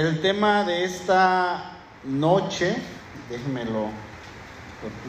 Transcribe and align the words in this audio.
El 0.00 0.22
tema 0.22 0.64
de 0.64 0.84
esta 0.84 1.72
noche, 2.04 2.74
déjenmelo, 3.28 3.90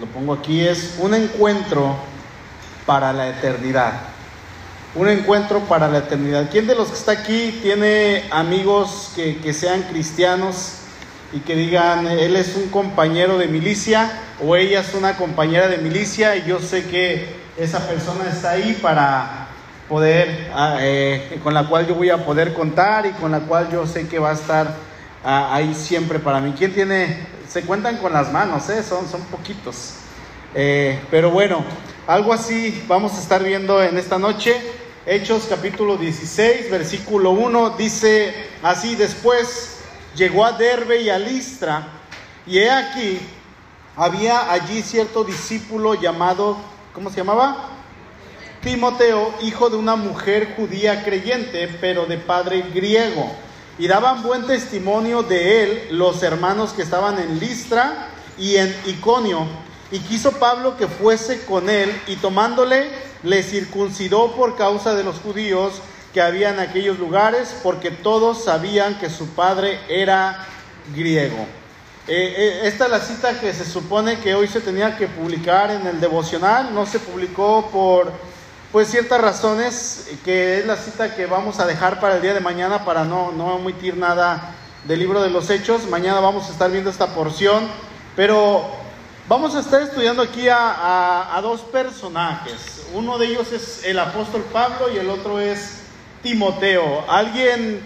lo, 0.02 0.06
pongo 0.08 0.33
aquí, 0.33 0.67
es 0.67 0.97
un 0.99 1.13
encuentro 1.13 1.96
para 2.86 3.13
la 3.13 3.29
eternidad. 3.29 3.94
Un 4.96 5.08
encuentro 5.08 5.62
para 5.62 5.88
la 5.88 5.99
eternidad. 5.99 6.49
¿Quién 6.51 6.67
de 6.67 6.76
los 6.76 6.90
que 6.90 6.96
está 6.96 7.13
aquí 7.13 7.58
tiene 7.62 8.26
amigos 8.31 9.13
que, 9.15 9.38
que 9.38 9.54
sean 9.54 9.83
cristianos 9.83 10.79
y 11.31 11.39
que 11.39 11.55
digan, 11.55 12.08
él 12.08 12.35
es 12.35 12.58
un 12.58 12.67
compañero 12.67 13.37
de 13.37 13.47
milicia 13.47 14.12
o 14.46 14.58
ella 14.58 14.81
es 14.81 14.94
una 14.94 15.15
compañera 15.15 15.69
de 15.69 15.78
milicia 15.78 16.35
y 16.35 16.44
yo 16.48 16.59
sé 16.59 16.85
que 16.88 17.34
esa 17.58 17.88
persona 17.88 18.26
está 18.30 18.52
ahí 18.52 18.77
para 18.81 19.41
poder, 19.91 20.49
ah, 20.55 20.77
eh, 20.79 21.38
con 21.43 21.53
la 21.53 21.67
cual 21.67 21.85
yo 21.85 21.95
voy 21.95 22.09
a 22.09 22.25
poder 22.25 22.53
contar 22.53 23.05
y 23.05 23.11
con 23.11 23.29
la 23.29 23.41
cual 23.41 23.70
yo 23.70 23.85
sé 23.85 24.07
que 24.07 24.20
va 24.20 24.29
a 24.29 24.35
estar 24.35 24.73
ah, 25.21 25.53
ahí 25.53 25.73
siempre 25.75 26.17
para 26.17 26.39
mí. 26.39 26.53
¿Quién 26.57 26.73
tiene? 26.73 27.27
Se 27.49 27.63
cuentan 27.63 27.97
con 27.97 28.13
las 28.13 28.31
manos, 28.31 28.69
¿eh? 28.69 28.83
son, 28.83 29.09
son 29.09 29.19
poquitos. 29.23 29.95
Eh, 30.55 30.97
pero 31.11 31.30
bueno, 31.30 31.66
algo 32.07 32.31
así 32.31 32.85
vamos 32.88 33.16
a 33.16 33.19
estar 33.19 33.43
viendo 33.43 33.83
en 33.83 33.97
esta 33.97 34.17
noche. 34.17 34.55
Hechos 35.05 35.47
capítulo 35.49 35.97
16, 35.97 36.71
versículo 36.71 37.31
1, 37.31 37.71
dice 37.71 38.33
así, 38.63 38.95
después 38.95 39.80
llegó 40.16 40.45
a 40.45 40.53
Derbe 40.53 41.02
y 41.02 41.09
a 41.09 41.19
Listra, 41.19 41.88
y 42.45 42.59
he 42.59 42.71
aquí, 42.71 43.19
había 43.97 44.53
allí 44.53 44.83
cierto 44.83 45.25
discípulo 45.25 45.95
llamado, 45.95 46.55
¿cómo 46.94 47.09
se 47.09 47.17
llamaba? 47.17 47.70
Timoteo, 48.61 49.33
hijo 49.41 49.71
de 49.71 49.77
una 49.77 49.95
mujer 49.95 50.53
judía 50.55 51.03
creyente, 51.03 51.67
pero 51.81 52.05
de 52.05 52.17
padre 52.17 52.63
griego. 52.73 53.31
Y 53.80 53.88
daban 53.88 54.22
buen 54.22 54.45
testimonio 54.45 55.23
de 55.23 55.63
él 55.63 55.88
los 55.97 56.22
hermanos 56.22 56.73
que 56.73 56.83
estaban 56.83 57.19
en 57.19 57.39
Listra 57.39 58.09
y 58.38 58.58
en 58.58 58.75
Iconio. 58.86 59.47
Y 59.91 59.99
quiso 59.99 60.33
Pablo 60.33 60.77
que 60.77 60.88
fuese 60.88 61.44
con 61.45 61.69
él, 61.69 61.91
y 62.05 62.17
tomándole, 62.17 62.89
le 63.23 63.41
circuncidó 63.41 64.36
por 64.36 64.55
causa 64.55 64.93
de 64.93 65.03
los 65.03 65.17
judíos 65.19 65.81
que 66.14 66.21
había 66.21 66.52
en 66.52 66.59
aquellos 66.59 66.99
lugares, 66.99 67.55
porque 67.64 67.89
todos 67.89 68.43
sabían 68.43 68.99
que 68.99 69.09
su 69.09 69.27
padre 69.30 69.80
era 69.89 70.45
griego. 70.95 71.47
Eh, 72.08 72.36
eh, 72.38 72.61
esta 72.64 72.86
es 72.86 72.91
la 72.91 72.99
cita 72.99 73.39
que 73.39 73.53
se 73.53 73.66
supone 73.66 74.19
que 74.19 74.36
hoy 74.36 74.47
se 74.47 74.61
tenía 74.61 74.97
que 74.97 75.08
publicar 75.08 75.71
en 75.71 75.88
el 75.88 75.99
devocional, 75.99 76.73
no 76.73 76.86
se 76.86 76.99
publicó 76.99 77.69
por 77.71 78.11
pues 78.72 78.89
ciertas 78.89 79.19
razones, 79.19 80.09
que 80.23 80.59
es 80.59 80.66
la 80.66 80.77
cita 80.77 81.16
que 81.16 81.25
vamos 81.25 81.59
a 81.59 81.66
dejar 81.66 82.00
para 82.00 82.16
el 82.16 82.22
día 82.22 82.33
de 82.33 82.39
mañana 82.39 82.86
para 82.86 83.03
no, 83.03 83.31
no 83.31 83.55
omitir 83.55 83.97
nada 83.97 84.55
del 84.86 85.00
libro 85.00 85.22
de 85.22 85.30
los 85.30 85.50
hechos. 85.50 85.88
Mañana 85.89 86.19
vamos 86.19 86.47
a 86.47 86.52
estar 86.52 86.72
viendo 86.72 86.89
esta 86.89 87.08
porción, 87.08 87.67
pero 88.16 88.66
vamos 89.27 89.55
a 89.55 89.59
estar 89.59 89.81
estudiando 89.81 90.22
aquí 90.22 90.47
a 90.49 91.39
dos 91.42 91.61
personajes. 91.61 92.88
Uno 92.94 93.17
de 93.17 93.27
ellos 93.27 93.52
es 93.52 93.83
el 93.83 93.99
apóstol 93.99 94.44
Pablo 94.53 94.89
y 94.94 94.97
el 94.97 95.09
otro 95.09 95.39
es 95.39 95.81
Timoteo. 96.23 97.03
¿Alguien 97.09 97.81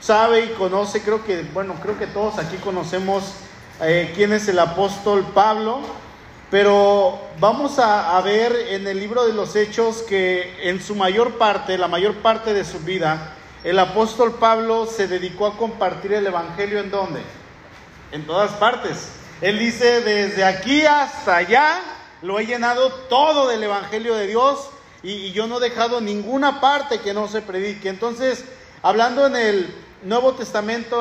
sabe 0.00 0.44
y 0.44 0.48
conoce? 0.50 1.02
Creo 1.02 1.24
que, 1.24 1.42
bueno, 1.52 1.74
creo 1.82 1.98
que 1.98 2.06
todos 2.06 2.38
aquí 2.38 2.56
conocemos 2.56 3.24
eh, 3.82 4.12
quién 4.14 4.32
es 4.32 4.48
el 4.48 4.58
apóstol 4.58 5.24
Pablo, 5.34 5.80
pero 6.50 7.20
vamos 7.38 7.78
a, 7.78 8.20
ver 8.22 8.52
en 8.70 8.86
el 8.88 8.98
libro 8.98 9.24
de 9.24 9.32
los 9.32 9.54
Hechos 9.54 10.02
que 10.02 10.68
en 10.68 10.82
su 10.82 10.96
mayor 10.96 11.38
parte, 11.38 11.78
la 11.78 11.86
mayor 11.86 12.16
parte 12.16 12.52
de 12.52 12.64
su 12.64 12.80
vida, 12.80 13.34
el 13.62 13.78
apóstol 13.78 14.34
Pablo 14.34 14.86
se 14.86 15.06
dedicó 15.06 15.46
a 15.46 15.56
compartir 15.56 16.12
el 16.12 16.26
Evangelio 16.26 16.80
en 16.80 16.90
dónde? 16.90 17.20
En 18.10 18.26
todas 18.26 18.50
partes. 18.52 19.10
Él 19.40 19.60
dice, 19.60 20.00
desde 20.00 20.44
aquí 20.44 20.84
hasta 20.84 21.36
allá, 21.36 21.80
lo 22.20 22.40
he 22.40 22.46
llenado 22.46 22.90
todo 23.08 23.46
del 23.46 23.62
Evangelio 23.62 24.16
de 24.16 24.26
Dios 24.26 24.70
y, 25.04 25.30
yo 25.30 25.46
no 25.46 25.58
he 25.58 25.68
dejado 25.68 26.00
ninguna 26.00 26.60
parte 26.60 26.98
que 26.98 27.14
no 27.14 27.28
se 27.28 27.42
predique. 27.42 27.88
Entonces, 27.88 28.44
hablando 28.82 29.24
en 29.24 29.36
el 29.36 29.74
Nuevo 30.02 30.32
Testamento 30.32 31.00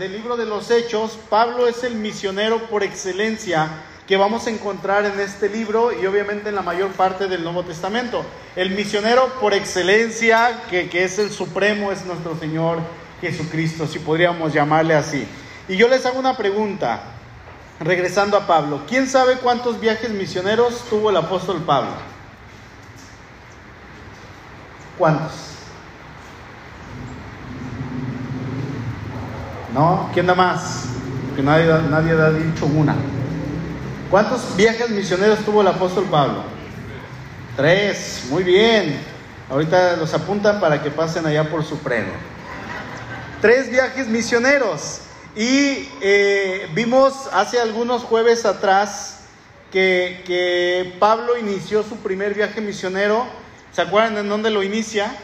del 0.00 0.12
libro 0.12 0.36
de 0.36 0.46
los 0.46 0.72
Hechos, 0.72 1.18
Pablo 1.30 1.68
es 1.68 1.84
el 1.84 1.94
misionero 1.94 2.66
por 2.68 2.82
excelencia 2.82 3.70
que 4.12 4.18
vamos 4.18 4.46
a 4.46 4.50
encontrar 4.50 5.06
en 5.06 5.18
este 5.20 5.48
libro 5.48 5.90
y 5.90 6.04
obviamente 6.04 6.50
en 6.50 6.54
la 6.54 6.60
mayor 6.60 6.90
parte 6.90 7.28
del 7.28 7.42
Nuevo 7.42 7.62
Testamento. 7.64 8.22
El 8.54 8.72
misionero 8.72 9.26
por 9.40 9.54
excelencia, 9.54 10.64
que, 10.68 10.90
que 10.90 11.04
es 11.04 11.18
el 11.18 11.30
supremo, 11.30 11.90
es 11.90 12.04
nuestro 12.04 12.38
Señor 12.38 12.80
Jesucristo, 13.22 13.86
si 13.86 14.00
podríamos 14.00 14.52
llamarle 14.52 14.94
así. 14.94 15.26
Y 15.66 15.78
yo 15.78 15.88
les 15.88 16.04
hago 16.04 16.18
una 16.18 16.36
pregunta, 16.36 17.00
regresando 17.80 18.36
a 18.36 18.46
Pablo. 18.46 18.82
¿Quién 18.86 19.08
sabe 19.08 19.38
cuántos 19.38 19.80
viajes 19.80 20.10
misioneros 20.10 20.84
tuvo 20.90 21.08
el 21.08 21.16
apóstol 21.16 21.62
Pablo? 21.62 21.92
¿Cuántos? 24.98 25.32
¿No? 29.72 30.10
¿Quién 30.12 30.26
da 30.26 30.34
más? 30.34 30.84
Que 31.34 31.42
nadie, 31.42 31.64
nadie 31.88 32.12
ha 32.12 32.28
dicho 32.28 32.66
una. 32.66 32.94
¿Cuántos 34.12 34.54
viajes 34.56 34.90
misioneros 34.90 35.40
tuvo 35.40 35.62
el 35.62 35.68
apóstol 35.68 36.04
Pablo? 36.10 36.44
Tres, 37.56 38.26
muy 38.28 38.44
bien. 38.44 39.00
Ahorita 39.50 39.96
los 39.96 40.12
apuntan 40.14 40.60
para 40.60 40.82
que 40.82 40.90
pasen 40.90 41.26
allá 41.26 41.48
por 41.50 41.64
Supremo. 41.64 42.12
Tres 43.40 43.70
viajes 43.70 44.06
misioneros. 44.08 45.00
Y 45.34 45.88
eh, 46.02 46.68
vimos 46.74 47.30
hace 47.32 47.58
algunos 47.58 48.02
jueves 48.02 48.44
atrás 48.44 49.20
que, 49.72 50.22
que 50.26 50.94
Pablo 51.00 51.38
inició 51.38 51.82
su 51.82 51.96
primer 51.96 52.34
viaje 52.34 52.60
misionero 52.60 53.26
¿Se 53.72 53.80
acuerdan 53.80 54.18
en 54.18 54.28
dónde 54.28 54.50
lo 54.50 54.62
inicia? 54.62 55.16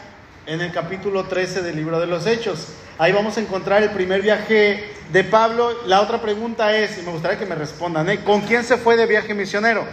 En 0.47 0.61
el 0.61 0.71
capítulo 0.71 1.25
13 1.25 1.61
del 1.61 1.75
libro 1.75 1.99
de 1.99 2.07
los 2.07 2.25
Hechos. 2.25 2.69
Ahí 2.99 3.13
vamos 3.13 3.37
a 3.37 3.39
encontrar 3.39 3.81
el 3.81 3.91
primer 3.91 4.21
viaje 4.21 4.93
de 5.13 5.23
Pablo. 5.23 5.71
La 5.85 6.01
otra 6.01 6.21
pregunta 6.21 6.75
es, 6.75 6.97
y 6.97 7.01
me 7.01 7.13
gustaría 7.13 7.39
que 7.39 7.45
me 7.45 7.55
respondan, 7.55 8.09
¿eh? 8.09 8.25
¿con 8.25 8.41
quién 8.41 8.61
se 8.65 8.75
fue 8.75 8.97
de 8.97 9.05
viaje 9.05 9.33
misionero? 9.33 9.85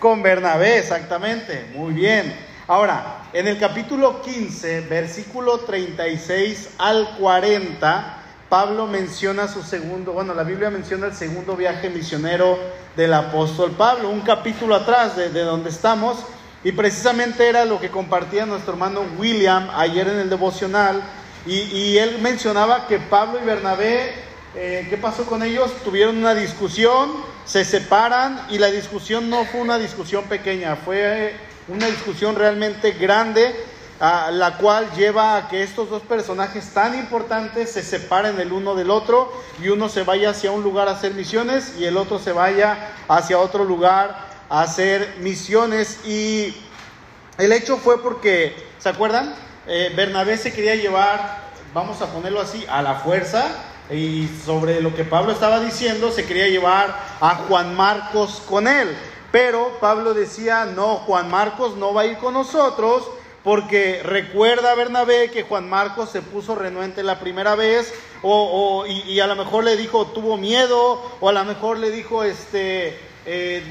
Con 0.00 0.20
Bernabé, 0.20 0.78
exactamente. 0.78 1.70
Muy 1.76 1.92
bien. 1.92 2.34
Ahora, 2.66 3.28
en 3.32 3.46
el 3.46 3.56
capítulo 3.60 4.20
15, 4.20 4.80
versículo 4.80 5.60
36 5.60 6.70
al 6.78 7.08
40, 7.20 8.18
Pablo 8.48 8.88
menciona 8.88 9.46
su 9.46 9.62
segundo, 9.62 10.12
bueno, 10.12 10.34
la 10.34 10.42
Biblia 10.42 10.70
menciona 10.70 11.06
el 11.06 11.14
segundo 11.14 11.54
viaje 11.54 11.88
misionero 11.88 12.58
del 12.96 13.14
apóstol 13.14 13.70
Pablo, 13.78 14.10
un 14.10 14.22
capítulo 14.22 14.74
atrás 14.74 15.16
de, 15.16 15.30
de 15.30 15.42
donde 15.42 15.70
estamos, 15.70 16.18
y 16.64 16.72
precisamente 16.72 17.48
era 17.48 17.64
lo 17.64 17.78
que 17.78 17.90
compartía 17.90 18.44
nuestro 18.44 18.72
hermano 18.72 19.02
William 19.18 19.70
ayer 19.72 20.08
en 20.08 20.18
el 20.18 20.28
devocional. 20.28 21.00
Y, 21.46 21.96
él 21.98 22.18
mencionaba 22.20 22.88
que 22.88 22.98
Pablo 22.98 23.38
y 23.40 23.44
Bernabé, 23.44 24.12
eh, 24.56 24.86
¿qué 24.90 24.96
pasó 24.96 25.24
con 25.26 25.44
ellos? 25.44 25.72
Tuvieron 25.84 26.16
una 26.16 26.34
discusión, 26.34 27.12
se 27.44 27.64
separan 27.64 28.46
y 28.50 28.58
la 28.58 28.66
discusión 28.66 29.30
no 29.30 29.44
fue 29.44 29.60
una 29.60 29.78
discusión 29.78 30.24
pequeña, 30.24 30.74
fue 30.74 31.36
una 31.68 31.86
discusión 31.86 32.34
realmente 32.34 32.92
grande, 32.92 33.54
a 34.00 34.32
la 34.32 34.58
cual 34.58 34.90
lleva 34.96 35.36
a 35.36 35.48
que 35.48 35.62
estos 35.62 35.88
dos 35.88 36.02
personajes 36.02 36.68
tan 36.74 36.98
importantes 36.98 37.70
se 37.70 37.82
separen 37.82 38.40
el 38.40 38.52
uno 38.52 38.74
del 38.74 38.90
otro 38.90 39.32
y 39.62 39.68
uno 39.68 39.88
se 39.88 40.02
vaya 40.02 40.30
hacia 40.30 40.50
un 40.50 40.64
lugar 40.64 40.88
a 40.88 40.92
hacer 40.92 41.14
misiones 41.14 41.74
y 41.78 41.84
el 41.84 41.96
otro 41.96 42.18
se 42.18 42.32
vaya 42.32 42.90
hacia 43.08 43.38
otro 43.38 43.64
lugar 43.64 44.26
a 44.50 44.62
hacer 44.62 45.14
misiones 45.20 46.04
y 46.04 46.54
el 47.38 47.52
hecho 47.52 47.76
fue 47.78 48.02
porque, 48.02 48.54
¿se 48.78 48.88
acuerdan? 48.88 49.45
Eh, 49.68 49.92
Bernabé 49.96 50.36
se 50.36 50.52
quería 50.52 50.74
llevar, 50.76 51.38
vamos 51.74 52.00
a 52.00 52.12
ponerlo 52.12 52.40
así, 52.40 52.64
a 52.68 52.82
la 52.82 52.96
fuerza 52.96 53.48
y 53.90 54.28
sobre 54.44 54.80
lo 54.80 54.94
que 54.94 55.04
Pablo 55.04 55.32
estaba 55.32 55.60
diciendo, 55.60 56.10
se 56.12 56.24
quería 56.24 56.48
llevar 56.48 56.96
a 57.20 57.34
Juan 57.34 57.74
Marcos 57.74 58.42
con 58.48 58.68
él. 58.68 58.96
Pero 59.32 59.76
Pablo 59.80 60.14
decía, 60.14 60.64
no, 60.64 60.96
Juan 60.96 61.30
Marcos 61.30 61.76
no 61.76 61.92
va 61.92 62.02
a 62.02 62.06
ir 62.06 62.16
con 62.18 62.34
nosotros 62.34 63.08
porque 63.42 64.02
recuerda 64.02 64.74
Bernabé 64.74 65.30
que 65.30 65.42
Juan 65.42 65.68
Marcos 65.68 66.10
se 66.10 66.22
puso 66.22 66.54
renuente 66.54 67.02
la 67.02 67.20
primera 67.20 67.54
vez 67.54 67.92
o, 68.22 68.84
y, 68.86 69.20
a 69.20 69.26
lo 69.26 69.36
mejor 69.36 69.62
le 69.62 69.76
dijo 69.76 70.06
tuvo 70.06 70.36
miedo 70.36 71.00
o 71.20 71.28
a 71.28 71.32
lo 71.32 71.44
mejor 71.44 71.78
le 71.78 71.90
dijo 71.90 72.24
este 72.24 72.98
eh, 73.24 73.62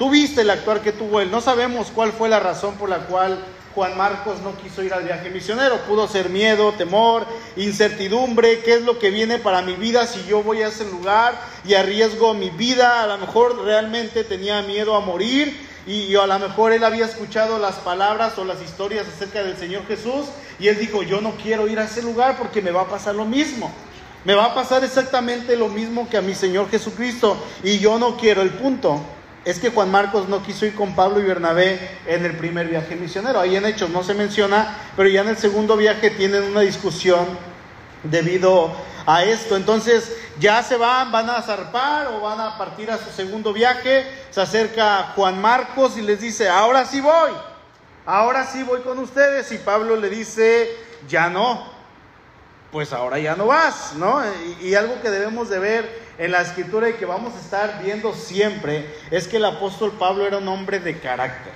Tú 0.00 0.08
viste 0.08 0.40
el 0.40 0.48
actuar 0.48 0.80
que 0.80 0.92
tuvo 0.92 1.20
él. 1.20 1.30
No 1.30 1.42
sabemos 1.42 1.92
cuál 1.94 2.12
fue 2.12 2.30
la 2.30 2.40
razón 2.40 2.76
por 2.76 2.88
la 2.88 3.00
cual 3.00 3.38
Juan 3.74 3.96
Marcos 3.96 4.40
no 4.40 4.56
quiso 4.56 4.82
ir 4.82 4.92
al 4.92 5.04
viaje 5.04 5.30
misionero. 5.30 5.78
Pudo 5.82 6.08
ser 6.08 6.28
miedo, 6.28 6.72
temor, 6.72 7.26
incertidumbre. 7.56 8.60
¿Qué 8.60 8.74
es 8.74 8.82
lo 8.82 8.98
que 8.98 9.10
viene 9.10 9.38
para 9.38 9.62
mi 9.62 9.74
vida 9.74 10.06
si 10.06 10.24
yo 10.24 10.42
voy 10.42 10.62
a 10.62 10.68
ese 10.68 10.84
lugar 10.90 11.40
y 11.64 11.74
arriesgo 11.74 12.34
mi 12.34 12.50
vida? 12.50 13.02
A 13.02 13.06
lo 13.06 13.18
mejor 13.18 13.62
realmente 13.62 14.24
tenía 14.24 14.62
miedo 14.62 14.96
a 14.96 15.00
morir 15.00 15.68
y, 15.86 16.14
a 16.16 16.26
lo 16.26 16.38
mejor 16.38 16.72
él 16.72 16.84
había 16.84 17.06
escuchado 17.06 17.58
las 17.58 17.76
palabras 17.76 18.36
o 18.38 18.44
las 18.44 18.60
historias 18.60 19.06
acerca 19.06 19.42
del 19.42 19.56
Señor 19.56 19.86
Jesús 19.86 20.26
y 20.58 20.68
él 20.68 20.78
dijo, 20.78 21.02
yo 21.02 21.20
no 21.20 21.32
quiero 21.42 21.68
ir 21.68 21.78
a 21.78 21.84
ese 21.84 22.02
lugar 22.02 22.36
porque 22.38 22.60
me 22.60 22.70
va 22.70 22.82
a 22.82 22.88
pasar 22.88 23.14
lo 23.14 23.24
mismo. 23.24 23.72
Me 24.24 24.34
va 24.34 24.46
a 24.46 24.54
pasar 24.54 24.84
exactamente 24.84 25.56
lo 25.56 25.68
mismo 25.68 26.08
que 26.10 26.18
a 26.18 26.20
mi 26.20 26.34
Señor 26.34 26.68
Jesucristo. 26.70 27.36
Y 27.62 27.78
yo 27.78 27.98
no 27.98 28.16
quiero. 28.18 28.42
El 28.42 28.50
punto 28.50 29.00
es 29.44 29.58
que 29.58 29.70
Juan 29.70 29.90
Marcos 29.90 30.28
no 30.28 30.42
quiso 30.42 30.66
ir 30.66 30.74
con 30.74 30.94
Pablo 30.94 31.20
y 31.20 31.24
Bernabé 31.24 31.98
en 32.06 32.24
el 32.24 32.36
primer 32.36 32.68
viaje 32.68 32.96
misionero. 32.96 33.40
Ahí 33.40 33.56
en 33.56 33.64
Hechos 33.64 33.90
no 33.90 34.02
se 34.02 34.14
menciona, 34.14 34.76
pero 34.96 35.08
ya 35.08 35.22
en 35.22 35.28
el 35.28 35.38
segundo 35.38 35.76
viaje 35.76 36.10
tienen 36.10 36.44
una 36.44 36.60
discusión 36.60 37.26
debido 38.02 38.70
a 39.06 39.24
esto. 39.24 39.56
Entonces 39.56 40.16
ya 40.38 40.62
se 40.62 40.76
van, 40.76 41.10
van 41.10 41.30
a 41.30 41.42
zarpar 41.42 42.08
o 42.08 42.20
van 42.20 42.40
a 42.40 42.58
partir 42.58 42.90
a 42.90 42.98
su 42.98 43.10
segundo 43.10 43.52
viaje. 43.52 44.06
Se 44.30 44.40
acerca 44.40 45.12
Juan 45.14 45.40
Marcos 45.40 45.96
y 45.96 46.02
les 46.02 46.20
dice, 46.20 46.48
ahora 46.48 46.84
sí 46.84 47.00
voy, 47.00 47.32
ahora 48.04 48.46
sí 48.46 48.62
voy 48.62 48.80
con 48.80 48.98
ustedes. 48.98 49.50
Y 49.52 49.58
Pablo 49.58 49.96
le 49.96 50.10
dice, 50.10 50.70
ya 51.08 51.30
no, 51.30 51.64
pues 52.72 52.92
ahora 52.92 53.18
ya 53.18 53.34
no 53.34 53.46
vas, 53.46 53.94
¿no? 53.96 54.22
Y, 54.60 54.74
algo 54.74 55.00
que 55.00 55.10
debemos 55.10 55.48
de 55.48 55.58
ver 55.58 56.09
en 56.20 56.32
la 56.32 56.42
escritura 56.42 56.90
y 56.90 56.92
que 56.92 57.06
vamos 57.06 57.34
a 57.34 57.40
estar 57.40 57.80
viendo 57.82 58.12
siempre 58.12 58.94
es 59.10 59.26
que 59.26 59.38
el 59.38 59.44
apóstol 59.46 59.92
Pablo 59.98 60.26
era 60.26 60.36
un 60.36 60.48
hombre 60.48 60.78
de 60.78 60.98
carácter, 60.98 61.52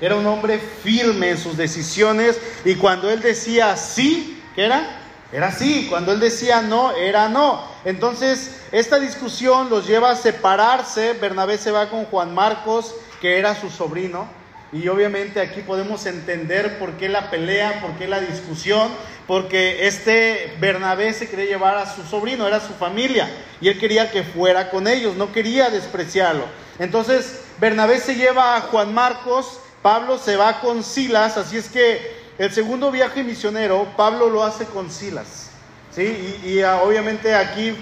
era 0.00 0.14
un 0.14 0.24
hombre 0.24 0.60
firme 0.60 1.30
en 1.30 1.38
sus 1.38 1.56
decisiones 1.56 2.40
y 2.64 2.76
cuando 2.76 3.10
él 3.10 3.20
decía 3.20 3.76
sí, 3.76 4.40
¿qué 4.54 4.66
era? 4.66 5.00
Era 5.32 5.50
sí, 5.50 5.88
cuando 5.90 6.12
él 6.12 6.20
decía 6.20 6.62
no, 6.62 6.92
era 6.92 7.28
no. 7.28 7.64
Entonces, 7.84 8.60
esta 8.70 9.00
discusión 9.00 9.68
los 9.68 9.84
lleva 9.84 10.12
a 10.12 10.16
separarse, 10.16 11.14
Bernabé 11.14 11.58
se 11.58 11.72
va 11.72 11.90
con 11.90 12.04
Juan 12.04 12.32
Marcos, 12.32 12.94
que 13.20 13.40
era 13.40 13.60
su 13.60 13.68
sobrino, 13.68 14.28
y 14.74 14.88
obviamente 14.88 15.40
aquí 15.40 15.60
podemos 15.60 16.04
entender 16.04 16.80
por 16.80 16.94
qué 16.94 17.08
la 17.08 17.30
pelea, 17.30 17.80
por 17.80 17.92
qué 17.92 18.08
la 18.08 18.20
discusión, 18.20 18.88
porque 19.28 19.86
este 19.86 20.52
Bernabé 20.58 21.12
se 21.12 21.28
quería 21.28 21.44
llevar 21.44 21.78
a 21.78 21.94
su 21.94 22.02
sobrino, 22.02 22.44
era 22.48 22.58
su 22.58 22.74
familia, 22.74 23.30
y 23.60 23.68
él 23.68 23.78
quería 23.78 24.10
que 24.10 24.24
fuera 24.24 24.70
con 24.70 24.88
ellos, 24.88 25.14
no 25.14 25.32
quería 25.32 25.70
despreciarlo. 25.70 26.44
Entonces 26.80 27.42
Bernabé 27.60 28.00
se 28.00 28.16
lleva 28.16 28.56
a 28.56 28.62
Juan 28.62 28.92
Marcos, 28.92 29.60
Pablo 29.80 30.18
se 30.18 30.36
va 30.36 30.60
con 30.60 30.82
Silas, 30.82 31.36
así 31.36 31.56
es 31.56 31.68
que 31.68 32.24
el 32.38 32.50
segundo 32.50 32.90
viaje 32.90 33.22
misionero, 33.22 33.86
Pablo 33.96 34.28
lo 34.28 34.42
hace 34.42 34.64
con 34.64 34.90
Silas. 34.90 35.50
¿sí? 35.94 36.40
Y, 36.44 36.62
ah, 36.62 36.80
obviamente 36.82 37.36
aquí 37.36 37.76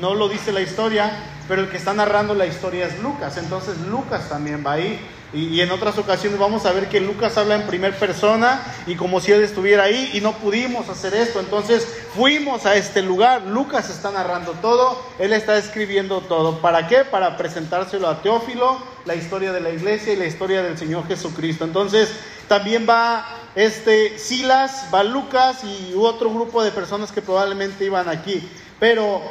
no 0.00 0.14
lo 0.14 0.28
dice 0.28 0.52
la 0.52 0.60
historia, 0.60 1.10
pero 1.48 1.62
el 1.62 1.70
que 1.70 1.76
está 1.76 1.92
narrando 1.92 2.34
la 2.34 2.46
historia 2.46 2.86
es 2.86 3.00
Lucas, 3.00 3.36
entonces 3.36 3.78
Lucas 3.88 4.28
también 4.28 4.62
va 4.64 4.74
ahí. 4.74 5.00
Y, 5.32 5.60
en 5.60 5.70
otras 5.72 5.98
ocasiones 5.98 6.38
vamos 6.38 6.66
a 6.66 6.72
ver 6.72 6.88
que 6.88 7.00
Lucas 7.00 7.36
habla 7.36 7.56
en 7.56 7.66
primera 7.66 7.96
persona 7.96 8.62
y 8.86 8.94
como 8.94 9.20
si 9.20 9.32
él 9.32 9.42
estuviera 9.42 9.84
ahí 9.84 10.12
y 10.14 10.20
no 10.20 10.32
pudimos 10.32 10.88
hacer 10.88 11.14
esto. 11.14 11.40
Entonces 11.40 11.86
fuimos 12.14 12.64
a 12.64 12.76
este 12.76 13.02
lugar. 13.02 13.42
Lucas 13.42 13.90
está 13.90 14.10
narrando 14.12 14.52
todo, 14.52 15.02
él 15.18 15.32
está 15.32 15.58
escribiendo 15.58 16.20
todo. 16.20 16.60
¿Para 16.60 16.86
qué? 16.86 17.04
Para 17.04 17.36
presentárselo 17.36 18.08
a 18.08 18.22
Teófilo, 18.22 18.78
la 19.04 19.14
historia 19.14 19.52
de 19.52 19.60
la 19.60 19.70
iglesia 19.70 20.12
y 20.12 20.16
la 20.16 20.26
historia 20.26 20.62
del 20.62 20.78
Señor 20.78 21.06
Jesucristo. 21.08 21.64
Entonces 21.64 22.10
también 22.48 22.86
va 22.88 23.26
este 23.56 24.18
Silas, 24.18 24.86
va 24.94 25.02
Lucas 25.02 25.64
y 25.64 25.94
otro 25.96 26.32
grupo 26.32 26.62
de 26.62 26.70
personas 26.70 27.10
que 27.10 27.20
probablemente 27.20 27.84
iban 27.84 28.08
aquí. 28.08 28.48
Pero 28.78 29.22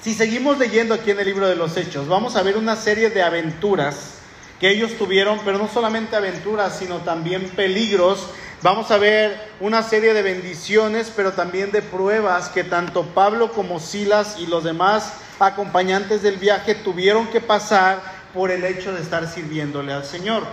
si 0.00 0.14
seguimos 0.14 0.58
leyendo 0.58 0.94
aquí 0.94 1.10
en 1.10 1.20
el 1.20 1.26
libro 1.26 1.46
de 1.46 1.56
los 1.56 1.76
Hechos, 1.76 2.08
vamos 2.08 2.36
a 2.36 2.42
ver 2.42 2.56
una 2.56 2.74
serie 2.74 3.10
de 3.10 3.22
aventuras 3.22 4.19
que 4.60 4.70
ellos 4.70 4.96
tuvieron, 4.98 5.40
pero 5.44 5.58
no 5.58 5.68
solamente 5.68 6.14
aventuras, 6.14 6.78
sino 6.78 6.98
también 6.98 7.48
peligros. 7.48 8.28
Vamos 8.62 8.90
a 8.90 8.98
ver 8.98 9.50
una 9.58 9.82
serie 9.82 10.12
de 10.12 10.22
bendiciones, 10.22 11.10
pero 11.16 11.32
también 11.32 11.72
de 11.72 11.80
pruebas 11.80 12.50
que 12.50 12.62
tanto 12.62 13.06
Pablo 13.06 13.52
como 13.52 13.80
Silas 13.80 14.36
y 14.38 14.46
los 14.46 14.62
demás 14.62 15.14
acompañantes 15.38 16.20
del 16.20 16.36
viaje 16.36 16.74
tuvieron 16.74 17.26
que 17.28 17.40
pasar 17.40 18.02
por 18.34 18.50
el 18.50 18.64
hecho 18.64 18.92
de 18.92 19.00
estar 19.00 19.26
sirviéndole 19.26 19.94
al 19.94 20.04
Señor 20.04 20.44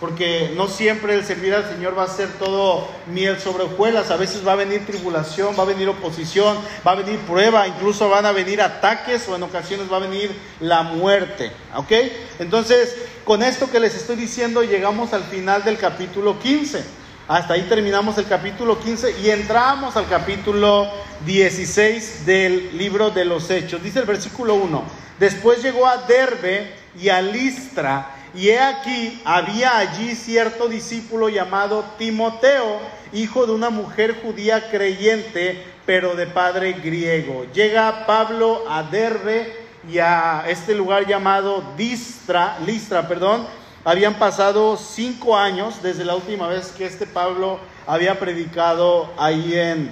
porque 0.00 0.52
no 0.56 0.66
siempre 0.66 1.14
el 1.14 1.24
servir 1.26 1.54
al 1.54 1.68
Señor 1.68 1.96
va 1.96 2.04
a 2.04 2.08
ser 2.08 2.28
todo 2.38 2.88
miel 3.06 3.38
sobre 3.38 3.64
hojuelas, 3.64 4.10
a 4.10 4.16
veces 4.16 4.46
va 4.46 4.52
a 4.52 4.56
venir 4.56 4.86
tribulación, 4.86 5.54
va 5.58 5.64
a 5.64 5.66
venir 5.66 5.88
oposición, 5.90 6.56
va 6.86 6.92
a 6.92 6.94
venir 6.94 7.18
prueba, 7.20 7.68
incluso 7.68 8.08
van 8.08 8.24
a 8.24 8.32
venir 8.32 8.62
ataques 8.62 9.28
o 9.28 9.36
en 9.36 9.42
ocasiones 9.42 9.92
va 9.92 9.98
a 9.98 10.00
venir 10.00 10.32
la 10.58 10.82
muerte, 10.82 11.52
¿ok? 11.76 11.92
Entonces, 12.38 12.96
con 13.24 13.42
esto 13.42 13.70
que 13.70 13.78
les 13.78 13.94
estoy 13.94 14.16
diciendo 14.16 14.62
llegamos 14.62 15.12
al 15.12 15.24
final 15.24 15.62
del 15.64 15.76
capítulo 15.76 16.38
15. 16.38 16.82
Hasta 17.28 17.54
ahí 17.54 17.62
terminamos 17.68 18.18
el 18.18 18.26
capítulo 18.26 18.80
15 18.80 19.20
y 19.22 19.30
entramos 19.30 19.96
al 19.96 20.08
capítulo 20.08 20.90
16 21.26 22.26
del 22.26 22.76
libro 22.76 23.10
de 23.10 23.24
los 23.24 23.48
Hechos. 23.50 23.82
Dice 23.82 24.00
el 24.00 24.06
versículo 24.06 24.54
1, 24.54 24.82
después 25.20 25.62
llegó 25.62 25.86
a 25.86 25.98
Derbe 25.98 26.74
y 27.00 27.08
a 27.08 27.22
Listra, 27.22 28.16
y 28.34 28.50
he 28.50 28.60
aquí, 28.60 29.20
había 29.24 29.78
allí 29.78 30.14
cierto 30.14 30.68
discípulo 30.68 31.28
llamado 31.28 31.84
Timoteo, 31.98 32.78
hijo 33.12 33.46
de 33.46 33.52
una 33.52 33.70
mujer 33.70 34.20
judía 34.22 34.70
creyente, 34.70 35.64
pero 35.84 36.14
de 36.14 36.26
padre 36.26 36.72
griego. 36.74 37.46
Llega 37.52 38.06
Pablo 38.06 38.62
a 38.68 38.84
Derbe 38.84 39.52
y 39.90 39.98
a 39.98 40.44
este 40.46 40.74
lugar 40.74 41.06
llamado 41.06 41.64
Distra, 41.76 42.58
Listra, 42.64 43.08
perdón. 43.08 43.46
Habían 43.84 44.14
pasado 44.14 44.76
cinco 44.76 45.36
años 45.36 45.82
desde 45.82 46.04
la 46.04 46.14
última 46.14 46.46
vez 46.46 46.68
que 46.76 46.86
este 46.86 47.06
Pablo 47.06 47.58
había 47.86 48.20
predicado 48.20 49.10
ahí 49.18 49.54
en, 49.54 49.90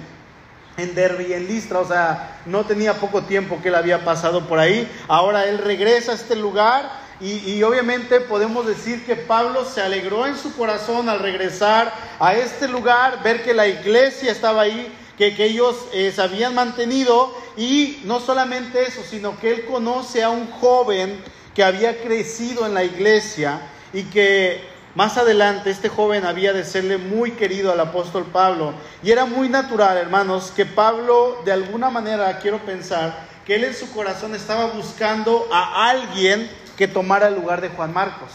en 0.77 0.95
Derbe 0.95 1.27
y 1.29 1.33
en 1.33 1.47
Listra, 1.47 1.79
o 1.79 1.87
sea, 1.87 2.39
no 2.45 2.63
tenía 2.63 2.93
poco 2.93 3.23
tiempo 3.23 3.59
que 3.61 3.67
él 3.69 3.75
había 3.75 4.05
pasado 4.05 4.47
por 4.47 4.59
ahí. 4.59 4.89
Ahora 5.09 5.45
él 5.45 5.57
regresa 5.57 6.13
a 6.13 6.15
este 6.15 6.35
lugar 6.35 7.08
y, 7.21 7.61
obviamente 7.63 8.21
podemos 8.21 8.65
decir 8.65 9.05
que 9.05 9.17
Pablo 9.17 9.65
se 9.65 9.81
alegró 9.81 10.25
en 10.25 10.37
su 10.37 10.55
corazón 10.55 11.09
al 11.09 11.19
regresar 11.19 11.93
a 12.17 12.33
este 12.33 12.67
lugar, 12.67 13.21
ver 13.23 13.43
que 13.43 13.53
la 13.53 13.67
iglesia 13.67 14.31
estaba 14.31 14.61
ahí, 14.61 14.93
que, 15.17 15.35
ellos 15.37 15.75
eh, 15.91 16.13
se 16.15 16.21
habían 16.21 16.55
mantenido 16.55 17.35
y 17.57 17.99
no 18.05 18.21
solamente 18.21 18.83
eso, 18.83 19.01
sino 19.03 19.37
que 19.37 19.51
él 19.51 19.65
conoce 19.65 20.23
a 20.23 20.29
un 20.29 20.49
joven 20.49 21.21
que 21.53 21.61
había 21.61 22.01
crecido 22.01 22.65
en 22.65 22.73
la 22.73 22.85
iglesia 22.85 23.59
y 23.91 24.03
que 24.03 24.63
más 24.95 25.17
adelante 25.17 25.71
este 25.71 25.89
joven 25.89 26.25
había 26.25 26.53
de 26.53 26.63
serle 26.63 26.97
muy 26.97 27.31
querido 27.31 27.71
al 27.71 27.81
apóstol 27.81 28.25
Pablo. 28.31 28.73
Y 29.03 29.11
era 29.11 29.25
muy 29.25 29.49
natural, 29.49 29.97
hermanos, 29.97 30.53
que 30.55 30.65
Pablo 30.65 31.41
de 31.43 31.51
alguna 31.51 31.89
manera, 31.89 32.39
quiero 32.39 32.59
pensar, 32.59 33.27
que 33.45 33.55
él 33.55 33.65
en 33.65 33.75
su 33.75 33.91
corazón 33.91 34.35
estaba 34.35 34.67
buscando 34.67 35.49
a 35.51 35.89
alguien 35.89 36.49
que 36.79 36.87
tomara 36.87 37.27
el 37.27 37.35
lugar 37.35 37.59
de 37.59 37.67
Juan 37.67 37.91
Marcos. 37.91 38.31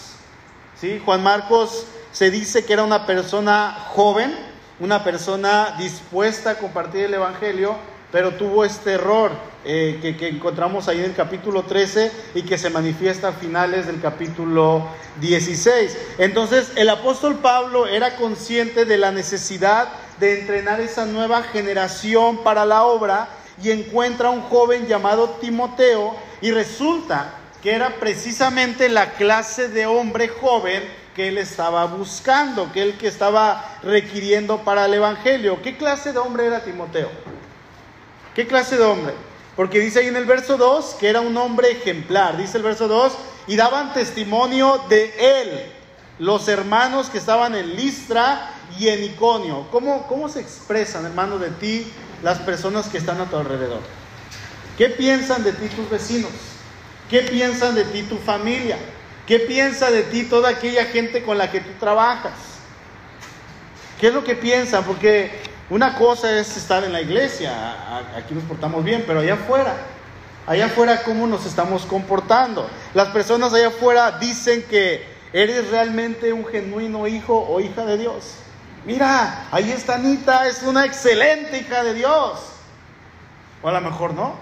¿Sí? 0.79 1.01
Juan 1.03 1.23
Marcos 1.23 1.87
se 2.13 2.31
dice 2.31 2.67
que 2.67 2.75
era 2.75 2.85
una 2.85 3.07
persona 3.07 3.75
joven, 3.89 4.37
una 4.81 5.03
persona 5.03 5.75
dispuesta 5.79 6.51
a 6.51 6.59
compartir 6.59 7.07
el 7.07 7.15
Evangelio, 7.15 7.75
pero 8.13 8.35
tuvo 8.35 8.67
este 8.67 8.93
error 8.93 9.31
eh, 9.65 9.99
que, 10.03 10.19
que, 10.19 10.29
encontramos 10.29 10.89
ahí 10.89 10.99
en 10.99 11.07
el 11.07 11.15
capítulo 11.15 11.63
13 11.63 12.13
y 12.35 12.43
que 12.43 12.59
se 12.59 12.69
manifiesta 12.69 13.29
a 13.29 13.33
finales 13.33 13.87
del 13.87 13.99
capítulo 13.99 14.89
16. 15.23 15.97
Entonces 16.19 16.71
el 16.77 16.91
apóstol 16.91 17.37
Pablo 17.37 17.87
era 17.87 18.17
consciente 18.17 18.85
de 18.85 18.99
la 18.99 19.11
necesidad 19.11 19.89
de 20.21 20.41
entrenar 20.41 20.83
esa 20.83 21.07
nueva 21.07 21.45
generación 21.45 22.45
para 22.45 22.67
la 22.67 22.85
obra 22.85 23.27
y 23.63 23.71
encuentra 23.71 24.29
a 24.29 24.33
un 24.33 24.43
joven 24.43 24.87
llamado 24.87 25.31
Timoteo 25.41 26.15
y 26.43 26.51
resulta 26.51 27.39
que 27.65 27.75
era 27.75 27.95
precisamente 27.99 28.91
la 28.91 29.13
clase 29.13 29.71
de 29.71 29.87
hombre 29.87 30.29
joven 30.29 30.83
que 31.17 31.29
él 31.29 31.39
estaba 31.39 31.87
buscando, 31.87 32.71
que 32.71 32.83
él 32.83 32.99
que 32.99 33.09
estaba 33.09 33.79
requiriendo 33.83 34.63
para 34.65 34.85
el 34.85 34.93
Evangelio. 34.93 35.63
¿Qué 35.63 35.79
clase 35.79 36.13
de 36.13 36.19
hombre 36.19 36.45
era 36.45 36.63
Timoteo? 36.63 37.09
¿Qué 38.35 38.47
clase 38.47 38.77
de 38.77 38.85
hombre? 38.85 39.15
Porque 39.57 39.81
dice 39.81 40.01
ahí 40.01 40.09
en 40.09 40.17
el 40.17 40.27
verso 40.27 40.59
2 40.59 40.97
que 41.01 41.09
era 41.09 41.23
un 41.23 41.35
hombre 41.39 41.71
ejemplar, 41.71 42.37
dice 42.37 42.59
el 42.59 42.65
verso 42.65 42.87
2, 42.87 43.15
y 43.47 43.57
daban 43.57 43.95
testimonio 43.95 44.85
de 44.91 45.15
él, 45.41 45.73
los 46.19 46.49
hermanos 46.49 47.09
que 47.09 47.17
estaban 47.17 47.55
en 47.55 47.77
Listra 47.77 48.51
y 48.79 48.89
en 48.89 49.05
Iconio. 49.05 49.69
¿Cómo, 49.71 50.07
cómo 50.07 50.29
se 50.29 50.41
expresan, 50.41 51.07
hermano, 51.07 51.39
de 51.39 51.49
ti 51.49 51.91
las 52.23 52.41
personas 52.41 52.89
que 52.89 52.99
están 52.99 53.23
a 53.23 53.31
tu 53.31 53.39
alrededor? 53.39 53.81
¿Qué 54.77 54.91
piensan 54.91 55.43
de 55.43 55.55
ti 55.55 55.69
tus 55.69 55.89
vecinos? 55.89 56.31
¿Qué 57.11 57.21
piensan 57.23 57.75
de 57.75 57.85
ti 57.85 58.03
tu 58.03 58.17
familia? 58.19 58.79
¿Qué 59.27 59.39
piensa 59.41 59.91
de 59.91 60.03
ti 60.03 60.25
toda 60.25 60.51
aquella 60.51 60.85
gente 60.87 61.23
con 61.23 61.39
la 61.39 61.51
que 61.51 61.61
tú 61.61 61.71
trabajas? 61.81 62.33
¿Qué 64.01 64.09
es 64.09 64.15
lo 64.15 64.25
que 64.25 64.35
piensan? 64.35 64.85
Porque 64.85 65.31
una 65.71 65.97
cosa 65.97 66.39
es 66.39 66.57
estar 66.57 66.85
en 66.85 66.93
la 66.93 67.01
iglesia, 67.01 67.53
aquí 68.17 68.35
nos 68.35 68.45
portamos 68.45 68.85
bien, 68.85 69.05
pero 69.07 69.21
allá 69.21 69.35
afuera, 69.35 69.75
allá 70.47 70.67
afuera 70.67 71.03
cómo 71.05 71.27
nos 71.27 71.47
estamos 71.47 71.87
comportando. 71.87 72.69
Las 72.93 73.09
personas 73.09 73.55
allá 73.55 73.69
afuera 73.69 74.19
dicen 74.19 74.63
que 74.69 75.07
eres 75.33 75.71
realmente 75.71 76.33
un 76.33 76.45
genuino 76.47 77.07
hijo 77.07 77.35
o 77.49 77.61
hija 77.61 77.85
de 77.87 77.99
Dios. 77.99 78.35
Mira, 78.85 79.47
ahí 79.51 79.71
está 79.73 79.95
Anita, 79.95 80.47
es 80.47 80.63
una 80.63 80.85
excelente 80.85 81.59
hija 81.59 81.83
de 81.83 81.95
Dios. 81.95 82.41
O 83.63 83.69
a 83.69 83.73
lo 83.73 83.81
mejor 83.81 84.13
no. 84.13 84.35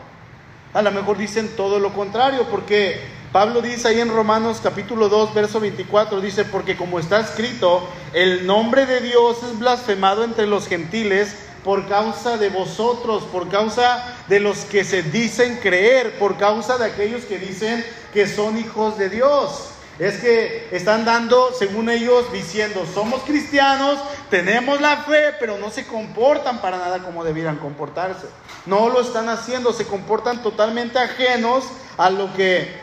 A 0.74 0.80
lo 0.80 0.90
mejor 0.90 1.18
dicen 1.18 1.50
todo 1.54 1.78
lo 1.78 1.92
contrario, 1.92 2.46
porque 2.50 2.98
Pablo 3.30 3.60
dice 3.60 3.88
ahí 3.88 4.00
en 4.00 4.08
Romanos 4.08 4.60
capítulo 4.62 5.10
2, 5.10 5.34
verso 5.34 5.60
24, 5.60 6.20
dice, 6.22 6.46
porque 6.46 6.78
como 6.78 6.98
está 6.98 7.20
escrito, 7.20 7.86
el 8.14 8.46
nombre 8.46 8.86
de 8.86 9.00
Dios 9.00 9.42
es 9.42 9.58
blasfemado 9.58 10.24
entre 10.24 10.46
los 10.46 10.66
gentiles 10.66 11.34
por 11.62 11.86
causa 11.88 12.38
de 12.38 12.48
vosotros, 12.48 13.24
por 13.24 13.50
causa 13.50 14.16
de 14.28 14.40
los 14.40 14.64
que 14.64 14.84
se 14.84 15.02
dicen 15.02 15.58
creer, 15.62 16.18
por 16.18 16.38
causa 16.38 16.78
de 16.78 16.86
aquellos 16.86 17.24
que 17.24 17.38
dicen 17.38 17.84
que 18.14 18.26
son 18.26 18.56
hijos 18.56 18.96
de 18.96 19.10
Dios. 19.10 19.71
Es 19.98 20.18
que 20.18 20.68
están 20.72 21.04
dando, 21.04 21.52
según 21.52 21.90
ellos, 21.90 22.32
diciendo, 22.32 22.86
somos 22.92 23.22
cristianos, 23.22 23.98
tenemos 24.30 24.80
la 24.80 24.98
fe, 24.98 25.34
pero 25.38 25.58
no 25.58 25.70
se 25.70 25.86
comportan 25.86 26.60
para 26.60 26.78
nada 26.78 27.00
como 27.00 27.24
debieran 27.24 27.58
comportarse. 27.58 28.26
No 28.64 28.88
lo 28.88 29.02
están 29.02 29.28
haciendo, 29.28 29.72
se 29.72 29.86
comportan 29.86 30.42
totalmente 30.42 30.98
ajenos 30.98 31.64
a 31.98 32.08
lo 32.10 32.32
que 32.32 32.74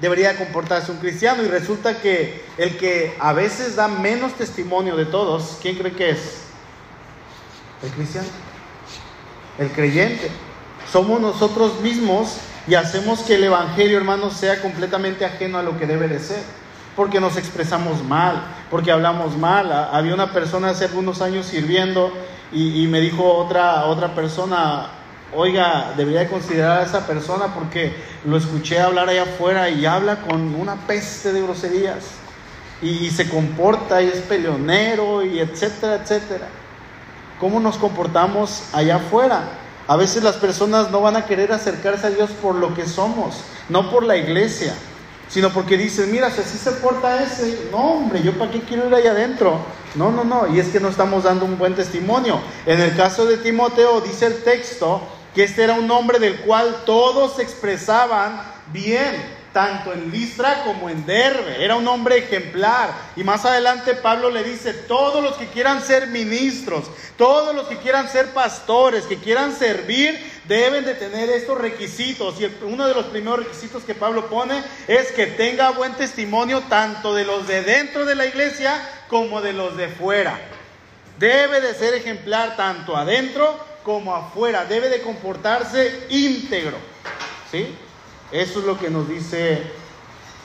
debería 0.00 0.36
comportarse 0.36 0.92
un 0.92 0.98
cristiano. 0.98 1.42
Y 1.42 1.48
resulta 1.48 2.00
que 2.00 2.44
el 2.58 2.76
que 2.76 3.16
a 3.18 3.32
veces 3.32 3.76
da 3.76 3.88
menos 3.88 4.34
testimonio 4.34 4.96
de 4.96 5.06
todos, 5.06 5.58
¿quién 5.62 5.76
cree 5.76 5.92
que 5.92 6.10
es? 6.10 6.42
El 7.82 7.90
cristiano, 7.90 8.28
el 9.58 9.70
creyente. 9.70 10.30
Somos 10.92 11.20
nosotros 11.20 11.80
mismos 11.80 12.38
y 12.68 12.74
hacemos 12.74 13.20
que 13.20 13.36
el 13.36 13.44
Evangelio, 13.44 13.96
hermanos, 13.96 14.34
sea 14.34 14.60
completamente 14.60 15.24
ajeno 15.24 15.58
a 15.58 15.62
lo 15.62 15.78
que 15.78 15.86
debe 15.86 16.06
de 16.06 16.18
ser. 16.18 16.42
Porque 16.94 17.20
nos 17.20 17.36
expresamos 17.36 18.02
mal, 18.04 18.42
porque 18.70 18.92
hablamos 18.92 19.36
mal. 19.38 19.72
Había 19.92 20.14
una 20.14 20.32
persona 20.32 20.70
hace 20.70 20.84
algunos 20.84 21.22
años 21.22 21.46
sirviendo 21.46 22.12
y, 22.52 22.86
me 22.88 23.00
dijo 23.00 23.24
otra, 23.24 23.86
otra 23.86 24.14
persona, 24.14 24.88
oiga, 25.34 25.92
debería 25.96 26.28
considerar 26.28 26.80
a 26.80 26.82
esa 26.82 27.06
persona 27.06 27.54
porque 27.54 27.94
lo 28.24 28.36
escuché 28.36 28.80
hablar 28.80 29.08
allá 29.08 29.22
afuera 29.22 29.70
y 29.70 29.86
habla 29.86 30.16
con 30.16 30.54
una 30.54 30.74
peste 30.86 31.32
de 31.32 31.42
groserías 31.42 32.04
y, 32.82 33.10
se 33.10 33.28
comporta 33.28 34.02
y 34.02 34.08
es 34.08 34.20
peleonero 34.22 35.24
y 35.24 35.38
etcétera, 35.38 36.00
etcétera. 36.02 36.48
¿Cómo 37.40 37.60
nos 37.60 37.78
comportamos 37.78 38.64
allá 38.72 38.96
afuera? 38.96 39.67
A 39.88 39.96
veces 39.96 40.22
las 40.22 40.36
personas 40.36 40.90
no 40.90 41.00
van 41.00 41.16
a 41.16 41.24
querer 41.24 41.50
acercarse 41.50 42.06
a 42.06 42.10
Dios 42.10 42.30
por 42.42 42.54
lo 42.54 42.74
que 42.74 42.86
somos, 42.86 43.36
no 43.70 43.90
por 43.90 44.04
la 44.04 44.18
iglesia, 44.18 44.74
sino 45.30 45.50
porque 45.50 45.78
dicen, 45.78 46.12
mira, 46.12 46.30
si 46.30 46.42
así 46.42 46.58
se 46.58 46.72
porta 46.72 47.22
ese, 47.22 47.68
no 47.70 47.78
hombre, 47.78 48.22
yo 48.22 48.38
para 48.38 48.50
qué 48.50 48.60
quiero 48.60 48.86
ir 48.86 48.94
allá 48.94 49.12
adentro. 49.12 49.58
No, 49.94 50.10
no, 50.12 50.24
no, 50.24 50.46
y 50.54 50.60
es 50.60 50.68
que 50.68 50.78
no 50.78 50.88
estamos 50.88 51.24
dando 51.24 51.46
un 51.46 51.56
buen 51.56 51.74
testimonio. 51.74 52.38
En 52.66 52.80
el 52.82 52.94
caso 52.94 53.24
de 53.24 53.38
Timoteo 53.38 54.02
dice 54.02 54.26
el 54.26 54.42
texto 54.42 55.00
que 55.34 55.44
este 55.44 55.64
era 55.64 55.72
un 55.72 55.90
hombre 55.90 56.18
del 56.18 56.40
cual 56.40 56.82
todos 56.84 57.38
expresaban 57.38 58.42
bien, 58.72 59.37
tanto 59.52 59.92
en 59.92 60.10
Listra 60.10 60.62
como 60.64 60.88
en 60.90 61.04
Derbe. 61.06 61.64
Era 61.64 61.76
un 61.76 61.86
hombre 61.88 62.18
ejemplar. 62.18 62.92
Y 63.16 63.24
más 63.24 63.44
adelante 63.44 63.94
Pablo 63.94 64.30
le 64.30 64.44
dice, 64.44 64.72
todos 64.72 65.22
los 65.22 65.36
que 65.36 65.46
quieran 65.48 65.82
ser 65.82 66.08
ministros, 66.08 66.84
todos 67.16 67.54
los 67.54 67.66
que 67.66 67.78
quieran 67.78 68.08
ser 68.08 68.32
pastores, 68.32 69.04
que 69.04 69.18
quieran 69.18 69.54
servir, 69.54 70.18
deben 70.46 70.84
de 70.84 70.94
tener 70.94 71.28
estos 71.30 71.58
requisitos. 71.58 72.40
Y 72.40 72.50
uno 72.62 72.86
de 72.86 72.94
los 72.94 73.06
primeros 73.06 73.40
requisitos 73.40 73.84
que 73.84 73.94
Pablo 73.94 74.28
pone 74.28 74.62
es 74.86 75.12
que 75.12 75.26
tenga 75.26 75.70
buen 75.70 75.94
testimonio 75.94 76.62
tanto 76.68 77.14
de 77.14 77.24
los 77.24 77.46
de 77.46 77.62
dentro 77.62 78.04
de 78.04 78.14
la 78.14 78.26
iglesia 78.26 78.80
como 79.08 79.40
de 79.40 79.52
los 79.52 79.76
de 79.76 79.88
fuera. 79.88 80.38
Debe 81.18 81.60
de 81.60 81.74
ser 81.74 81.94
ejemplar 81.94 82.56
tanto 82.56 82.96
adentro 82.96 83.58
como 83.82 84.14
afuera, 84.14 84.64
debe 84.66 84.88
de 84.88 85.00
comportarse 85.00 86.06
íntegro. 86.10 86.76
¿Sí? 87.50 87.74
Eso 88.32 88.60
es 88.60 88.64
lo 88.64 88.78
que 88.78 88.90
nos 88.90 89.08
dice 89.08 89.62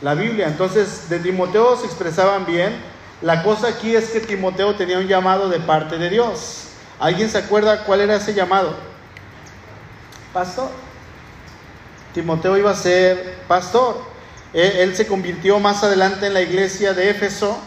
la 0.01 0.13
Biblia. 0.13 0.47
Entonces, 0.47 1.09
de 1.09 1.19
Timoteo 1.19 1.77
se 1.77 1.85
expresaban 1.85 2.45
bien. 2.45 2.73
La 3.21 3.43
cosa 3.43 3.69
aquí 3.69 3.95
es 3.95 4.09
que 4.09 4.19
Timoteo 4.19 4.75
tenía 4.75 4.97
un 4.97 5.07
llamado 5.07 5.49
de 5.49 5.59
parte 5.59 5.97
de 5.97 6.09
Dios. 6.09 6.67
¿Alguien 6.99 7.29
se 7.29 7.37
acuerda 7.37 7.85
cuál 7.85 8.01
era 8.01 8.15
ese 8.15 8.33
llamado? 8.33 8.75
Pastor. 10.33 10.69
Timoteo 12.13 12.57
iba 12.57 12.71
a 12.71 12.75
ser 12.75 13.39
pastor. 13.47 14.13
Él, 14.53 14.95
se 14.95 15.07
convirtió 15.07 15.59
más 15.59 15.83
adelante 15.83 16.27
en 16.27 16.33
la 16.35 16.41
iglesia 16.41 16.93
de 16.93 17.09
Éfeso, 17.09 17.57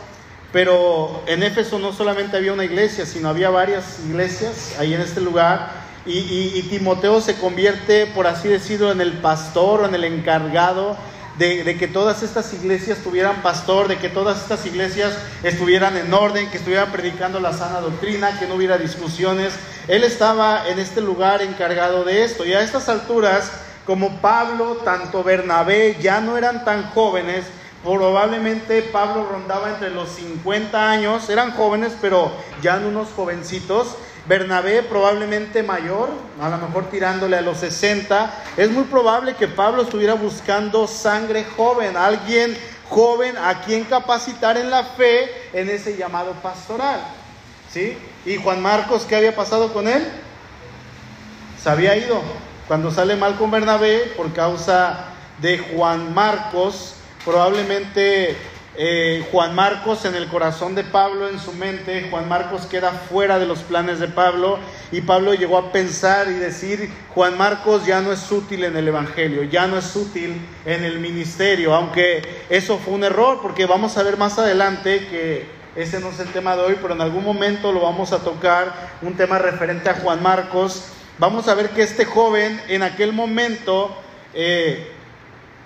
pero 0.53 1.23
en 1.27 1.43
Éfeso 1.43 1.81
no 1.81 1.93
solamente 1.93 2.37
había 2.37 2.53
una 2.53 2.65
iglesia, 2.65 3.05
sino 3.07 3.29
había 3.29 3.51
varias 3.51 3.99
iglesias 4.09 4.77
ahí 4.79 4.95
en 4.95 5.01
este 5.01 5.21
lugar. 5.21 5.86
Y, 6.07 6.63
Timoteo 6.71 7.21
se 7.21 7.35
convierte, 7.35 8.07
por 8.07 8.27
así 8.27 8.49
decirlo, 8.49 8.93
en 8.93 9.01
el 9.01 9.15
pastor 9.15 9.81
o 9.81 9.87
en 9.87 9.95
el 9.95 10.05
encargado 10.05 10.97
de, 11.37 11.65
de, 11.65 11.77
que 11.77 11.89
todas 11.89 12.23
estas 12.23 12.53
iglesias 12.55 12.99
tuvieran 13.03 13.43
pastor, 13.43 13.89
de 13.89 13.99
que 13.99 14.09
todas 14.09 14.41
estas 14.41 14.65
iglesias 14.67 15.19
estuvieran 15.43 15.97
en 15.97 16.15
orden, 16.15 16.49
que 16.51 16.59
estuvieran 16.59 16.93
predicando 16.93 17.41
la 17.41 17.53
sana 17.53 17.81
doctrina, 17.81 18.39
que 18.39 18.47
no 18.47 18.55
hubiera 18.55 18.79
discusiones. 18.79 19.53
Él 19.89 20.05
estaba 20.05 20.69
en 20.69 20.79
este 20.79 21.01
lugar 21.01 21.43
encargado 21.43 22.05
de 22.05 22.25
esto. 22.25 22.45
Y 22.45 22.53
a 22.53 22.63
estas 22.63 22.89
alturas, 22.89 23.51
como 23.85 24.21
Pablo, 24.21 24.83
tanto 24.85 25.25
Bernabé 25.25 25.97
ya 26.01 26.21
no 26.21 26.39
eran 26.39 26.65
tan 26.65 26.91
jóvenes, 26.91 27.47
probablemente 27.83 28.83
Pablo 28.83 29.29
rondaba 29.31 29.71
entre 29.71 29.91
los 29.91 30.09
50 30.11 30.91
años, 30.91 31.29
eran 31.31 31.53
jóvenes, 31.53 31.93
pero 32.01 32.33
ya 32.63 32.77
no 32.77 32.89
unos 32.89 33.09
jovencitos. 33.15 33.97
Bernabé 34.29 34.83
probablemente 34.83 35.63
mayor, 35.63 36.11
a 36.41 36.49
lo 36.49 36.59
mejor 36.59 36.91
tirándole 36.91 37.37
a 37.37 37.43
los 37.43 37.59
60. 37.59 38.45
Es 38.57 38.71
muy 38.71 38.85
probable 38.85 39.35
que 39.35 39.47
Pablo 39.47 39.83
estuviera 39.83 40.15
buscando 40.15 40.87
sangre 40.89 41.45
joven, 41.57 41.97
alguien 41.97 42.57
joven 42.89 43.37
a 43.37 43.63
quien 43.63 43.85
capacitar 43.85 44.57
en 44.57 44.71
la 44.71 44.85
fe 44.85 45.31
en 45.53 45.69
ese 45.69 45.97
llamado 45.97 46.33
pastoral. 46.43 47.01
¿Sí? 47.73 47.97
¿Y 48.25 48.37
Juan 48.37 48.63
Marcos 48.63 49.05
qué 49.09 49.17
había 49.17 49.37
pasado 49.37 49.73
con 49.73 49.87
él? 49.87 50.05
Se 51.63 51.71
había 51.71 51.97
ido. 51.97 52.21
Cuando 52.67 52.91
sale 52.91 53.15
mal 53.15 53.37
con 53.37 53.51
Bernabé, 53.51 54.13
por 54.17 54.33
causa 54.33 55.07
de 55.41 55.59
Juan 55.59 56.13
Marcos, 56.15 56.95
probablemente 57.25 58.37
eh, 58.79 59.27
Juan 59.33 59.55
Marcos 59.55 60.05
en 60.05 60.15
el 60.15 60.29
corazón 60.29 60.75
de 60.75 60.85
Pablo, 60.85 61.29
en 61.29 61.39
su 61.39 61.53
mente, 61.53 62.09
Juan 62.11 62.29
Marcos 62.29 62.67
queda 62.67 62.91
fuera 62.93 63.39
de 63.39 63.47
los 63.47 63.61
planes 63.61 64.01
de 64.01 64.09
Pablo 64.09 64.59
y 64.93 65.01
Pablo 65.01 65.33
llegó 65.33 65.57
a 65.57 65.73
pensar 65.73 66.29
y 66.29 66.35
decir, 66.35 66.93
Juan 67.15 67.39
Marcos 67.39 67.87
ya 67.87 68.03
no 68.03 68.13
es 68.13 68.31
útil 68.31 68.65
en 68.65 68.77
el 68.77 68.89
Evangelio, 68.89 69.45
ya 69.45 69.67
no 69.67 69.79
es 69.79 69.97
útil 69.97 70.41
en 70.67 70.85
el 70.85 70.99
ministerio, 70.99 71.75
aunque 71.75 72.23
eso 72.51 72.79
fue 72.79 72.95
un 72.95 73.05
error, 73.05 73.41
porque 73.41 73.65
vamos 73.65 73.97
a 73.97 74.03
ver 74.03 74.19
más 74.19 74.39
adelante 74.39 75.07
que 75.09 75.47
ese 75.75 75.99
no 76.01 76.11
es 76.11 76.21
el 76.21 76.29
tema 76.29 76.55
de 76.57 76.63
hoy, 76.63 76.79
pero 76.81 76.95
en 76.95 77.01
algún 77.01 77.25
momento 77.25 77.73
lo 77.73 77.81
vamos 77.81 78.13
a 78.13 78.19
tocar, 78.19 78.91
un 79.01 79.15
tema 79.15 79.39
referente 79.39 79.89
a 79.89 79.95
Juan 79.95 80.23
Marcos. 80.23 80.89
Vamos 81.19 81.49
a 81.49 81.55
ver 81.55 81.71
que 81.71 81.83
este 81.83 82.05
joven 82.05 82.61
en 82.69 82.83
aquel 82.83 83.13
momento... 83.13 83.97
Eh, 84.35 84.93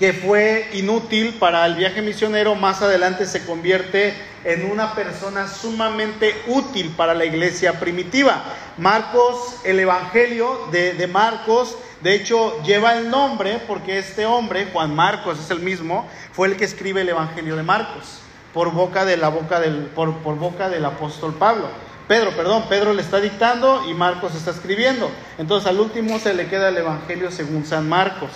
que 0.01 0.15
fue 0.15 0.67
inútil 0.73 1.35
para 1.35 1.67
el 1.67 1.75
viaje 1.75 2.01
misionero, 2.01 2.55
más 2.55 2.81
adelante 2.81 3.27
se 3.27 3.45
convierte 3.45 4.15
en 4.45 4.71
una 4.71 4.95
persona 4.95 5.47
sumamente 5.47 6.35
útil 6.47 6.95
para 6.97 7.13
la 7.13 7.27
iglesia 7.27 7.79
primitiva. 7.79 8.43
Marcos, 8.79 9.57
el 9.63 9.79
Evangelio 9.79 10.69
de, 10.73 11.07
Marcos, 11.07 11.77
de 12.01 12.15
hecho 12.15 12.63
lleva 12.63 12.97
el 12.97 13.11
nombre 13.11 13.61
porque 13.69 13.99
este 13.99 14.25
hombre, 14.25 14.69
Juan 14.73 14.97
Marcos 14.97 15.39
es 15.39 15.51
el 15.51 15.61
mismo, 15.61 16.09
fue 16.33 16.49
el 16.49 16.57
que 16.57 16.65
escribe 16.65 17.03
el 17.03 17.11
Evangelio 17.11 17.55
de 17.55 17.63
Marcos 17.63 18.23
por 18.55 18.73
boca 18.73 19.05
de 19.05 19.19
la 19.19 19.29
boca 19.29 19.61
del, 19.61 19.91
por, 19.95 20.17
por 20.21 20.37
boca 20.37 20.71
del 20.71 20.87
apóstol 20.87 21.35
Pablo. 21.35 21.69
Pedro, 22.09 22.31
perdón, 22.31 22.65
Pedro 22.71 22.95
le 22.95 23.03
está 23.03 23.21
dictando 23.21 23.85
y 23.87 23.93
Marcos 23.93 24.35
está 24.35 24.51
escribiendo. 24.51 25.11
Entonces 25.37 25.69
al 25.69 25.79
último 25.79 26.19
se 26.19 26.33
le 26.33 26.49
queda 26.49 26.71
el 26.71 26.79
Evangelio 26.79 27.31
según 27.31 27.67
San 27.67 27.87
Marcos 27.87 28.31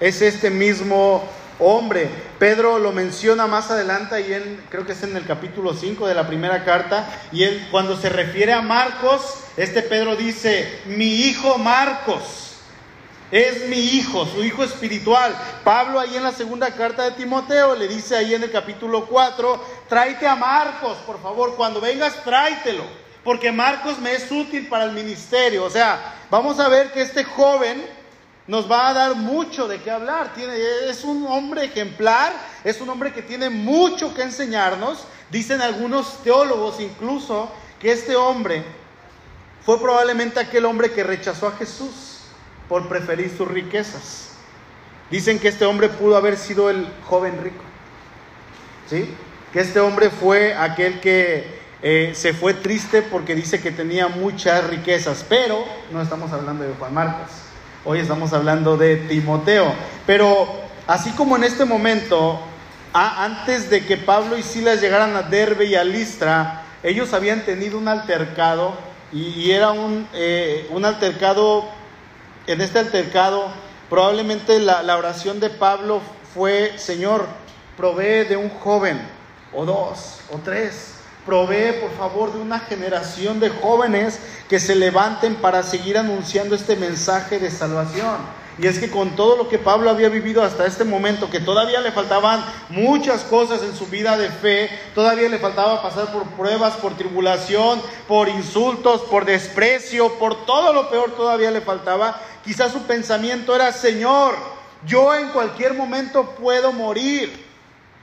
es 0.00 0.22
este 0.22 0.50
mismo 0.50 1.24
hombre. 1.58 2.08
Pedro 2.38 2.78
lo 2.78 2.92
menciona 2.92 3.46
más 3.46 3.70
adelante 3.70 4.20
y 4.20 4.32
él 4.32 4.62
creo 4.70 4.86
que 4.86 4.92
es 4.92 5.02
en 5.02 5.16
el 5.16 5.26
capítulo 5.26 5.74
5 5.74 6.06
de 6.06 6.14
la 6.14 6.26
primera 6.26 6.64
carta 6.64 7.08
y 7.32 7.42
él 7.42 7.66
cuando 7.70 7.96
se 7.96 8.08
refiere 8.08 8.52
a 8.52 8.62
Marcos, 8.62 9.40
este 9.56 9.82
Pedro 9.82 10.14
dice, 10.14 10.80
"Mi 10.86 11.22
hijo 11.22 11.58
Marcos 11.58 12.44
es 13.32 13.68
mi 13.68 13.76
hijo, 13.76 14.24
su 14.26 14.44
hijo 14.44 14.62
espiritual." 14.62 15.34
Pablo 15.64 15.98
ahí 15.98 16.16
en 16.16 16.22
la 16.22 16.32
segunda 16.32 16.70
carta 16.70 17.04
de 17.04 17.10
Timoteo 17.12 17.74
le 17.74 17.88
dice 17.88 18.16
ahí 18.16 18.34
en 18.34 18.44
el 18.44 18.52
capítulo 18.52 19.06
4, 19.06 19.60
"Tráete 19.88 20.28
a 20.28 20.36
Marcos, 20.36 20.96
por 21.06 21.20
favor, 21.20 21.56
cuando 21.56 21.80
vengas 21.80 22.22
tráetelo." 22.24 22.84
Porque 23.24 23.50
Marcos 23.50 23.98
me 23.98 24.14
es 24.14 24.30
útil 24.30 24.68
para 24.68 24.84
el 24.84 24.92
ministerio. 24.92 25.64
O 25.64 25.70
sea, 25.70 26.14
vamos 26.30 26.60
a 26.60 26.68
ver 26.68 26.92
que 26.92 27.02
este 27.02 27.24
joven 27.24 27.84
nos 28.48 28.70
va 28.70 28.88
a 28.88 28.94
dar 28.94 29.14
mucho 29.14 29.68
de 29.68 29.80
qué 29.80 29.90
hablar. 29.90 30.32
Tiene, 30.34 30.54
es 30.88 31.04
un 31.04 31.26
hombre 31.26 31.66
ejemplar, 31.66 32.32
es 32.64 32.80
un 32.80 32.88
hombre 32.88 33.12
que 33.12 33.22
tiene 33.22 33.50
mucho 33.50 34.14
que 34.14 34.22
enseñarnos. 34.22 35.06
Dicen 35.30 35.60
algunos 35.60 36.22
teólogos 36.24 36.80
incluso 36.80 37.52
que 37.78 37.92
este 37.92 38.16
hombre 38.16 38.64
fue 39.64 39.78
probablemente 39.78 40.40
aquel 40.40 40.64
hombre 40.64 40.90
que 40.90 41.04
rechazó 41.04 41.46
a 41.46 41.52
Jesús. 41.52 42.14
por 42.68 42.86
preferir 42.86 43.34
sus 43.34 43.48
riquezas. 43.48 44.32
Dicen 45.10 45.38
que 45.38 45.48
este 45.48 45.64
hombre 45.64 45.88
pudo 45.88 46.18
haber 46.18 46.36
sido 46.36 46.68
el 46.68 46.86
joven 47.06 47.42
rico. 47.42 47.64
¿Sí? 48.90 49.08
Que 49.54 49.60
este 49.60 49.80
hombre 49.80 50.10
fue 50.10 50.54
aquel 50.54 51.00
que 51.00 51.60
eh, 51.80 52.12
se 52.14 52.34
fue 52.34 52.52
triste 52.52 53.00
porque 53.00 53.34
dice 53.34 53.62
que 53.62 53.70
tenía 53.70 54.08
muchas 54.08 54.66
riquezas. 54.68 55.24
Pero 55.26 55.64
no 55.90 56.02
estamos 56.02 56.30
hablando 56.30 56.64
de 56.64 56.74
Juan 56.74 56.92
Marcos. 56.92 57.47
Hoy 57.84 58.00
estamos 58.00 58.32
hablando 58.32 58.76
de 58.76 58.96
Timoteo. 58.96 59.72
Pero 60.04 60.48
así 60.86 61.10
como 61.12 61.36
en 61.36 61.44
este 61.44 61.64
momento, 61.64 62.40
antes 62.92 63.70
de 63.70 63.86
que 63.86 63.96
Pablo 63.96 64.36
y 64.36 64.42
Silas 64.42 64.80
llegaran 64.80 65.14
a 65.14 65.22
Derbe 65.22 65.66
y 65.66 65.76
a 65.76 65.84
Listra, 65.84 66.64
ellos 66.82 67.12
habían 67.12 67.42
tenido 67.42 67.78
un 67.78 67.86
altercado 67.86 68.74
y, 69.12 69.52
era 69.52 69.70
un, 69.70 70.08
eh, 70.12 70.66
un 70.70 70.84
altercado, 70.84 71.66
en 72.46 72.60
este 72.60 72.80
altercado 72.80 73.46
probablemente 73.88 74.58
la, 74.58 74.82
la 74.82 74.98
oración 74.98 75.38
de 75.40 75.48
Pablo 75.48 76.02
fue, 76.34 76.76
Señor, 76.76 77.26
provee 77.76 78.24
de 78.28 78.36
un 78.36 78.50
joven, 78.50 79.00
o 79.54 79.64
dos, 79.64 80.20
o 80.32 80.38
tres, 80.44 80.97
provee 81.28 81.78
por 81.78 81.90
favor 81.98 82.32
de 82.32 82.38
una 82.38 82.58
generación 82.58 83.38
de 83.38 83.50
jóvenes 83.50 84.18
que 84.48 84.58
se 84.58 84.74
levanten 84.74 85.34
para 85.34 85.62
seguir 85.62 85.98
anunciando 85.98 86.54
este 86.54 86.74
mensaje 86.74 87.38
de 87.38 87.50
salvación. 87.50 88.16
Y 88.58 88.66
es 88.66 88.78
que 88.78 88.90
con 88.90 89.10
todo 89.14 89.36
lo 89.36 89.46
que 89.46 89.58
Pablo 89.58 89.90
había 89.90 90.08
vivido 90.08 90.42
hasta 90.42 90.66
este 90.66 90.84
momento, 90.84 91.28
que 91.28 91.38
todavía 91.38 91.82
le 91.82 91.92
faltaban 91.92 92.42
muchas 92.70 93.24
cosas 93.24 93.62
en 93.62 93.76
su 93.76 93.86
vida 93.88 94.16
de 94.16 94.30
fe, 94.30 94.70
todavía 94.94 95.28
le 95.28 95.38
faltaba 95.38 95.82
pasar 95.82 96.10
por 96.12 96.24
pruebas, 96.28 96.76
por 96.76 96.96
tribulación, 96.96 97.82
por 98.08 98.30
insultos, 98.30 99.02
por 99.02 99.26
desprecio, 99.26 100.14
por 100.14 100.46
todo 100.46 100.72
lo 100.72 100.88
peor 100.88 101.12
todavía 101.14 101.50
le 101.50 101.60
faltaba, 101.60 102.18
quizás 102.42 102.72
su 102.72 102.80
pensamiento 102.84 103.54
era, 103.54 103.70
Señor, 103.70 104.34
yo 104.86 105.14
en 105.14 105.28
cualquier 105.28 105.74
momento 105.74 106.30
puedo 106.40 106.72
morir. 106.72 107.47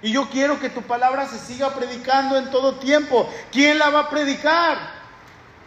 Y 0.05 0.11
yo 0.11 0.29
quiero 0.29 0.59
que 0.59 0.69
tu 0.69 0.83
palabra 0.83 1.27
se 1.27 1.39
siga 1.39 1.73
predicando 1.73 2.37
en 2.37 2.51
todo 2.51 2.75
tiempo. 2.75 3.27
¿Quién 3.51 3.79
la 3.79 3.89
va 3.89 4.01
a 4.01 4.09
predicar? 4.11 4.77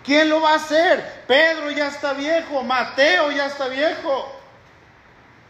¿Quién 0.05 0.29
lo 0.29 0.41
va 0.41 0.53
a 0.53 0.57
hacer? 0.59 1.25
Pedro 1.27 1.73
ya 1.73 1.89
está 1.89 2.13
viejo, 2.13 2.63
Mateo 2.63 3.33
ya 3.33 3.47
está 3.47 3.67
viejo. 3.67 4.33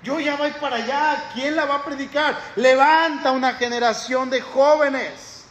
Yo 0.02 0.18
ya 0.21 0.37
voy 0.37 0.52
para 0.52 0.76
allá. 0.76 1.23
¿Quién 1.35 1.54
la 1.54 1.66
va 1.66 1.75
a 1.75 1.85
predicar? 1.85 2.38
Levanta 2.57 3.33
una 3.33 3.52
generación 3.52 4.30
de 4.30 4.40
jóvenes. 4.40 5.45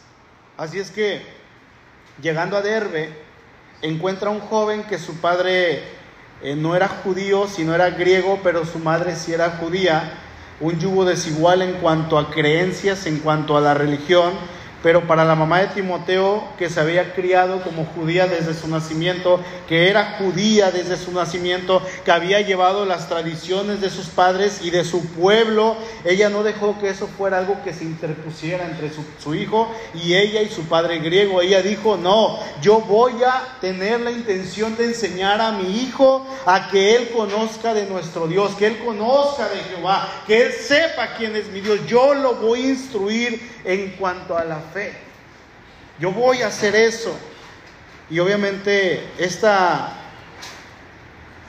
Así 0.56 0.80
es 0.80 0.90
que, 0.90 1.24
llegando 2.20 2.56
a 2.56 2.60
Derbe, 2.60 3.16
encuentra 3.82 4.30
un 4.30 4.40
joven 4.40 4.82
que 4.82 4.98
su 4.98 5.20
padre 5.20 5.84
eh, 6.42 6.56
no 6.56 6.74
era 6.74 6.88
judío, 6.88 7.46
sino 7.46 7.72
era 7.72 7.90
griego, 7.90 8.40
pero 8.42 8.66
su 8.66 8.80
madre 8.80 9.14
sí 9.14 9.32
era 9.32 9.50
judía. 9.60 10.24
Un 10.60 10.78
yugo 10.78 11.04
desigual 11.04 11.62
en 11.62 11.74
cuanto 11.74 12.18
a 12.18 12.30
creencias, 12.30 13.06
en 13.06 13.18
cuanto 13.18 13.56
a 13.56 13.60
la 13.60 13.74
religión 13.74 14.32
pero 14.82 15.06
para 15.06 15.24
la 15.24 15.34
mamá 15.34 15.60
de 15.60 15.68
Timoteo, 15.68 16.44
que 16.56 16.70
se 16.70 16.80
había 16.80 17.12
criado 17.14 17.62
como 17.62 17.84
judía 17.84 18.26
desde 18.26 18.54
su 18.54 18.68
nacimiento, 18.68 19.40
que 19.66 19.88
era 19.88 20.16
judía 20.18 20.70
desde 20.70 20.96
su 20.96 21.12
nacimiento, 21.12 21.82
que 22.04 22.12
había 22.12 22.40
llevado 22.40 22.84
las 22.84 23.08
tradiciones 23.08 23.80
de 23.80 23.90
sus 23.90 24.06
padres 24.06 24.60
y 24.62 24.70
de 24.70 24.84
su 24.84 25.04
pueblo, 25.08 25.76
ella 26.04 26.28
no 26.28 26.44
dejó 26.44 26.78
que 26.78 26.90
eso 26.90 27.08
fuera 27.08 27.38
algo 27.38 27.62
que 27.64 27.72
se 27.72 27.84
interpusiera 27.84 28.66
entre 28.66 28.90
su, 28.90 29.34
hijo 29.34 29.68
y 29.94 30.14
ella 30.14 30.42
y 30.42 30.48
su 30.48 30.62
padre 30.62 31.00
griego. 31.00 31.40
Ella 31.40 31.60
dijo, 31.60 31.96
no, 31.96 32.38
yo 32.62 32.80
voy 32.80 33.14
a 33.24 33.58
tener 33.60 34.00
la 34.00 34.10
intención 34.10 34.76
de 34.76 34.86
enseñar 34.86 35.40
a 35.40 35.52
mi 35.52 35.82
hijo 35.82 36.24
a 36.46 36.68
que 36.68 36.94
él 36.96 37.10
conozca 37.10 37.74
de 37.74 37.86
nuestro 37.86 38.26
Dios, 38.26 38.54
que 38.54 38.68
él 38.68 38.78
conozca 38.84 39.48
de 39.48 39.58
Jehová, 39.58 40.08
que 40.26 40.46
él 40.46 40.52
sepa 40.52 41.14
quién 41.16 41.34
es 41.36 41.48
mi 41.48 41.60
Dios. 41.60 41.80
Yo 41.86 42.14
lo 42.14 42.36
voy 42.36 42.62
a 42.62 42.68
instruir 42.68 43.58
en 43.64 43.90
cuanto 43.98 44.36
a 44.36 44.44
la 44.44 44.60
fe. 44.72 44.92
Yo 45.98 46.12
voy 46.12 46.42
a 46.42 46.48
hacer 46.48 46.76
eso. 46.76 47.16
Y 48.10 48.20
obviamente 48.20 49.04
esta 49.18 49.92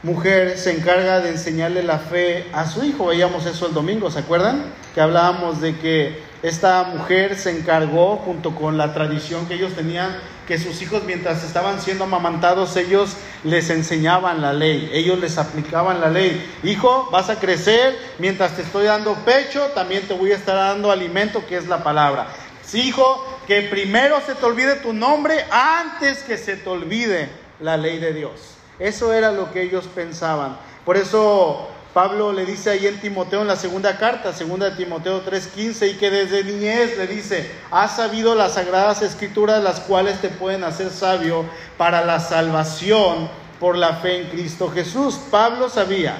mujer 0.03 0.57
se 0.57 0.71
encarga 0.71 1.19
de 1.19 1.29
enseñarle 1.29 1.83
la 1.83 1.99
fe 1.99 2.47
a 2.53 2.65
su 2.65 2.83
hijo. 2.83 3.07
Veíamos 3.07 3.45
eso 3.45 3.67
el 3.67 3.73
domingo, 3.73 4.09
¿se 4.11 4.19
acuerdan? 4.19 4.65
Que 4.93 5.01
hablábamos 5.01 5.61
de 5.61 5.77
que 5.77 6.21
esta 6.41 6.83
mujer 6.83 7.37
se 7.37 7.51
encargó, 7.51 8.17
junto 8.17 8.55
con 8.55 8.77
la 8.77 8.93
tradición 8.93 9.45
que 9.45 9.55
ellos 9.55 9.73
tenían, 9.73 10.15
que 10.47 10.57
sus 10.57 10.81
hijos 10.81 11.03
mientras 11.03 11.43
estaban 11.43 11.81
siendo 11.81 12.05
amamantados, 12.05 12.75
ellos 12.77 13.17
les 13.43 13.69
enseñaban 13.69 14.41
la 14.41 14.53
ley, 14.53 14.89
ellos 14.93 15.19
les 15.19 15.37
aplicaban 15.37 15.99
la 15.99 16.09
ley. 16.09 16.49
Hijo, 16.63 17.09
vas 17.11 17.29
a 17.29 17.39
crecer, 17.39 17.97
mientras 18.19 18.55
te 18.55 18.61
estoy 18.61 18.85
dando 18.85 19.13
pecho, 19.25 19.63
también 19.75 20.07
te 20.07 20.13
voy 20.13 20.31
a 20.31 20.35
estar 20.35 20.55
dando 20.55 20.91
alimento, 20.91 21.45
que 21.45 21.57
es 21.57 21.67
la 21.67 21.83
palabra. 21.83 22.27
Sí, 22.69 22.81
hijo, 22.81 23.25
que 23.47 23.63
primero 23.63 24.21
se 24.23 24.35
te 24.35 24.45
olvide 24.45 24.75
tu 24.75 24.93
nombre 24.93 25.43
antes 25.49 26.19
que 26.19 26.37
se 26.37 26.55
te 26.55 26.69
olvide 26.69 27.27
la 27.59 27.77
ley 27.77 27.97
de 27.97 28.13
Dios. 28.13 28.31
Eso 28.77 29.11
era 29.11 29.31
lo 29.31 29.51
que 29.51 29.63
ellos 29.63 29.87
pensaban. 29.95 30.55
Por 30.85 30.95
eso 30.95 31.67
Pablo 31.95 32.31
le 32.31 32.45
dice 32.45 32.69
ahí 32.69 32.85
en 32.85 32.99
Timoteo 32.99 33.41
en 33.41 33.47
la 33.47 33.55
segunda 33.55 33.97
carta, 33.97 34.33
segunda 34.33 34.69
de 34.69 34.75
Timoteo 34.75 35.23
3:15, 35.23 35.87
y 35.87 35.93
que 35.95 36.11
desde 36.11 36.43
niñez 36.43 36.95
le 36.95 37.07
dice, 37.07 37.51
has 37.71 37.95
sabido 37.95 38.35
las 38.35 38.53
sagradas 38.53 39.01
escrituras, 39.01 39.63
las 39.63 39.79
cuales 39.79 40.21
te 40.21 40.29
pueden 40.29 40.63
hacer 40.63 40.91
sabio 40.91 41.45
para 41.75 42.05
la 42.05 42.19
salvación 42.19 43.29
por 43.59 43.75
la 43.77 43.95
fe 43.95 44.21
en 44.21 44.29
Cristo 44.29 44.69
Jesús. 44.69 45.19
Pablo 45.31 45.69
sabía 45.69 46.17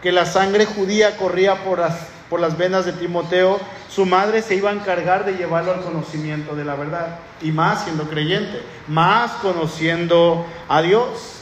que 0.00 0.12
la 0.12 0.26
sangre 0.26 0.64
judía 0.64 1.16
corría 1.16 1.64
por 1.64 1.80
las, 1.80 1.96
por 2.28 2.40
las 2.40 2.58
venas 2.58 2.84
de 2.84 2.92
Timoteo 2.92 3.60
su 3.88 4.04
madre 4.04 4.42
se 4.42 4.54
iba 4.54 4.70
a 4.70 4.74
encargar 4.74 5.24
de 5.24 5.36
llevarlo 5.36 5.72
al 5.72 5.80
conocimiento 5.80 6.54
de 6.54 6.64
la 6.64 6.74
verdad. 6.74 7.18
Y 7.40 7.52
más 7.52 7.84
siendo 7.84 8.04
creyente, 8.04 8.62
más 8.88 9.32
conociendo 9.42 10.44
a 10.68 10.82
Dios. 10.82 11.40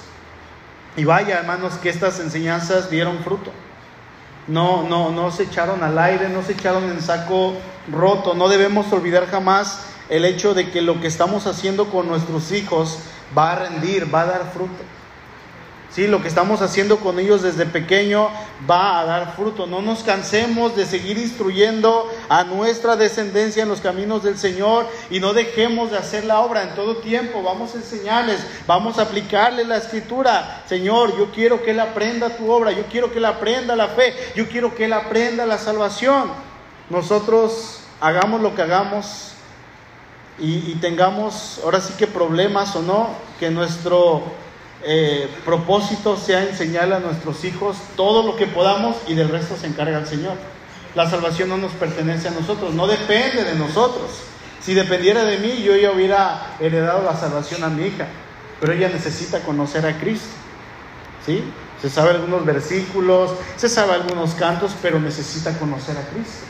Y 0.96 1.04
vaya, 1.04 1.38
hermanos, 1.38 1.74
que 1.74 1.88
estas 1.88 2.20
enseñanzas 2.20 2.90
dieron 2.90 3.18
fruto. 3.24 3.50
No, 4.46 4.82
no, 4.88 5.10
no 5.10 5.30
se 5.30 5.44
echaron 5.44 5.82
al 5.82 5.98
aire, 5.98 6.28
no 6.28 6.42
se 6.42 6.52
echaron 6.52 6.84
en 6.84 7.00
saco 7.00 7.54
roto. 7.90 8.34
No 8.34 8.48
debemos 8.48 8.92
olvidar 8.92 9.26
jamás 9.26 9.86
el 10.08 10.24
hecho 10.24 10.54
de 10.54 10.70
que 10.70 10.82
lo 10.82 11.00
que 11.00 11.06
estamos 11.06 11.46
haciendo 11.46 11.86
con 11.86 12.06
nuestros 12.06 12.52
hijos 12.52 12.98
va 13.36 13.52
a 13.52 13.56
rendir, 13.56 14.14
va 14.14 14.20
a 14.20 14.26
dar 14.26 14.50
fruto. 14.52 14.93
Sí, 15.94 16.08
lo 16.08 16.20
que 16.20 16.26
estamos 16.26 16.60
haciendo 16.60 16.98
con 16.98 17.20
ellos 17.20 17.42
desde 17.42 17.66
pequeño 17.66 18.28
va 18.68 18.98
a 18.98 19.04
dar 19.04 19.36
fruto. 19.36 19.64
No 19.68 19.80
nos 19.80 20.02
cansemos 20.02 20.74
de 20.74 20.86
seguir 20.86 21.18
instruyendo 21.18 22.10
a 22.28 22.42
nuestra 22.42 22.96
descendencia 22.96 23.62
en 23.62 23.68
los 23.68 23.80
caminos 23.80 24.24
del 24.24 24.36
Señor 24.36 24.88
y 25.08 25.20
no 25.20 25.34
dejemos 25.34 25.92
de 25.92 25.98
hacer 25.98 26.24
la 26.24 26.40
obra 26.40 26.64
en 26.64 26.74
todo 26.74 26.96
tiempo. 26.96 27.44
Vamos 27.44 27.74
a 27.74 27.76
enseñarles, 27.76 28.44
vamos 28.66 28.98
a 28.98 29.02
aplicarle 29.02 29.64
la 29.64 29.76
escritura. 29.76 30.64
Señor, 30.66 31.16
yo 31.16 31.30
quiero 31.30 31.62
que 31.62 31.70
Él 31.70 31.78
aprenda 31.78 32.36
tu 32.36 32.50
obra, 32.50 32.72
yo 32.72 32.86
quiero 32.90 33.12
que 33.12 33.18
Él 33.18 33.26
aprenda 33.26 33.76
la 33.76 33.86
fe, 33.86 34.16
yo 34.34 34.48
quiero 34.48 34.74
que 34.74 34.86
Él 34.86 34.92
aprenda 34.94 35.46
la 35.46 35.58
salvación. 35.58 36.28
Nosotros 36.90 37.82
hagamos 38.00 38.40
lo 38.40 38.52
que 38.56 38.62
hagamos 38.62 39.28
y, 40.40 40.72
y 40.72 40.78
tengamos 40.80 41.60
ahora 41.62 41.80
sí 41.80 41.94
que 41.96 42.08
problemas 42.08 42.74
o 42.74 42.82
no, 42.82 43.10
que 43.38 43.48
nuestro 43.48 44.24
eh, 44.86 45.30
propósito 45.44 46.16
sea 46.16 46.42
enseñarle 46.42 46.96
a 46.96 47.00
nuestros 47.00 47.44
hijos 47.44 47.78
todo 47.96 48.22
lo 48.22 48.36
que 48.36 48.46
podamos 48.46 48.96
y 49.06 49.14
del 49.14 49.30
resto 49.30 49.56
se 49.56 49.66
encarga 49.66 49.98
el 49.98 50.06
Señor. 50.06 50.34
La 50.94 51.08
salvación 51.08 51.48
no 51.48 51.56
nos 51.56 51.72
pertenece 51.72 52.28
a 52.28 52.32
nosotros, 52.32 52.74
no 52.74 52.86
depende 52.86 53.44
de 53.44 53.54
nosotros. 53.54 54.10
Si 54.60 54.74
dependiera 54.74 55.24
de 55.24 55.38
mí, 55.38 55.62
yo 55.62 55.74
ya 55.76 55.90
hubiera 55.90 56.56
heredado 56.60 57.02
la 57.02 57.16
salvación 57.16 57.64
a 57.64 57.68
mi 57.68 57.86
hija, 57.86 58.06
pero 58.60 58.72
ella 58.72 58.88
necesita 58.88 59.40
conocer 59.40 59.86
a 59.86 59.98
Cristo. 59.98 60.28
¿Sí? 61.24 61.42
Se 61.80 61.90
sabe 61.90 62.10
algunos 62.10 62.44
versículos, 62.44 63.32
se 63.56 63.68
sabe 63.68 63.92
algunos 63.92 64.34
cantos, 64.34 64.72
pero 64.80 65.00
necesita 65.00 65.58
conocer 65.58 65.96
a 65.96 66.02
Cristo. 66.08 66.46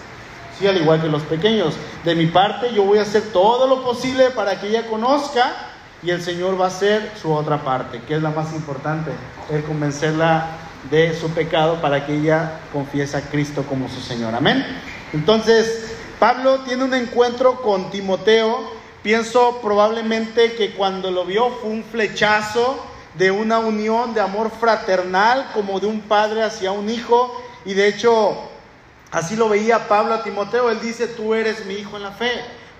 Sí, 0.58 0.66
al 0.66 0.76
igual 0.76 1.00
que 1.02 1.08
los 1.08 1.22
pequeños. 1.22 1.74
De 2.04 2.14
mi 2.14 2.26
parte, 2.26 2.72
yo 2.72 2.84
voy 2.84 2.98
a 2.98 3.02
hacer 3.02 3.22
todo 3.32 3.66
lo 3.66 3.82
posible 3.82 4.30
para 4.30 4.60
que 4.60 4.68
ella 4.68 4.86
conozca 4.86 5.73
y 6.04 6.10
el 6.10 6.22
Señor 6.22 6.60
va 6.60 6.66
a 6.66 6.68
hacer 6.68 7.12
su 7.20 7.32
otra 7.32 7.64
parte, 7.64 8.02
que 8.06 8.14
es 8.16 8.22
la 8.22 8.30
más 8.30 8.52
importante, 8.52 9.10
el 9.50 9.64
convencerla 9.64 10.48
de 10.90 11.18
su 11.18 11.30
pecado 11.30 11.80
para 11.80 12.04
que 12.04 12.14
ella 12.14 12.60
confiese 12.72 13.16
a 13.16 13.22
Cristo 13.22 13.64
como 13.66 13.88
su 13.88 14.00
Señor. 14.00 14.34
Amén. 14.34 14.64
Entonces, 15.14 15.96
Pablo 16.18 16.60
tiene 16.60 16.84
un 16.84 16.92
encuentro 16.92 17.62
con 17.62 17.90
Timoteo. 17.90 18.70
Pienso 19.02 19.60
probablemente 19.62 20.54
que 20.54 20.72
cuando 20.72 21.10
lo 21.10 21.24
vio 21.24 21.50
fue 21.60 21.70
un 21.70 21.84
flechazo 21.84 22.84
de 23.14 23.30
una 23.30 23.58
unión 23.58 24.12
de 24.12 24.20
amor 24.20 24.50
fraternal 24.50 25.50
como 25.54 25.80
de 25.80 25.86
un 25.86 26.02
padre 26.02 26.42
hacia 26.42 26.72
un 26.72 26.90
hijo. 26.90 27.42
Y 27.64 27.72
de 27.72 27.88
hecho, 27.88 28.36
así 29.10 29.36
lo 29.36 29.48
veía 29.48 29.88
Pablo 29.88 30.14
a 30.14 30.22
Timoteo. 30.22 30.70
Él 30.70 30.80
dice, 30.80 31.06
tú 31.06 31.32
eres 31.32 31.64
mi 31.64 31.74
hijo 31.74 31.96
en 31.96 32.02
la 32.02 32.12
fe. 32.12 32.30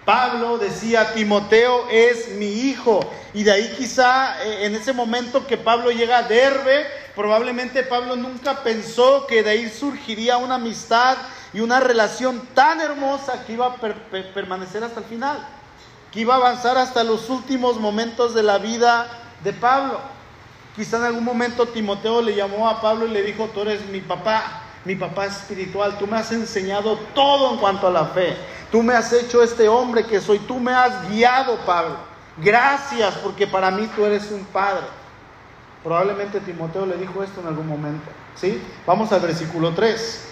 Pablo 0.04 0.58
decía, 0.58 1.14
Timoteo 1.14 1.88
es 1.90 2.30
mi 2.30 2.46
hijo. 2.46 3.00
Y 3.32 3.42
de 3.42 3.52
ahí 3.52 3.74
quizá 3.78 4.44
eh, 4.44 4.66
en 4.66 4.74
ese 4.74 4.92
momento 4.92 5.46
que 5.46 5.56
Pablo 5.56 5.90
llega 5.90 6.18
a 6.18 6.22
Derbe, 6.22 6.86
Probablemente 7.14 7.84
Pablo 7.84 8.16
nunca 8.16 8.64
pensó 8.64 9.26
que 9.28 9.44
de 9.44 9.50
ahí 9.50 9.70
surgiría 9.70 10.36
una 10.36 10.56
amistad 10.56 11.16
y 11.52 11.60
una 11.60 11.78
relación 11.78 12.40
tan 12.54 12.80
hermosa 12.80 13.44
que 13.44 13.52
iba 13.52 13.66
a 13.66 13.76
permanecer 14.34 14.82
hasta 14.82 14.98
el 14.98 15.06
final, 15.06 15.38
que 16.10 16.20
iba 16.20 16.34
a 16.34 16.38
avanzar 16.38 16.76
hasta 16.76 17.04
los 17.04 17.30
últimos 17.30 17.78
momentos 17.78 18.34
de 18.34 18.42
la 18.42 18.58
vida 18.58 19.06
de 19.44 19.52
Pablo. 19.52 20.00
Quizá 20.74 20.96
en 20.96 21.04
algún 21.04 21.22
momento 21.22 21.68
Timoteo 21.68 22.20
le 22.20 22.34
llamó 22.34 22.68
a 22.68 22.80
Pablo 22.80 23.06
y 23.06 23.10
le 23.10 23.22
dijo, 23.22 23.48
tú 23.54 23.60
eres 23.60 23.86
mi 23.86 24.00
papá, 24.00 24.63
mi 24.84 24.94
papá 24.94 25.26
espiritual, 25.26 25.96
tú 25.98 26.06
me 26.06 26.16
has 26.16 26.30
enseñado 26.32 26.98
todo 27.14 27.52
en 27.52 27.58
cuanto 27.58 27.86
a 27.86 27.90
la 27.90 28.06
fe, 28.06 28.36
tú 28.70 28.82
me 28.82 28.94
has 28.94 29.12
hecho 29.12 29.42
este 29.42 29.68
hombre 29.68 30.04
que 30.04 30.20
soy, 30.20 30.38
tú 30.40 30.58
me 30.58 30.72
has 30.72 31.08
guiado, 31.08 31.56
Pablo. 31.64 31.96
Gracias 32.36 33.14
porque 33.22 33.46
para 33.46 33.70
mí 33.70 33.88
tú 33.94 34.04
eres 34.04 34.30
un 34.30 34.44
padre. 34.46 34.86
Probablemente 35.82 36.40
Timoteo 36.40 36.86
le 36.86 36.96
dijo 36.96 37.22
esto 37.22 37.40
en 37.40 37.46
algún 37.46 37.68
momento. 37.68 38.06
¿sí? 38.34 38.60
Vamos 38.86 39.12
al 39.12 39.20
versículo 39.20 39.72
3. 39.74 40.28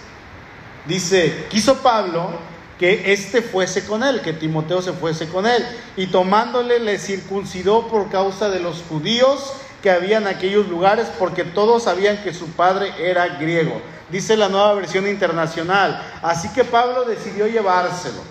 Dice, 0.87 1.45
quiso 1.49 1.77
Pablo 1.77 2.31
que 2.77 3.13
éste 3.13 3.41
fuese 3.41 3.85
con 3.85 4.03
él, 4.03 4.21
que 4.21 4.33
Timoteo 4.33 4.81
se 4.81 4.93
fuese 4.93 5.29
con 5.29 5.45
él, 5.45 5.63
y 5.95 6.07
tomándole 6.07 6.79
le 6.79 6.97
circuncidó 6.97 7.87
por 7.87 8.09
causa 8.09 8.49
de 8.49 8.59
los 8.59 8.83
judíos 8.89 9.53
que 9.83 9.91
había 9.91 10.17
en 10.17 10.27
aquellos 10.27 10.69
lugares, 10.69 11.07
porque 11.19 11.43
todos 11.43 11.83
sabían 11.83 12.23
que 12.23 12.33
su 12.33 12.47
padre 12.53 12.93
era 12.97 13.27
griego. 13.27 13.81
Dice 14.09 14.37
la 14.37 14.47
nueva 14.47 14.73
versión 14.75 15.05
internacional. 15.05 16.01
Así 16.21 16.47
que 16.53 16.63
Pablo 16.63 17.03
decidió 17.03 17.47
llevárselo. 17.47 18.21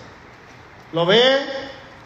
¿Lo 0.91 1.05
ve? 1.05 1.21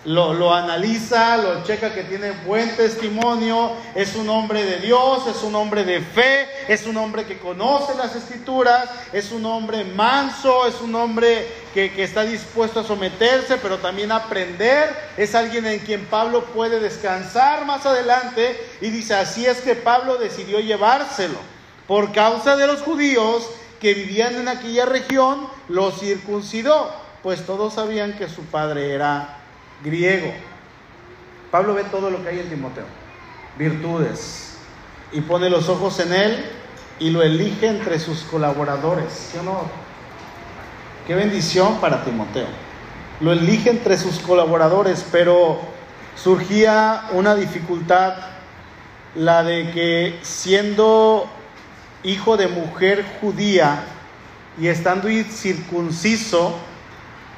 Lo, 0.08 0.54
analiza, 0.54 1.36
lo 1.36 1.64
checa 1.66 1.94
que 1.94 2.04
tiene 2.04 2.32
buen 2.46 2.74
testimonio, 2.78 3.74
es 3.94 4.16
un 4.16 4.30
hombre 4.30 4.64
de 4.64 4.80
Dios, 4.80 5.28
es 5.28 5.44
un 5.44 5.54
hombre 5.54 5.84
de 5.84 6.00
fe, 6.00 6.48
es 6.70 6.86
un 6.86 6.96
hombre 6.96 7.26
que 7.26 7.38
conoce 7.38 7.94
las 7.96 8.16
escrituras, 8.16 8.90
es 9.12 9.34
un 9.34 9.46
hombre 9.46 9.84
manso, 9.84 10.66
es 10.66 10.80
un 10.80 10.96
hombre 10.96 11.46
que, 11.74 11.92
que 11.92 12.06
está 12.06 12.24
dispuesto 12.24 12.80
a 12.80 12.84
someterse, 12.86 13.58
pero 13.58 13.80
también 13.80 14.14
a 14.14 14.18
aprender, 14.18 14.96
es 15.18 15.36
alguien 15.36 15.66
en 15.66 15.80
quien 15.80 16.06
Pablo 16.06 16.46
puede 16.46 16.80
descansar 16.80 17.66
más 17.66 17.86
adelante 17.86 18.58
y 18.80 18.90
dice, 18.90 19.14
así 19.14 19.46
es 19.46 19.60
que 19.60 19.76
Pablo 19.76 20.16
decidió 20.16 20.62
llevárselo. 20.62 21.38
Por 21.86 22.14
causa 22.14 22.56
de 22.56 22.66
los 22.66 22.82
judíos 22.82 23.50
que 23.82 23.94
vivían 23.94 24.36
en 24.36 24.48
aquella 24.48 24.86
región, 24.86 25.50
lo 25.68 25.92
circuncidó, 25.92 26.94
pues 27.24 27.46
todos 27.46 27.74
sabían 27.74 28.14
que 28.14 28.30
su 28.30 28.44
padre 28.44 28.94
era 28.94 29.37
griego. 29.84 30.34
Pablo 31.52 31.74
ve 31.74 31.84
todo 31.86 32.10
lo 32.10 32.22
que 32.24 32.30
hay 32.30 32.40
en 32.40 32.50
Timoteo, 32.50 32.86
virtudes, 33.58 34.58
y 35.12 35.22
pone 35.22 35.50
los 35.50 35.70
ojos 35.70 36.00
en 36.00 36.14
él 36.14 36.46
y 37.00 37.10
lo 37.10 37.22
elige 37.22 37.68
entre 37.68 38.00
sus 38.00 38.22
colaboradores. 38.24 39.30
¿Sí 39.32 39.38
o 39.38 39.44
no? 39.44 39.62
Qué 41.06 41.16
bendición 41.16 41.80
para 41.80 42.04
Timoteo. 42.04 42.48
Lo 43.22 43.32
elige 43.32 43.70
entre 43.70 43.98
sus 43.98 44.20
colaboradores, 44.20 45.06
pero 45.12 45.60
surgía 46.16 47.06
una 47.14 47.36
dificultad, 47.36 48.16
la 49.16 49.44
de 49.44 49.72
que 49.72 50.20
siendo 50.22 51.28
hijo 52.04 52.38
de 52.38 52.48
mujer 52.48 53.06
judía 53.22 53.84
y 54.60 54.68
estando 54.68 55.08
circunciso, 55.32 56.56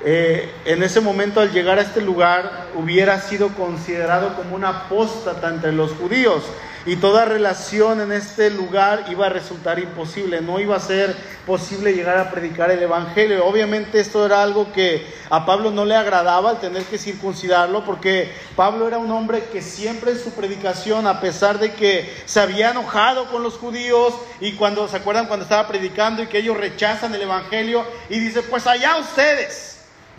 eh, 0.06 0.50
en 0.66 0.82
ese 0.82 1.02
momento 1.02 1.42
al 1.42 1.52
llegar 1.52 1.78
a 1.78 1.82
este 1.82 2.02
lugar 2.02 2.68
hubiera 2.76 3.20
sido 3.20 3.50
considerado 3.50 4.36
como 4.36 4.56
una 4.56 4.70
apóstata 4.70 5.50
entre 5.50 5.74
los 5.74 5.92
judíos 5.92 6.44
y 6.86 6.96
toda 6.96 7.26
relación 7.26 8.00
en 8.00 8.14
este 8.14 8.50
lugar 8.50 9.06
iba 9.10 9.26
a 9.26 9.30
resultar 9.30 9.80
imposible, 9.80 10.42
no 10.42 10.60
iba 10.60 10.78
a 10.78 10.80
ser 10.80 11.16
posible 11.46 11.94
llegar 11.94 12.18
a 12.18 12.32
predicar 12.32 12.72
el 12.72 12.82
Evangelio. 12.82 13.46
Obviamente 13.46 14.00
esto 14.00 14.26
era 14.26 14.42
algo 14.42 14.72
que 14.72 15.06
a 15.30 15.46
Pablo 15.46 15.72
no 15.72 15.84
le 15.84 15.96
agradaba 15.96 16.52
al 16.52 16.60
tener 16.60 16.84
que 16.84 16.98
circuncidarlo, 16.98 17.84
porque 17.84 18.32
Pablo 18.56 18.88
era 18.88 18.98
un 18.98 19.12
hombre 19.12 19.44
que 19.52 19.62
siempre 19.62 20.12
en 20.12 20.20
su 20.20 20.32
predicación, 20.32 21.06
a 21.06 21.20
pesar 21.20 21.60
de 21.60 21.74
que 21.74 22.12
se 22.26 22.40
había 22.40 22.72
enojado 22.72 23.30
con 23.30 23.44
los 23.44 23.56
judíos 23.58 24.14
y 24.40 24.54
cuando 24.54 24.88
se 24.88 24.98
acuerdan 24.98 25.28
cuando 25.28 25.44
estaba 25.44 25.68
predicando 25.68 26.24
y 26.24 26.28
que 26.28 26.40
ellos 26.40 26.58
rechazan 26.58 27.14
el 27.14 27.22
Evangelio 27.22 27.84
y 28.10 28.20
dice, 28.20 28.42
pues 28.42 28.66
allá 28.66 28.98
ustedes. 28.98 29.69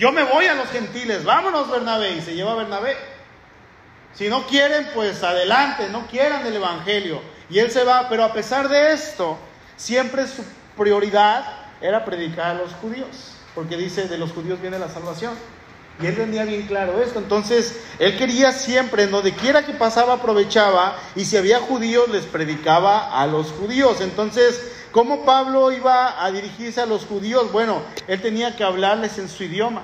Yo 0.00 0.12
me 0.12 0.24
voy 0.24 0.46
a 0.46 0.54
los 0.54 0.70
gentiles, 0.70 1.24
vámonos 1.26 1.70
Bernabé. 1.70 2.16
Y 2.16 2.22
se 2.22 2.34
lleva 2.34 2.52
a 2.52 2.54
Bernabé. 2.54 2.96
Si 4.14 4.30
no 4.30 4.46
quieren, 4.46 4.88
pues 4.94 5.22
adelante, 5.22 5.90
no 5.90 6.06
quieran 6.06 6.46
el 6.46 6.56
Evangelio. 6.56 7.20
Y 7.50 7.58
él 7.58 7.70
se 7.70 7.84
va, 7.84 8.08
pero 8.08 8.24
a 8.24 8.32
pesar 8.32 8.70
de 8.70 8.94
esto, 8.94 9.36
siempre 9.76 10.26
su 10.26 10.42
prioridad 10.74 11.44
era 11.82 12.06
predicar 12.06 12.46
a 12.46 12.54
los 12.54 12.72
judíos, 12.76 13.34
porque 13.54 13.76
dice, 13.76 14.08
de 14.08 14.16
los 14.16 14.32
judíos 14.32 14.58
viene 14.62 14.78
la 14.78 14.88
salvación. 14.88 15.34
Y 16.00 16.06
él 16.06 16.16
tenía 16.16 16.44
bien 16.44 16.66
claro 16.66 17.02
esto. 17.02 17.18
Entonces, 17.18 17.78
él 17.98 18.16
quería 18.16 18.52
siempre, 18.52 19.06
donde 19.06 19.34
quiera 19.34 19.66
que 19.66 19.74
pasaba, 19.74 20.14
aprovechaba, 20.14 20.96
y 21.14 21.26
si 21.26 21.36
había 21.36 21.60
judíos, 21.60 22.08
les 22.08 22.24
predicaba 22.24 23.20
a 23.20 23.26
los 23.26 23.48
judíos. 23.48 24.00
Entonces, 24.00 24.79
¿Cómo 24.92 25.24
Pablo 25.24 25.70
iba 25.70 26.24
a 26.24 26.32
dirigirse 26.32 26.80
a 26.80 26.86
los 26.86 27.04
judíos? 27.04 27.52
Bueno, 27.52 27.80
él 28.08 28.20
tenía 28.20 28.56
que 28.56 28.64
hablarles 28.64 29.18
en 29.18 29.28
su 29.28 29.44
idioma. 29.44 29.82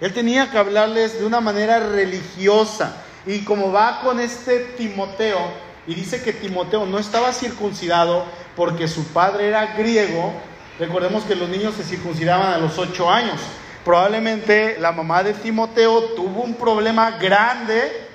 Él 0.00 0.12
tenía 0.12 0.48
que 0.48 0.58
hablarles 0.58 1.18
de 1.18 1.26
una 1.26 1.40
manera 1.40 1.80
religiosa. 1.80 3.02
Y 3.26 3.40
como 3.40 3.72
va 3.72 4.00
con 4.00 4.20
este 4.20 4.60
Timoteo, 4.76 5.40
y 5.88 5.94
dice 5.94 6.22
que 6.22 6.32
Timoteo 6.32 6.86
no 6.86 7.00
estaba 7.00 7.32
circuncidado 7.32 8.26
porque 8.54 8.86
su 8.86 9.04
padre 9.08 9.48
era 9.48 9.74
griego, 9.74 10.32
recordemos 10.78 11.24
que 11.24 11.34
los 11.34 11.48
niños 11.48 11.74
se 11.74 11.82
circuncidaban 11.82 12.52
a 12.52 12.58
los 12.58 12.78
ocho 12.78 13.10
años. 13.10 13.40
Probablemente 13.84 14.78
la 14.78 14.92
mamá 14.92 15.24
de 15.24 15.34
Timoteo 15.34 16.00
tuvo 16.14 16.42
un 16.42 16.54
problema 16.54 17.10
grande 17.12 18.06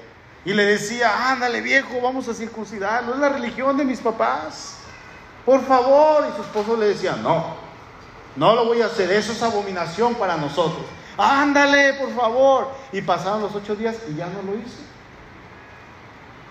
y 0.46 0.54
le 0.54 0.64
decía, 0.64 1.32
ándale 1.32 1.60
viejo, 1.60 2.00
vamos 2.02 2.30
a 2.30 2.34
circuncidarlo, 2.34 3.14
es 3.14 3.20
la 3.20 3.30
religión 3.30 3.76
de 3.76 3.84
mis 3.84 4.00
papás 4.00 4.79
por 5.46 5.64
favor. 5.66 6.26
Y 6.30 6.36
su 6.36 6.42
esposo 6.42 6.78
le 6.78 6.88
decía, 6.88 7.16
no, 7.16 7.56
no 8.36 8.56
lo 8.56 8.66
voy 8.66 8.82
a 8.82 8.88
hacer, 8.88 9.12
eso 9.12 9.32
es 9.32 9.42
abominación 9.44 10.16
para 10.16 10.38
nosotros. 10.38 10.86
Ándale, 11.18 11.94
por 11.94 12.16
favor. 12.16 12.72
Y 12.92 13.02
pasaron 13.02 13.42
los 13.42 13.54
ocho 13.54 13.76
días 13.76 13.96
y 14.10 14.16
ya 14.16 14.28
no 14.28 14.42
lo 14.42 14.58
hizo. 14.58 14.80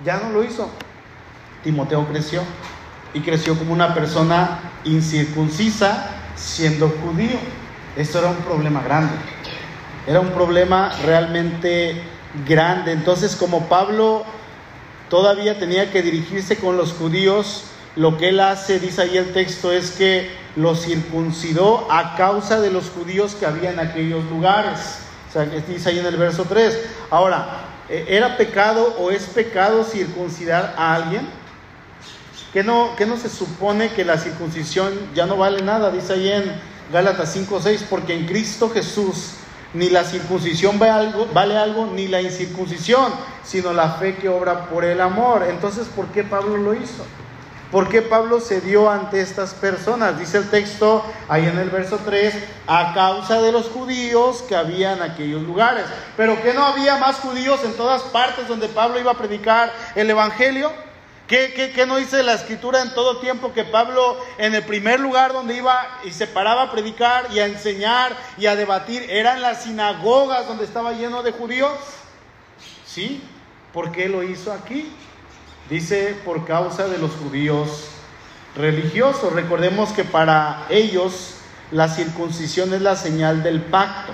Ya 0.05 0.19
no 0.19 0.31
lo 0.31 0.45
hizo. 0.45 0.69
Timoteo 1.65 2.07
creció 2.07 2.43
y 3.15 3.21
creció 3.21 3.59
como 3.59 3.73
una 3.73 3.95
persona 3.95 4.61
incircuncisa 4.85 6.11
siendo 6.37 6.89
judío. 6.89 7.39
Esto 7.97 8.19
era 8.19 8.29
un 8.29 8.37
problema 8.37 8.83
grande. 8.83 9.15
Era 10.07 10.21
un 10.21 10.31
problema 10.31 10.93
realmente 11.05 12.01
grande. 12.47 12.93
Entonces, 12.93 13.35
como 13.35 13.69
Pablo 13.69 14.25
todavía 15.09 15.59
tenía 15.59 15.91
que 15.91 16.03
dirigirse 16.03 16.59
con 16.59 16.77
los 16.77 16.93
judíos, 16.93 17.65
lo 17.99 18.17
que 18.17 18.29
él 18.29 18.39
hace, 18.39 18.79
dice 18.79 19.03
ahí 19.03 19.17
el 19.17 19.33
texto, 19.33 19.73
es 19.73 19.91
que 19.91 20.31
lo 20.55 20.77
circuncidó 20.77 21.91
a 21.91 22.15
causa 22.15 22.61
de 22.61 22.71
los 22.71 22.91
judíos 22.91 23.35
que 23.35 23.45
había 23.45 23.73
en 23.73 23.81
aquellos 23.81 24.25
lugares. 24.27 25.01
O 25.29 25.33
sea, 25.33 25.45
dice 25.45 25.89
ahí 25.89 25.99
en 25.99 26.07
el 26.07 26.17
verso 26.17 26.45
3. 26.49 26.79
Ahora, 27.11 27.65
¿e-, 27.89 28.07
¿era 28.09 28.37
pecado 28.37 28.95
o 29.01 29.11
es 29.11 29.25
pecado 29.25 29.83
circuncidar 29.83 30.77
a 30.79 30.95
alguien? 30.95 31.29
¿Qué 32.53 32.63
no, 32.63 32.95
no 32.97 33.17
se 33.17 33.29
supone 33.29 33.91
que 33.91 34.05
la 34.05 34.17
circuncisión 34.17 34.93
ya 35.13 35.27
no 35.27 35.37
vale 35.37 35.61
nada? 35.63 35.91
Dice 35.91 36.13
ahí 36.13 36.31
en 36.31 36.45
Gálatas 36.93 37.33
5, 37.33 37.61
6, 37.61 37.87
porque 37.91 38.15
en 38.15 38.27
Cristo 38.27 38.71
Jesús 38.71 39.33
ni 39.75 39.91
la 39.91 40.05
circuncisión 40.05 40.79
vale 40.79 40.93
algo, 40.93 41.27
vale 41.35 41.57
algo, 41.57 41.87
ni 41.87 42.07
la 42.07 42.23
incircuncisión, 42.23 43.13
sino 43.43 43.73
la 43.73 43.91
fe 43.95 44.15
que 44.15 44.29
obra 44.29 44.67
por 44.67 44.85
el 44.85 45.01
amor. 45.01 45.45
Entonces, 45.51 45.89
¿por 45.89 46.07
qué 46.07 46.23
Pablo 46.23 46.57
lo 46.59 46.75
hizo? 46.75 47.05
¿Por 47.71 47.91
qué 47.91 48.01
Pablo 48.01 48.41
se 48.41 48.63
dio 48.63 48.91
ante 48.91 49.21
estas 49.21 49.53
personas? 49.53 50.19
Dice 50.19 50.39
el 50.39 50.49
texto 50.49 51.05
ahí 51.29 51.45
en 51.45 51.59
el 51.59 51.69
verso 51.69 52.01
3, 52.03 52.35
a 52.67 52.95
causa 52.95 53.43
de 53.43 53.53
los 53.53 53.69
judíos 53.69 54.43
que 54.49 54.57
había 54.57 54.95
en 54.95 55.03
aquellos 55.03 55.43
lugares. 55.43 55.85
Pero 56.17 56.41
que 56.43 56.55
no 56.55 56.65
había 56.65 56.97
más 56.97 57.17
judíos 57.17 57.63
en 57.65 57.75
todas 57.75 58.03
partes 58.05 58.49
donde 58.49 58.69
Pablo 58.69 58.99
iba 58.99 59.13
a 59.13 59.19
predicar 59.19 59.71
el 59.95 60.09
Evangelio. 60.09 60.73
¿Qué, 61.27 61.53
qué, 61.55 61.73
qué 61.73 61.85
no 61.85 61.97
dice 61.97 62.23
la 62.23 62.33
escritura 62.33 62.81
en 62.81 62.95
todo 62.95 63.19
tiempo 63.19 63.53
que 63.53 63.65
Pablo 63.65 64.17
en 64.39 64.55
el 64.55 64.65
primer 64.65 64.99
lugar 64.99 65.35
donde 65.35 65.57
iba 65.57 66.01
y 66.05 66.11
se 66.11 66.27
paraba 66.27 66.63
a 66.63 66.73
predicar 66.73 67.27
y 67.35 67.41
a 67.41 67.45
enseñar 67.45 68.17
y 68.39 68.47
a 68.47 68.57
debatir 68.57 69.05
eran 69.11 69.43
las 69.43 69.65
sinagogas 69.65 70.49
donde 70.49 70.65
estaba 70.65 70.93
lleno 70.93 71.23
de 71.23 71.33
judíos? 71.33 71.77
Sí, 72.87 73.23
¿por 73.75 73.93
qué 73.93 74.09
lo 74.09 74.23
hizo 74.23 74.55
aquí? 74.55 74.91
Dice 75.71 76.17
por 76.25 76.47
causa 76.47 76.89
de 76.89 76.99
los 76.99 77.11
judíos 77.13 77.89
religiosos. 78.57 79.33
Recordemos 79.33 79.91
que 79.91 80.05
para 80.05 80.67
ellos 80.71 81.35
la 81.71 81.89
circuncisión 81.89 82.73
es 82.73 82.81
la 82.81 82.97
señal 82.97 83.43
del 83.43 83.61
pacto. 83.61 84.13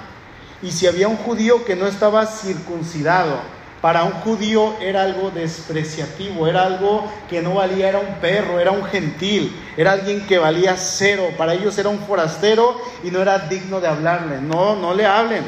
Y 0.62 0.72
si 0.72 0.86
había 0.86 1.08
un 1.08 1.16
judío 1.16 1.64
que 1.64 1.76
no 1.76 1.86
estaba 1.86 2.26
circuncidado, 2.26 3.38
para 3.80 4.04
un 4.04 4.12
judío 4.12 4.74
era 4.80 5.02
algo 5.02 5.30
despreciativo, 5.30 6.46
era 6.46 6.64
algo 6.64 7.06
que 7.28 7.42
no 7.42 7.54
valía, 7.54 7.90
era 7.90 7.98
un 7.98 8.14
perro, 8.14 8.58
era 8.58 8.70
un 8.70 8.82
gentil, 8.84 9.54
era 9.76 9.92
alguien 9.92 10.26
que 10.26 10.38
valía 10.38 10.74
cero, 10.78 11.28
para 11.36 11.52
ellos 11.52 11.76
era 11.76 11.90
un 11.90 11.98
forastero 11.98 12.80
y 13.02 13.10
no 13.10 13.20
era 13.20 13.40
digno 13.40 13.80
de 13.80 13.88
hablarle, 13.88 14.40
no, 14.40 14.74
no 14.74 14.94
le 14.94 15.04
hablen. 15.04 15.44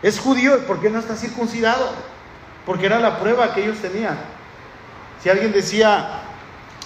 Es 0.00 0.20
judío, 0.20 0.64
¿por 0.64 0.80
qué 0.80 0.90
no 0.90 1.00
está 1.00 1.16
circuncidado? 1.16 1.90
Porque 2.64 2.86
era 2.86 3.00
la 3.00 3.18
prueba 3.18 3.52
que 3.52 3.64
ellos 3.64 3.78
tenían. 3.78 4.16
Si 5.22 5.28
alguien 5.28 5.52
decía, 5.52 6.22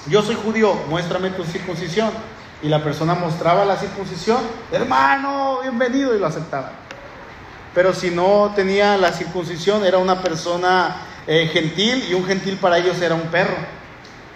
yo 0.09 0.23
soy 0.23 0.35
judío, 0.35 0.75
muéstrame 0.91 1.31
tu 1.31 1.43
circuncisión, 1.45 2.11
y 2.63 2.69
la 2.69 2.85
persona 2.85 3.15
mostraba 3.15 3.65
la 3.65 3.77
circuncisión, 3.77 4.39
hermano, 4.71 5.61
bienvenido, 5.63 6.15
y 6.15 6.19
lo 6.19 6.27
aceptaba. 6.27 6.73
Pero 7.75 7.95
si 7.95 8.11
no 8.11 8.53
tenía 8.55 8.99
la 8.99 9.13
circuncisión, 9.13 9.87
era 9.87 9.97
una 9.97 10.21
persona 10.21 10.97
eh, 11.27 11.49
gentil, 11.51 12.05
y 12.11 12.13
un 12.15 12.27
gentil 12.27 12.59
para 12.59 12.77
ellos 12.77 13.01
era 13.01 13.15
un 13.15 13.29
perro. 13.29 13.57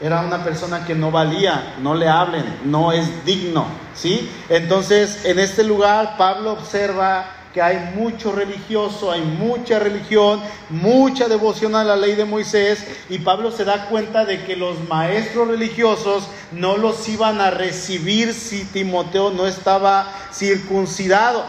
Era 0.00 0.22
una 0.22 0.42
persona 0.42 0.86
que 0.86 0.94
no 0.94 1.10
valía, 1.10 1.74
no 1.82 1.94
le 1.94 2.08
hablen, 2.08 2.60
no 2.64 2.92
es 2.92 3.26
digno, 3.26 3.66
¿sí? 3.94 4.30
Entonces, 4.48 5.26
en 5.26 5.38
este 5.38 5.62
lugar 5.62 6.16
Pablo 6.16 6.52
observa 6.52 7.26
que 7.52 7.60
hay 7.60 7.92
mucho 7.96 8.32
religioso, 8.32 9.10
hay 9.10 9.22
mucha 9.22 9.78
religión, 9.78 10.40
mucha 10.68 11.28
devoción 11.28 11.74
a 11.74 11.82
la 11.82 11.96
ley 11.96 12.14
de 12.14 12.24
Moisés 12.24 12.86
y 13.08 13.18
Pablo 13.18 13.50
se 13.50 13.64
da 13.64 13.86
cuenta 13.86 14.24
de 14.24 14.44
que 14.44 14.56
los 14.56 14.88
maestros 14.88 15.48
religiosos 15.48 16.28
no 16.52 16.76
los 16.76 17.08
iban 17.08 17.40
a 17.40 17.50
recibir 17.50 18.34
si 18.34 18.64
Timoteo 18.64 19.30
no 19.30 19.46
estaba 19.46 20.12
circuncidado. 20.32 21.44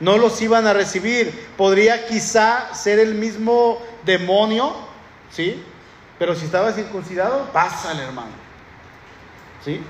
No 0.00 0.18
los 0.18 0.40
iban 0.42 0.66
a 0.66 0.72
recibir. 0.72 1.48
Podría 1.56 2.06
quizá 2.06 2.74
ser 2.74 2.98
el 2.98 3.14
mismo 3.14 3.80
demonio, 4.04 4.74
¿sí? 5.30 5.62
Pero 6.18 6.34
si 6.34 6.44
estaba 6.44 6.72
circuncidado, 6.72 7.50
pásale, 7.52 8.02
hermano. 8.02 8.32
¿Sí? 9.64 9.80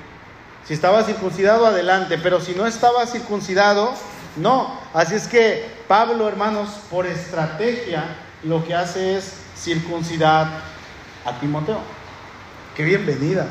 Si 0.65 0.75
estaba 0.75 1.03
circuncidado, 1.05 1.67
adelante. 1.67 2.19
Pero 2.19 2.41
si 2.41 2.53
no 2.53 2.67
estaba 2.67 3.07
circuncidado, 3.07 3.95
no, 4.37 4.81
así 4.92 5.14
es 5.14 5.27
que 5.27 5.68
Pablo, 5.88 6.29
hermanos, 6.29 6.68
por 6.90 7.07
estrategia, 7.07 8.05
lo 8.42 8.64
que 8.64 8.75
hace 8.75 9.16
es 9.16 9.33
circuncidar 9.57 10.49
a 11.25 11.40
Timoteo. 11.40 11.81
Qué 12.77 12.85
bienvenida, 12.85 13.46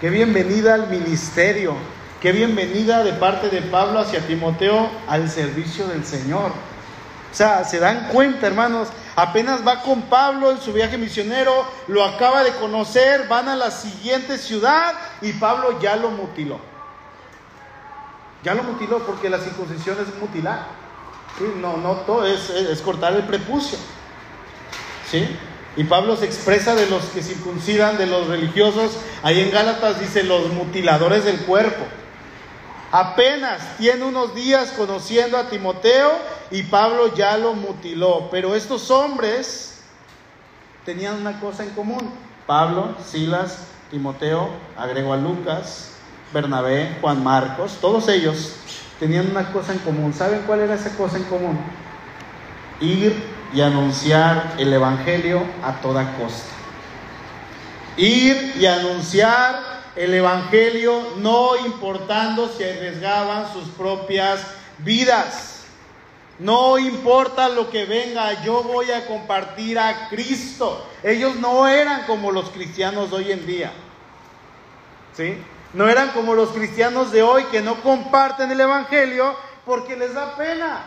qué 0.00 0.08
bienvenida 0.10 0.74
al 0.74 0.88
ministerio, 0.88 1.74
qué 2.20 2.32
bienvenida 2.32 3.04
de 3.04 3.12
parte 3.12 3.50
de 3.50 3.62
Pablo 3.62 4.00
hacia 4.00 4.26
Timoteo 4.26 4.90
al 5.06 5.28
servicio 5.28 5.86
del 5.86 6.04
Señor. 6.04 6.50
O 7.30 7.36
sea, 7.36 7.64
se 7.64 7.80
dan 7.80 8.08
cuenta, 8.08 8.46
hermanos, 8.46 8.88
apenas 9.16 9.66
va 9.66 9.82
con 9.82 10.02
Pablo 10.02 10.50
en 10.52 10.60
su 10.60 10.72
viaje 10.72 10.96
misionero, 10.96 11.66
lo 11.88 12.04
acaba 12.04 12.44
de 12.44 12.52
conocer, 12.52 13.28
van 13.28 13.48
a 13.48 13.56
la 13.56 13.70
siguiente 13.70 14.38
ciudad 14.38 14.94
y 15.20 15.32
Pablo 15.32 15.80
ya 15.80 15.96
lo 15.96 16.10
mutiló. 16.10 16.73
Ya 18.44 18.54
lo 18.54 18.62
mutiló 18.62 18.98
porque 19.00 19.30
la 19.30 19.38
circuncisión 19.38 19.96
es 20.00 20.14
mutilar. 20.20 20.66
No, 21.60 21.78
no 21.78 21.94
todo 22.02 22.26
es, 22.26 22.50
es, 22.50 22.80
cortar 22.82 23.14
el 23.14 23.24
prepucio. 23.24 23.78
¿sí? 25.10 25.26
Y 25.76 25.84
Pablo 25.84 26.16
se 26.16 26.26
expresa 26.26 26.74
de 26.74 26.86
los 26.86 27.06
que 27.06 27.22
circuncidan, 27.22 27.98
de 27.98 28.06
los 28.06 28.28
religiosos. 28.28 28.98
Ahí 29.22 29.40
en 29.40 29.50
Gálatas 29.50 29.98
dice 29.98 30.22
los 30.22 30.50
mutiladores 30.52 31.24
del 31.24 31.40
cuerpo. 31.40 31.84
Apenas 32.92 33.76
tiene 33.78 34.04
unos 34.04 34.36
días 34.36 34.72
conociendo 34.76 35.36
a 35.36 35.48
Timoteo 35.48 36.12
y 36.52 36.62
Pablo 36.62 37.12
ya 37.14 37.36
lo 37.38 37.54
mutiló. 37.54 38.28
Pero 38.30 38.54
estos 38.54 38.90
hombres 38.90 39.82
tenían 40.84 41.16
una 41.16 41.40
cosa 41.40 41.64
en 41.64 41.70
común. 41.70 42.12
Pablo, 42.46 42.94
Silas, 43.04 43.66
Timoteo, 43.90 44.50
agrego 44.76 45.12
a 45.12 45.16
Lucas, 45.16 45.93
Bernabé, 46.34 46.96
Juan 47.00 47.22
Marcos, 47.22 47.78
todos 47.80 48.08
ellos 48.08 48.56
tenían 48.98 49.30
una 49.30 49.52
cosa 49.52 49.72
en 49.72 49.78
común. 49.78 50.12
¿Saben 50.12 50.42
cuál 50.48 50.60
era 50.60 50.74
esa 50.74 50.96
cosa 50.96 51.16
en 51.16 51.24
común? 51.24 51.56
Ir 52.80 53.14
y 53.54 53.60
anunciar 53.60 54.54
el 54.58 54.72
Evangelio 54.72 55.44
a 55.62 55.80
toda 55.80 56.16
costa. 56.18 56.50
Ir 57.96 58.54
y 58.58 58.66
anunciar 58.66 59.60
el 59.94 60.12
Evangelio 60.12 61.14
no 61.18 61.56
importando 61.64 62.48
si 62.48 62.64
arriesgaban 62.64 63.52
sus 63.52 63.68
propias 63.68 64.44
vidas. 64.78 65.66
No 66.40 66.78
importa 66.78 67.48
lo 67.48 67.70
que 67.70 67.84
venga, 67.84 68.42
yo 68.42 68.64
voy 68.64 68.90
a 68.90 69.06
compartir 69.06 69.78
a 69.78 70.08
Cristo. 70.08 70.84
Ellos 71.04 71.36
no 71.36 71.68
eran 71.68 72.06
como 72.06 72.32
los 72.32 72.50
cristianos 72.50 73.12
hoy 73.12 73.30
en 73.30 73.46
día. 73.46 73.72
¿Sí? 75.16 75.38
No 75.74 75.88
eran 75.88 76.10
como 76.10 76.34
los 76.34 76.50
cristianos 76.50 77.10
de 77.10 77.22
hoy 77.22 77.44
que 77.44 77.60
no 77.60 77.82
comparten 77.82 78.50
el 78.50 78.60
Evangelio 78.60 79.36
porque 79.66 79.96
les 79.96 80.14
da 80.14 80.36
pena. 80.36 80.84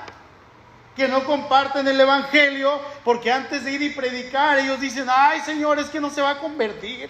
Que 0.95 1.10
no 1.10 1.26
comparten 1.26 1.88
el 1.88 2.00
Evangelio 2.00 2.80
porque 3.04 3.32
antes 3.32 3.65
de 3.65 3.73
ir 3.73 3.82
y 3.82 3.89
predicar 3.89 4.58
ellos 4.58 4.80
dicen, 4.80 5.08
ay 5.10 5.41
Señor, 5.41 5.78
es 5.78 5.88
que 5.89 6.00
no 6.00 6.10
se 6.10 6.21
va 6.21 6.32
a 6.32 6.39
convertir. 6.39 7.10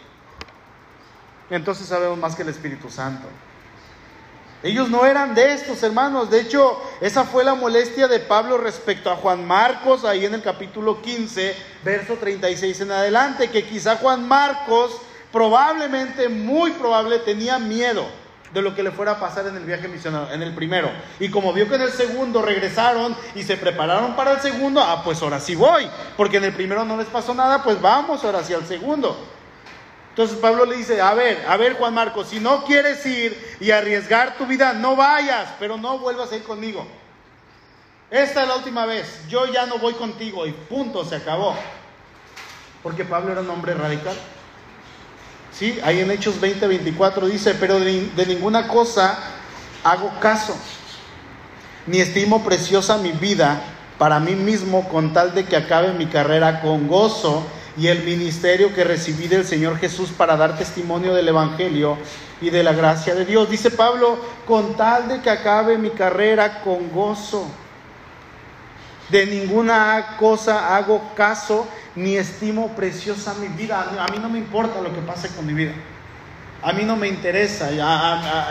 entonces 1.52 1.88
sabemos 1.88 2.18
más 2.18 2.36
que 2.36 2.42
el 2.42 2.50
Espíritu 2.50 2.90
Santo. 2.90 3.28
Ellos 4.64 4.90
no 4.90 5.06
eran 5.06 5.36
de 5.36 5.54
estos 5.54 5.84
hermanos. 5.84 6.32
De 6.32 6.42
hecho, 6.42 6.82
esa 7.00 7.26
fue 7.26 7.44
la 7.44 7.54
molestia 7.54 8.08
de 8.08 8.20
Pablo 8.20 8.58
respecto 8.58 9.12
a 9.12 9.16
Juan 9.16 9.46
Marcos, 9.46 10.04
ahí 10.04 10.26
en 10.26 10.34
el 10.34 10.42
capítulo 10.42 11.00
15, 11.00 11.56
verso 11.84 12.16
36 12.16 12.82
en 12.82 12.92
adelante, 12.92 13.52
que 13.52 13.66
quizá 13.66 13.98
Juan 13.98 14.28
Marcos 14.28 15.00
probablemente, 15.32 16.30
muy 16.30 16.72
probable, 16.72 17.20
tenía 17.20 17.60
miedo 17.60 18.06
de 18.54 18.62
lo 18.62 18.74
que 18.74 18.84
le 18.84 18.92
fuera 18.92 19.14
a 19.14 19.20
pasar 19.20 19.48
en 19.48 19.56
el 19.58 19.66
viaje 19.66 19.88
misionero, 19.88 20.32
en 20.32 20.42
el 20.42 20.54
primero. 20.54 20.90
Y 21.20 21.30
como 21.30 21.54
vio 21.54 21.68
que 21.68 21.76
en 21.76 21.82
el 21.82 21.92
segundo 21.92 22.42
regresaron 22.42 23.16
y 23.36 23.44
se 23.44 23.58
prepararon 23.58 24.16
para 24.16 24.32
el 24.32 24.40
segundo, 24.40 24.82
ah, 24.82 25.02
pues 25.04 25.22
ahora 25.22 25.40
sí 25.40 25.56
voy, 25.56 25.88
porque 26.16 26.38
en 26.38 26.46
el 26.46 26.54
primero 26.54 26.86
no 26.86 26.98
les 26.98 27.08
pasó 27.08 27.34
nada, 27.34 27.64
pues 27.64 27.82
vamos 27.82 28.24
ahora 28.24 28.44
sí 28.44 28.54
al 28.54 28.66
segundo. 28.66 29.18
Entonces 30.10 30.38
Pablo 30.38 30.66
le 30.66 30.78
dice, 30.78 31.00
a 31.00 31.14
ver, 31.14 31.46
a 31.48 31.58
ver 31.58 31.74
Juan 31.74 31.94
Marcos, 31.94 32.30
si 32.30 32.40
no 32.40 32.64
quieres 32.64 33.06
ir 33.06 33.58
y 33.60 33.70
arriesgar 33.70 34.36
tu 34.38 34.48
vida, 34.48 34.74
no 34.74 34.96
vayas, 34.96 35.50
pero 35.60 35.78
no 35.78 36.00
vuelvas 36.00 36.32
a 36.32 36.38
ir 36.38 36.44
conmigo. 36.44 36.88
Esta 38.10 38.42
es 38.42 38.48
la 38.48 38.56
última 38.56 38.86
vez, 38.86 39.28
yo 39.28 39.46
ya 39.46 39.66
no 39.66 39.78
voy 39.78 39.94
contigo 39.94 40.48
y 40.48 40.54
punto, 40.54 41.04
se 41.04 41.18
acabó. 41.18 41.56
Porque 42.82 43.04
Pablo 43.04 43.34
era 43.34 43.42
un 43.42 43.50
hombre 43.50 43.74
radical. 43.74 44.16
¿Sí? 45.58 45.80
Ahí 45.84 46.02
en 46.02 46.12
Hechos 46.12 46.40
20, 46.40 46.68
24 46.68 47.28
dice, 47.28 47.56
pero 47.56 47.80
de, 47.80 48.12
de 48.16 48.26
ninguna 48.28 48.68
cosa 48.68 49.18
hago 49.84 50.12
caso, 50.20 50.56
ni 51.88 52.00
estimo 52.00 52.44
preciosa 52.44 52.98
mi 52.98 53.12
vida 53.12 53.62
para 53.98 54.20
mí 54.20 54.36
mismo 54.36 54.88
con 54.90 55.14
tal 55.14 55.34
de 55.34 55.46
que 55.46 55.56
acabe 55.56 55.94
mi 55.94 56.06
carrera 56.06 56.62
con 56.62 56.88
gozo 56.88 57.44
y 57.78 57.88
el 57.88 58.04
ministerio 58.04 58.74
que 58.74 58.84
recibí 58.84 59.28
del 59.28 59.46
Señor 59.46 59.78
Jesús 59.78 60.10
para 60.10 60.38
dar 60.38 60.58
testimonio 60.58 61.14
del 61.14 61.30
Evangelio 61.30 61.98
y 62.42 62.50
de 62.50 62.64
la 62.64 62.74
gracia 62.74 63.16
de 63.16 63.26
Dios. 63.26 63.50
Dice 63.50 63.72
Pablo, 63.72 64.18
con 64.46 64.76
tal 64.76 65.08
de 65.08 65.22
que 65.22 65.30
acabe 65.30 65.78
mi 65.78 65.90
carrera 65.90 66.62
con 66.62 66.92
gozo. 66.92 67.48
De 69.10 69.26
ninguna 69.26 70.18
cosa 70.20 70.76
hago 70.76 71.14
caso 71.16 71.68
ni 71.96 72.16
estimo 72.16 72.76
preciosa 72.76 73.34
mi 73.36 73.48
vida. 73.48 73.90
A 74.00 74.12
mí 74.12 74.20
no 74.20 74.30
me 74.30 74.38
importa 74.38 74.82
lo 74.82 74.94
que 74.94 75.02
pase 75.02 75.30
con 75.30 75.46
mi 75.46 75.54
vida. 75.54 75.74
A 76.62 76.74
mí 76.74 76.84
no 76.84 76.96
me 76.96 77.08
interesa. 77.08 77.70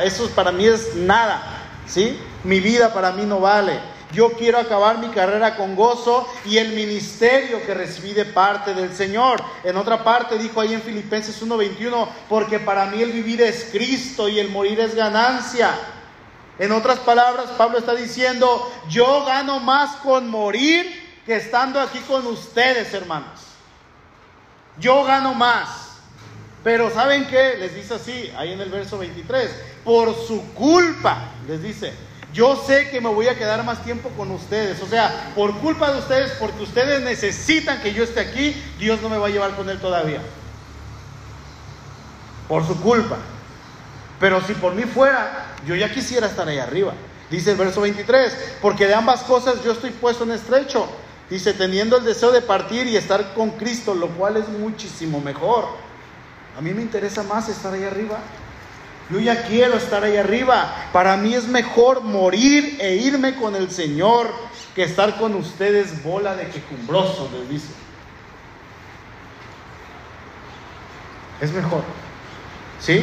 eso 0.02 0.28
para 0.30 0.52
mí 0.52 0.66
es 0.66 0.94
nada. 0.94 1.42
¿sí? 1.86 2.18
Mi 2.44 2.60
vida 2.60 2.92
para 2.92 3.12
mí 3.12 3.24
no 3.24 3.40
vale. 3.40 3.78
Yo 4.12 4.32
quiero 4.32 4.58
acabar 4.58 4.98
mi 4.98 5.08
carrera 5.08 5.56
con 5.56 5.74
gozo 5.74 6.26
y 6.44 6.58
el 6.58 6.72
ministerio 6.72 7.64
que 7.66 7.74
recibí 7.74 8.12
de 8.12 8.24
parte 8.24 8.72
del 8.72 8.94
Señor. 8.94 9.42
En 9.64 9.76
otra 9.76 10.04
parte 10.04 10.38
dijo 10.38 10.60
ahí 10.60 10.74
en 10.74 10.82
Filipenses 10.82 11.42
1:21, 11.42 12.08
porque 12.28 12.60
para 12.60 12.86
mí 12.86 13.02
el 13.02 13.12
vivir 13.12 13.42
es 13.42 13.68
Cristo 13.72 14.28
y 14.28 14.38
el 14.38 14.48
morir 14.48 14.78
es 14.80 14.94
ganancia. 14.94 15.70
En 16.58 16.72
otras 16.72 16.98
palabras, 17.00 17.50
Pablo 17.58 17.78
está 17.78 17.94
diciendo, 17.94 18.72
yo 18.88 19.24
gano 19.26 19.60
más 19.60 19.96
con 19.96 20.30
morir 20.30 21.20
que 21.26 21.36
estando 21.36 21.80
aquí 21.80 21.98
con 22.00 22.26
ustedes, 22.26 22.94
hermanos. 22.94 23.40
Yo 24.78 25.04
gano 25.04 25.34
más. 25.34 25.86
Pero 26.64 26.90
¿saben 26.90 27.26
qué? 27.26 27.56
Les 27.58 27.74
dice 27.74 27.94
así, 27.94 28.32
ahí 28.36 28.52
en 28.52 28.60
el 28.60 28.70
verso 28.70 28.98
23. 28.98 29.50
Por 29.84 30.14
su 30.14 30.54
culpa, 30.54 31.30
les 31.46 31.62
dice, 31.62 31.92
yo 32.32 32.56
sé 32.66 32.90
que 32.90 33.00
me 33.00 33.08
voy 33.08 33.28
a 33.28 33.36
quedar 33.36 33.62
más 33.64 33.84
tiempo 33.84 34.08
con 34.10 34.30
ustedes. 34.30 34.82
O 34.82 34.86
sea, 34.86 35.32
por 35.34 35.56
culpa 35.58 35.92
de 35.92 35.98
ustedes, 35.98 36.32
porque 36.40 36.62
ustedes 36.62 37.02
necesitan 37.02 37.80
que 37.82 37.92
yo 37.92 38.04
esté 38.04 38.20
aquí, 38.20 38.56
Dios 38.78 39.00
no 39.02 39.08
me 39.08 39.18
va 39.18 39.26
a 39.26 39.30
llevar 39.30 39.54
con 39.56 39.68
él 39.68 39.78
todavía. 39.78 40.20
Por 42.48 42.66
su 42.66 42.80
culpa. 42.80 43.18
Pero 44.18 44.40
si 44.40 44.54
por 44.54 44.74
mí 44.74 44.84
fuera, 44.84 45.54
yo 45.66 45.74
ya 45.74 45.92
quisiera 45.92 46.26
estar 46.26 46.48
ahí 46.48 46.58
arriba. 46.58 46.92
Dice 47.30 47.50
el 47.50 47.56
verso 47.56 47.80
23, 47.80 48.58
porque 48.62 48.86
de 48.86 48.94
ambas 48.94 49.22
cosas 49.22 49.62
yo 49.64 49.72
estoy 49.72 49.90
puesto 49.90 50.24
en 50.24 50.30
estrecho 50.30 50.88
Dice, 51.28 51.54
teniendo 51.54 51.96
el 51.96 52.04
deseo 52.04 52.30
de 52.30 52.40
partir 52.40 52.86
y 52.86 52.96
estar 52.96 53.34
con 53.34 53.50
Cristo, 53.50 53.94
lo 53.94 54.08
cual 54.10 54.36
es 54.36 54.48
muchísimo 54.48 55.20
mejor. 55.20 55.64
A 56.56 56.60
mí 56.60 56.72
me 56.72 56.82
interesa 56.82 57.24
más 57.24 57.48
estar 57.48 57.74
ahí 57.74 57.82
arriba. 57.82 58.18
Yo 59.10 59.18
ya 59.18 59.44
quiero 59.46 59.76
estar 59.76 60.04
ahí 60.04 60.16
arriba. 60.16 60.88
Para 60.92 61.16
mí 61.16 61.34
es 61.34 61.48
mejor 61.48 62.02
morir 62.02 62.76
e 62.80 62.96
irme 62.96 63.34
con 63.34 63.56
el 63.56 63.70
Señor 63.70 64.32
que 64.74 64.84
estar 64.84 65.18
con 65.18 65.34
ustedes 65.34 66.02
bola 66.04 66.36
de 66.36 66.46
quejumbrosos, 66.48 67.32
les 67.32 67.48
dice. 67.48 67.72
Es 71.40 71.52
mejor. 71.52 71.82
¿Sí? 72.80 73.02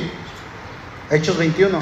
Hechos 1.14 1.38
21. 1.38 1.78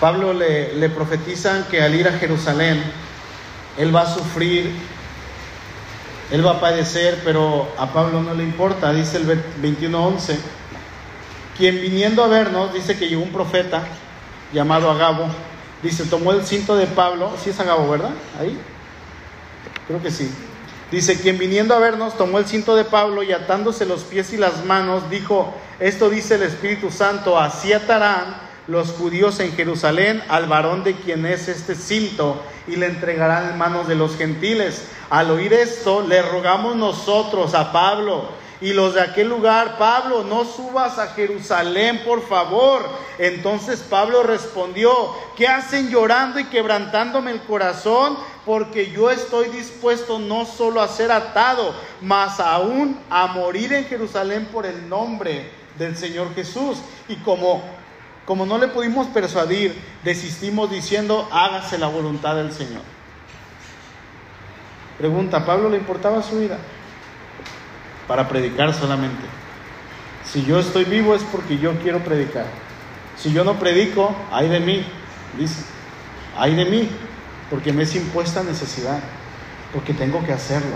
Pablo 0.00 0.32
le, 0.32 0.88
profetizan 0.90 1.64
que 1.64 1.82
al 1.82 1.94
ir 1.94 2.08
a 2.08 2.12
Jerusalén, 2.12 2.82
él 3.76 3.94
va 3.94 4.02
a 4.02 4.14
sufrir, 4.14 4.72
él 6.30 6.46
va 6.46 6.52
a 6.52 6.60
padecer, 6.60 7.20
pero 7.24 7.72
a 7.78 7.92
Pablo 7.92 8.22
no 8.22 8.34
le 8.34 8.44
importa, 8.44 8.92
dice 8.92 9.16
el 9.16 9.26
21.11. 9.26 10.38
Quien 11.56 11.80
viniendo 11.80 12.22
a 12.24 12.28
vernos, 12.28 12.72
dice 12.72 12.96
que 12.96 13.08
llegó 13.08 13.22
un 13.22 13.32
profeta 13.32 13.82
llamado 14.52 14.90
Agabo, 14.90 15.26
dice, 15.82 16.04
tomó 16.04 16.32
el 16.32 16.44
cinto 16.44 16.76
de 16.76 16.86
Pablo, 16.86 17.32
sí 17.42 17.50
es 17.50 17.60
Agabo, 17.60 17.90
¿verdad? 17.90 18.12
Ahí. 18.40 18.58
Creo 19.86 20.02
que 20.02 20.10
sí. 20.10 20.32
Dice, 20.92 21.18
quien 21.18 21.38
viniendo 21.38 21.74
a 21.74 21.78
vernos 21.78 22.18
tomó 22.18 22.38
el 22.38 22.44
cinto 22.44 22.76
de 22.76 22.84
Pablo 22.84 23.22
y 23.22 23.32
atándose 23.32 23.86
los 23.86 24.02
pies 24.02 24.34
y 24.34 24.36
las 24.36 24.66
manos, 24.66 25.08
dijo, 25.08 25.54
esto 25.80 26.10
dice 26.10 26.34
el 26.34 26.42
Espíritu 26.42 26.90
Santo, 26.90 27.38
así 27.38 27.72
atarán 27.72 28.36
los 28.66 28.90
judíos 28.90 29.40
en 29.40 29.52
Jerusalén 29.52 30.22
al 30.28 30.48
varón 30.48 30.84
de 30.84 30.94
quien 30.94 31.24
es 31.24 31.48
este 31.48 31.76
cinto 31.76 32.42
y 32.68 32.76
le 32.76 32.86
entregarán 32.86 33.52
en 33.52 33.58
manos 33.58 33.88
de 33.88 33.94
los 33.94 34.18
gentiles. 34.18 34.84
Al 35.08 35.30
oír 35.30 35.54
esto, 35.54 36.06
le 36.06 36.20
rogamos 36.20 36.76
nosotros 36.76 37.54
a 37.54 37.72
Pablo 37.72 38.28
y 38.62 38.72
los 38.72 38.94
de 38.94 39.00
aquel 39.00 39.28
lugar, 39.28 39.76
Pablo, 39.76 40.22
no 40.22 40.44
subas 40.44 40.96
a 40.98 41.08
Jerusalén, 41.08 42.02
por 42.04 42.26
favor. 42.26 42.88
Entonces 43.18 43.80
Pablo 43.80 44.22
respondió, 44.22 44.92
¿qué 45.36 45.48
hacen 45.48 45.90
llorando 45.90 46.38
y 46.38 46.44
quebrantándome 46.44 47.32
el 47.32 47.42
corazón? 47.42 48.16
Porque 48.46 48.92
yo 48.92 49.10
estoy 49.10 49.48
dispuesto 49.48 50.20
no 50.20 50.46
solo 50.46 50.80
a 50.80 50.86
ser 50.86 51.10
atado, 51.10 51.74
mas 52.00 52.38
aún 52.38 52.98
a 53.10 53.26
morir 53.26 53.72
en 53.72 53.84
Jerusalén 53.86 54.48
por 54.52 54.64
el 54.64 54.88
nombre 54.88 55.50
del 55.76 55.96
Señor 55.96 56.32
Jesús. 56.34 56.78
Y 57.08 57.16
como 57.16 57.62
como 58.24 58.46
no 58.46 58.56
le 58.56 58.68
pudimos 58.68 59.08
persuadir, 59.08 59.76
desistimos 60.04 60.70
diciendo, 60.70 61.28
hágase 61.32 61.76
la 61.76 61.88
voluntad 61.88 62.36
del 62.36 62.52
Señor. 62.52 62.82
Pregunta, 64.96 65.44
¿Pablo 65.44 65.68
le 65.68 65.78
importaba 65.78 66.22
su 66.22 66.38
vida? 66.38 66.58
Para 68.06 68.28
predicar 68.28 68.74
solamente. 68.74 69.22
Si 70.24 70.44
yo 70.44 70.58
estoy 70.58 70.84
vivo 70.84 71.14
es 71.14 71.22
porque 71.22 71.58
yo 71.58 71.78
quiero 71.80 72.00
predicar. 72.00 72.46
Si 73.16 73.32
yo 73.32 73.44
no 73.44 73.58
predico, 73.58 74.14
hay 74.30 74.48
de 74.48 74.60
mí, 74.60 74.84
dice. 75.38 75.62
Hay 76.36 76.54
de 76.54 76.64
mí, 76.64 76.88
porque 77.50 77.72
me 77.72 77.82
es 77.82 77.94
impuesta 77.94 78.42
necesidad, 78.42 78.98
porque 79.72 79.92
tengo 79.92 80.24
que 80.24 80.32
hacerlo, 80.32 80.74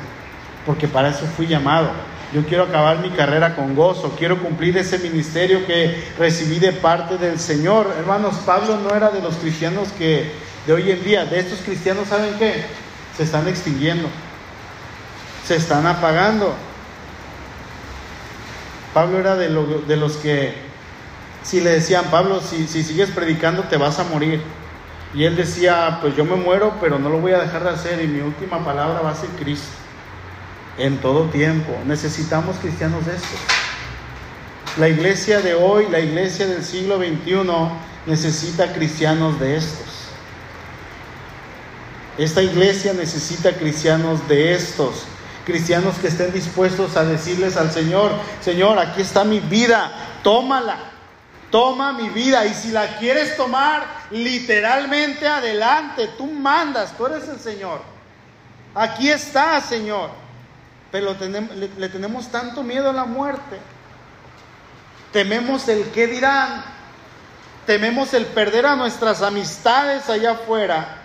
porque 0.66 0.86
para 0.86 1.08
eso 1.08 1.24
fui 1.26 1.46
llamado. 1.46 1.90
Yo 2.34 2.44
quiero 2.44 2.64
acabar 2.64 2.98
mi 2.98 3.10
carrera 3.10 3.54
con 3.54 3.74
gozo, 3.74 4.14
quiero 4.18 4.42
cumplir 4.42 4.76
ese 4.76 4.98
ministerio 4.98 5.64
que 5.64 6.04
recibí 6.18 6.58
de 6.58 6.72
parte 6.72 7.16
del 7.16 7.38
Señor. 7.38 7.94
Hermanos, 7.98 8.36
Pablo 8.44 8.76
no 8.76 8.94
era 8.94 9.10
de 9.10 9.22
los 9.22 9.36
cristianos 9.36 9.88
que 9.96 10.32
de 10.66 10.72
hoy 10.72 10.90
en 10.90 11.02
día, 11.04 11.24
de 11.24 11.38
estos 11.38 11.60
cristianos, 11.60 12.08
¿saben 12.08 12.34
qué? 12.38 12.64
Se 13.16 13.22
están 13.22 13.48
extinguiendo, 13.48 14.08
se 15.46 15.56
están 15.56 15.86
apagando. 15.86 16.54
Pablo 18.96 19.18
era 19.18 19.36
de, 19.36 19.50
de 19.86 19.96
los 19.98 20.16
que, 20.16 20.54
si 21.42 21.60
le 21.60 21.68
decían, 21.68 22.06
Pablo, 22.10 22.40
si, 22.40 22.66
si 22.66 22.82
sigues 22.82 23.10
predicando 23.10 23.64
te 23.64 23.76
vas 23.76 23.98
a 23.98 24.04
morir. 24.04 24.40
Y 25.12 25.24
él 25.24 25.36
decía, 25.36 25.98
pues 26.00 26.16
yo 26.16 26.24
me 26.24 26.36
muero, 26.36 26.72
pero 26.80 26.98
no 26.98 27.10
lo 27.10 27.18
voy 27.18 27.32
a 27.32 27.40
dejar 27.40 27.62
de 27.64 27.68
hacer 27.68 28.02
y 28.02 28.06
mi 28.06 28.20
última 28.20 28.64
palabra 28.64 29.02
va 29.02 29.10
a 29.10 29.14
ser 29.14 29.28
Cristo 29.38 29.68
en 30.78 30.96
todo 30.96 31.24
tiempo. 31.24 31.76
Necesitamos 31.84 32.56
cristianos 32.56 33.04
de 33.04 33.16
estos. 33.16 33.38
La 34.78 34.88
iglesia 34.88 35.42
de 35.42 35.52
hoy, 35.52 35.88
la 35.90 36.00
iglesia 36.00 36.46
del 36.46 36.64
siglo 36.64 36.96
XXI, 36.96 37.44
necesita 38.06 38.72
cristianos 38.72 39.38
de 39.38 39.58
estos. 39.58 40.06
Esta 42.16 42.42
iglesia 42.42 42.94
necesita 42.94 43.52
cristianos 43.52 44.26
de 44.26 44.54
estos, 44.54 45.04
cristianos 45.46 45.96
que 45.96 46.08
estén 46.08 46.32
dispuestos 46.32 46.94
a 46.98 47.04
decirles 47.04 47.56
al 47.56 47.70
Señor, 47.70 48.12
Señor, 48.42 48.78
aquí 48.78 49.00
está 49.00 49.24
mi 49.24 49.40
vida, 49.40 49.90
tómala, 50.22 50.76
toma 51.50 51.94
mi 51.94 52.10
vida 52.10 52.44
y 52.44 52.52
si 52.52 52.72
la 52.72 52.98
quieres 52.98 53.34
tomar 53.38 53.86
literalmente 54.10 55.26
adelante, 55.26 56.10
tú 56.18 56.26
mandas, 56.26 56.94
tú 56.98 57.06
eres 57.06 57.26
el 57.28 57.40
Señor. 57.40 57.80
Aquí 58.74 59.08
está, 59.08 59.58
Señor 59.62 60.26
pero 60.90 61.14
le, 61.76 61.88
tenemos 61.90 62.28
tanto 62.28 62.62
miedo 62.62 62.90
a 62.90 62.92
la 62.92 63.04
muerte. 63.04 63.58
Tememos 65.12 65.68
el 65.68 65.90
qué 65.90 66.06
dirán. 66.06 66.64
Tememos 67.66 68.14
el 68.14 68.24
perder 68.26 68.64
a 68.64 68.76
nuestras 68.76 69.20
amistades 69.22 70.08
allá 70.08 70.32
afuera. 70.32 71.02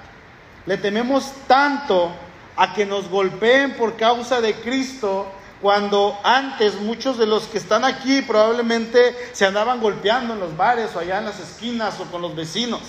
Le 0.65 0.77
tememos 0.77 1.31
tanto 1.47 2.11
a 2.55 2.73
que 2.73 2.85
nos 2.85 3.09
golpeen 3.09 3.75
por 3.75 3.95
causa 3.95 4.41
de 4.41 4.55
Cristo 4.55 5.27
cuando 5.61 6.17
antes 6.23 6.75
muchos 6.81 7.17
de 7.17 7.27
los 7.27 7.43
que 7.43 7.59
están 7.59 7.85
aquí 7.85 8.21
probablemente 8.23 9.15
se 9.31 9.45
andaban 9.45 9.79
golpeando 9.79 10.33
en 10.33 10.39
los 10.39 10.57
bares 10.57 10.95
o 10.95 10.99
allá 10.99 11.19
en 11.19 11.25
las 11.25 11.39
esquinas 11.39 11.99
o 11.99 12.05
con 12.05 12.21
los 12.21 12.35
vecinos. 12.35 12.81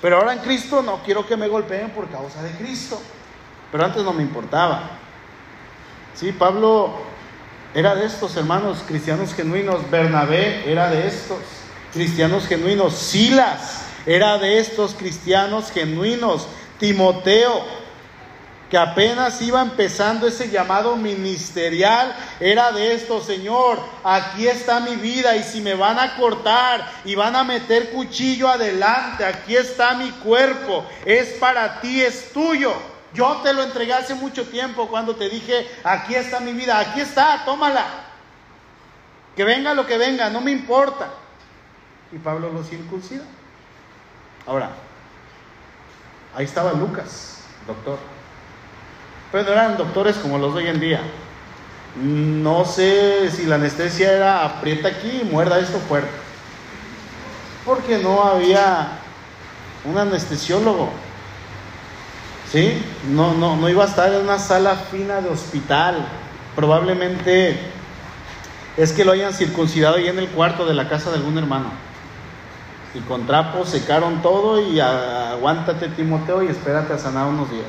Pero 0.00 0.16
ahora 0.16 0.32
en 0.32 0.38
Cristo 0.40 0.82
no 0.82 1.02
quiero 1.04 1.26
que 1.26 1.36
me 1.36 1.48
golpeen 1.48 1.90
por 1.90 2.08
causa 2.10 2.42
de 2.42 2.50
Cristo. 2.52 3.00
Pero 3.70 3.84
antes 3.84 4.02
no 4.02 4.12
me 4.12 4.22
importaba. 4.22 4.90
Sí, 6.14 6.32
Pablo 6.32 6.94
era 7.74 7.94
de 7.94 8.06
estos 8.06 8.36
hermanos 8.36 8.82
cristianos 8.86 9.34
genuinos, 9.34 9.90
Bernabé 9.90 10.70
era 10.70 10.88
de 10.88 11.06
estos 11.06 11.38
cristianos 11.92 12.46
genuinos, 12.46 12.94
Silas 12.94 13.82
era 14.06 14.38
de 14.38 14.58
estos 14.58 14.94
cristianos 14.94 15.70
genuinos, 15.72 16.46
Timoteo, 16.78 17.64
que 18.70 18.76
apenas 18.76 19.40
iba 19.42 19.62
empezando 19.62 20.26
ese 20.26 20.50
llamado 20.50 20.96
ministerial, 20.96 22.14
era 22.40 22.72
de 22.72 22.94
esto, 22.94 23.20
Señor, 23.20 23.78
aquí 24.02 24.48
está 24.48 24.80
mi 24.80 24.96
vida 24.96 25.36
y 25.36 25.44
si 25.44 25.60
me 25.60 25.74
van 25.74 25.98
a 25.98 26.16
cortar 26.16 26.84
y 27.04 27.14
van 27.14 27.36
a 27.36 27.44
meter 27.44 27.90
cuchillo 27.90 28.48
adelante, 28.48 29.24
aquí 29.24 29.56
está 29.56 29.94
mi 29.94 30.10
cuerpo, 30.10 30.84
es 31.04 31.34
para 31.34 31.80
ti, 31.80 32.02
es 32.02 32.32
tuyo. 32.32 32.74
Yo 33.14 33.40
te 33.42 33.52
lo 33.52 33.62
entregué 33.62 33.94
hace 33.94 34.14
mucho 34.14 34.46
tiempo 34.48 34.88
cuando 34.88 35.14
te 35.14 35.28
dije, 35.28 35.66
aquí 35.84 36.14
está 36.14 36.40
mi 36.40 36.52
vida, 36.52 36.78
aquí 36.78 37.00
está, 37.00 37.44
tómala. 37.44 37.84
Que 39.36 39.44
venga 39.44 39.74
lo 39.74 39.86
que 39.86 39.96
venga, 39.96 40.28
no 40.28 40.40
me 40.40 40.50
importa. 40.50 41.08
Y 42.10 42.18
Pablo 42.18 42.52
lo 42.52 42.64
circuncida. 42.64 43.24
Ahora, 44.46 44.70
ahí 46.34 46.44
estaba 46.44 46.72
Lucas, 46.72 47.42
doctor. 47.66 48.15
Pero 49.32 49.52
eran 49.52 49.76
doctores 49.76 50.16
como 50.16 50.38
los 50.38 50.54
de 50.54 50.62
hoy 50.62 50.68
en 50.68 50.80
día. 50.80 51.00
No 52.02 52.64
sé 52.64 53.30
si 53.30 53.46
la 53.46 53.54
anestesia 53.56 54.12
era 54.12 54.44
aprieta 54.44 54.88
aquí 54.88 55.20
y 55.22 55.24
muerda 55.24 55.58
esto 55.58 55.78
fuerte. 55.78 56.10
Porque 57.64 57.98
no 57.98 58.22
había 58.22 58.98
un 59.84 59.98
anestesiólogo. 59.98 60.90
¿sí? 62.50 62.82
No, 63.08 63.34
no, 63.34 63.56
no 63.56 63.68
iba 63.68 63.84
a 63.84 63.86
estar 63.86 64.12
en 64.12 64.22
una 64.22 64.38
sala 64.38 64.76
fina 64.76 65.20
de 65.20 65.30
hospital. 65.30 66.06
Probablemente 66.54 67.58
es 68.76 68.92
que 68.92 69.04
lo 69.04 69.12
hayan 69.12 69.32
circuncidado 69.32 69.96
ahí 69.96 70.08
en 70.08 70.18
el 70.18 70.28
cuarto 70.28 70.66
de 70.66 70.74
la 70.74 70.88
casa 70.88 71.10
de 71.10 71.16
algún 71.16 71.38
hermano. 71.38 71.70
Y 72.94 73.00
con 73.00 73.26
trapos 73.26 73.68
secaron 73.68 74.22
todo 74.22 74.60
y 74.60 74.80
aguántate 74.80 75.88
Timoteo 75.88 76.42
y 76.42 76.48
espérate 76.48 76.94
a 76.94 76.98
sanar 76.98 77.26
unos 77.26 77.50
días. 77.50 77.66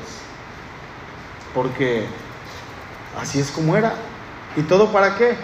Porque 1.54 2.06
así 3.20 3.40
es 3.40 3.50
como 3.50 3.76
era. 3.76 3.94
¿Y 4.56 4.62
todo 4.62 4.92
para 4.92 5.16
qué? 5.16 5.36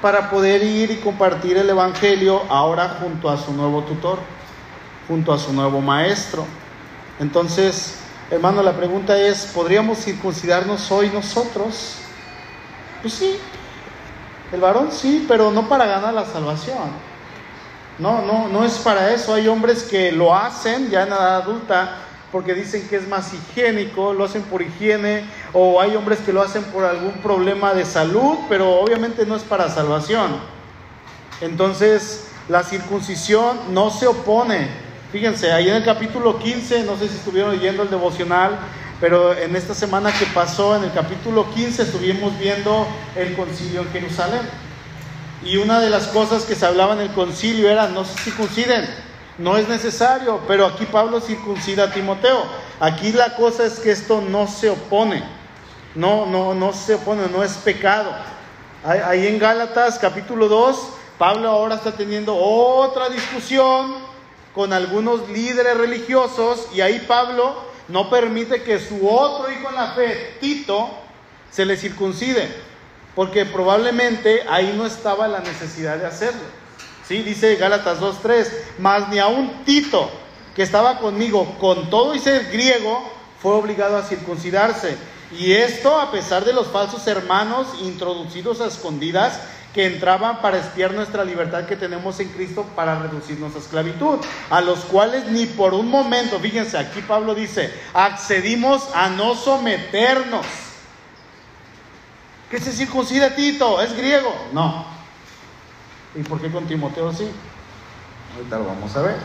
Para 0.00 0.30
poder 0.30 0.62
ir 0.62 0.90
y 0.90 0.96
compartir 0.96 1.56
el 1.56 1.70
Evangelio 1.70 2.42
ahora 2.48 2.98
junto 3.00 3.28
a 3.30 3.36
su 3.36 3.52
nuevo 3.52 3.82
tutor, 3.82 4.18
junto 5.08 5.32
a 5.32 5.38
su 5.38 5.52
nuevo 5.52 5.80
maestro. 5.80 6.44
Entonces, 7.20 8.02
Hermano, 8.32 8.62
la 8.62 8.72
pregunta 8.72 9.18
es, 9.18 9.44
¿podríamos 9.44 9.98
circuncidarnos 9.98 10.90
hoy 10.90 11.10
nosotros? 11.10 11.96
Pues 13.02 13.12
sí, 13.12 13.38
el 14.50 14.58
varón 14.58 14.88
sí, 14.90 15.26
pero 15.28 15.50
no 15.50 15.68
para 15.68 15.84
ganar 15.84 16.14
la 16.14 16.24
salvación. 16.24 16.92
No, 17.98 18.22
no, 18.22 18.48
no 18.48 18.64
es 18.64 18.78
para 18.78 19.12
eso. 19.12 19.34
Hay 19.34 19.48
hombres 19.48 19.82
que 19.82 20.10
lo 20.12 20.34
hacen 20.34 20.88
ya 20.88 21.02
en 21.02 21.08
edad 21.08 21.42
adulta 21.42 21.98
porque 22.32 22.54
dicen 22.54 22.88
que 22.88 22.96
es 22.96 23.06
más 23.06 23.30
higiénico, 23.34 24.14
lo 24.14 24.24
hacen 24.24 24.42
por 24.42 24.62
higiene, 24.62 25.24
o 25.52 25.80
hay 25.82 25.94
hombres 25.94 26.18
que 26.20 26.32
lo 26.32 26.40
hacen 26.40 26.64
por 26.64 26.82
algún 26.82 27.12
problema 27.18 27.74
de 27.74 27.84
salud, 27.84 28.38
pero 28.48 28.80
obviamente 28.80 29.26
no 29.26 29.36
es 29.36 29.42
para 29.42 29.68
salvación. 29.68 30.38
Entonces, 31.42 32.28
la 32.48 32.62
circuncisión 32.62 33.74
no 33.74 33.90
se 33.90 34.06
opone. 34.06 34.68
Fíjense, 35.12 35.52
ahí 35.52 35.68
en 35.68 35.76
el 35.76 35.84
capítulo 35.84 36.38
15, 36.38 36.84
no 36.84 36.96
sé 36.96 37.08
si 37.08 37.16
estuvieron 37.16 37.52
leyendo 37.52 37.82
el 37.82 37.90
devocional, 37.90 38.58
pero 38.98 39.36
en 39.36 39.54
esta 39.54 39.74
semana 39.74 40.10
que 40.10 40.24
pasó, 40.26 40.74
en 40.76 40.84
el 40.84 40.92
capítulo 40.92 41.52
15, 41.52 41.82
estuvimos 41.82 42.38
viendo 42.38 42.86
el 43.14 43.36
concilio 43.36 43.82
en 43.82 43.90
Jerusalén. 43.90 44.40
Y 45.44 45.58
una 45.58 45.80
de 45.80 45.90
las 45.90 46.06
cosas 46.06 46.44
que 46.44 46.54
se 46.54 46.64
hablaba 46.64 46.94
en 46.94 47.00
el 47.00 47.10
concilio 47.10 47.68
era, 47.68 47.88
no 47.88 48.06
se 48.06 48.16
circunciden, 48.22 48.88
no 49.38 49.56
es 49.56 49.68
necesario, 49.68 50.40
pero 50.46 50.66
aquí 50.66 50.84
Pablo 50.84 51.20
circuncida 51.20 51.84
a 51.84 51.92
Timoteo. 51.92 52.44
Aquí 52.80 53.12
la 53.12 53.34
cosa 53.34 53.64
es 53.64 53.80
que 53.80 53.90
esto 53.90 54.20
no 54.20 54.46
se 54.46 54.70
opone, 54.70 55.22
no, 55.94 56.26
no, 56.26 56.54
no 56.54 56.72
se 56.72 56.94
opone, 56.94 57.28
no 57.28 57.42
es 57.42 57.52
pecado. 57.54 58.12
Ahí 58.84 59.26
en 59.26 59.38
Gálatas 59.38 59.98
capítulo 59.98 60.48
2, 60.48 60.78
Pablo 61.18 61.48
ahora 61.48 61.76
está 61.76 61.92
teniendo 61.92 62.34
otra 62.34 63.08
discusión 63.08 63.94
con 64.54 64.72
algunos 64.72 65.28
líderes 65.28 65.76
religiosos 65.76 66.68
y 66.74 66.80
ahí 66.80 67.04
Pablo 67.06 67.54
no 67.88 68.10
permite 68.10 68.62
que 68.62 68.80
su 68.80 69.08
otro 69.08 69.50
hijo 69.50 69.68
en 69.68 69.74
la 69.74 69.92
fe, 69.92 70.36
Tito, 70.40 70.90
se 71.50 71.64
le 71.64 71.76
circuncide, 71.76 72.48
porque 73.14 73.44
probablemente 73.44 74.44
ahí 74.48 74.74
no 74.76 74.86
estaba 74.86 75.28
la 75.28 75.40
necesidad 75.40 75.98
de 75.98 76.06
hacerlo. 76.06 76.61
¿Sí? 77.12 77.22
Dice 77.22 77.56
Gálatas 77.56 78.00
2.3, 78.00 78.48
más 78.78 79.10
ni 79.10 79.18
a 79.18 79.26
un 79.26 79.64
Tito 79.66 80.10
que 80.56 80.62
estaba 80.62 80.98
conmigo, 80.98 81.58
con 81.60 81.90
todo 81.90 82.14
y 82.14 82.18
ser 82.18 82.50
griego, 82.50 83.06
fue 83.42 83.52
obligado 83.52 83.98
a 83.98 84.02
circuncidarse. 84.02 84.96
Y 85.38 85.52
esto 85.52 86.00
a 86.00 86.10
pesar 86.10 86.46
de 86.46 86.54
los 86.54 86.68
falsos 86.68 87.06
hermanos 87.06 87.66
introducidos 87.82 88.62
a 88.62 88.66
escondidas 88.66 89.40
que 89.74 89.84
entraban 89.84 90.40
para 90.40 90.56
espiar 90.56 90.94
nuestra 90.94 91.22
libertad 91.22 91.66
que 91.66 91.76
tenemos 91.76 92.18
en 92.18 92.30
Cristo 92.30 92.64
para 92.74 92.98
reducirnos 92.98 93.54
a 93.56 93.58
esclavitud, 93.58 94.18
a 94.48 94.62
los 94.62 94.78
cuales 94.86 95.26
ni 95.26 95.44
por 95.44 95.74
un 95.74 95.90
momento, 95.90 96.40
fíjense, 96.40 96.78
aquí 96.78 97.02
Pablo 97.02 97.34
dice, 97.34 97.74
accedimos 97.92 98.88
a 98.94 99.10
no 99.10 99.34
someternos. 99.34 100.46
¿Qué 102.50 102.58
se 102.58 102.72
circuncida 102.72 103.34
Tito? 103.34 103.82
¿Es 103.82 103.94
griego? 103.94 104.34
No, 104.54 105.01
¿Y 106.14 106.22
por 106.22 106.40
qué 106.40 106.50
con 106.50 106.66
Timoteo 106.66 107.12
sí? 107.12 107.28
Ahorita 108.36 108.58
lo 108.58 108.66
vamos 108.66 108.94
a 108.96 109.02
ver. 109.02 109.16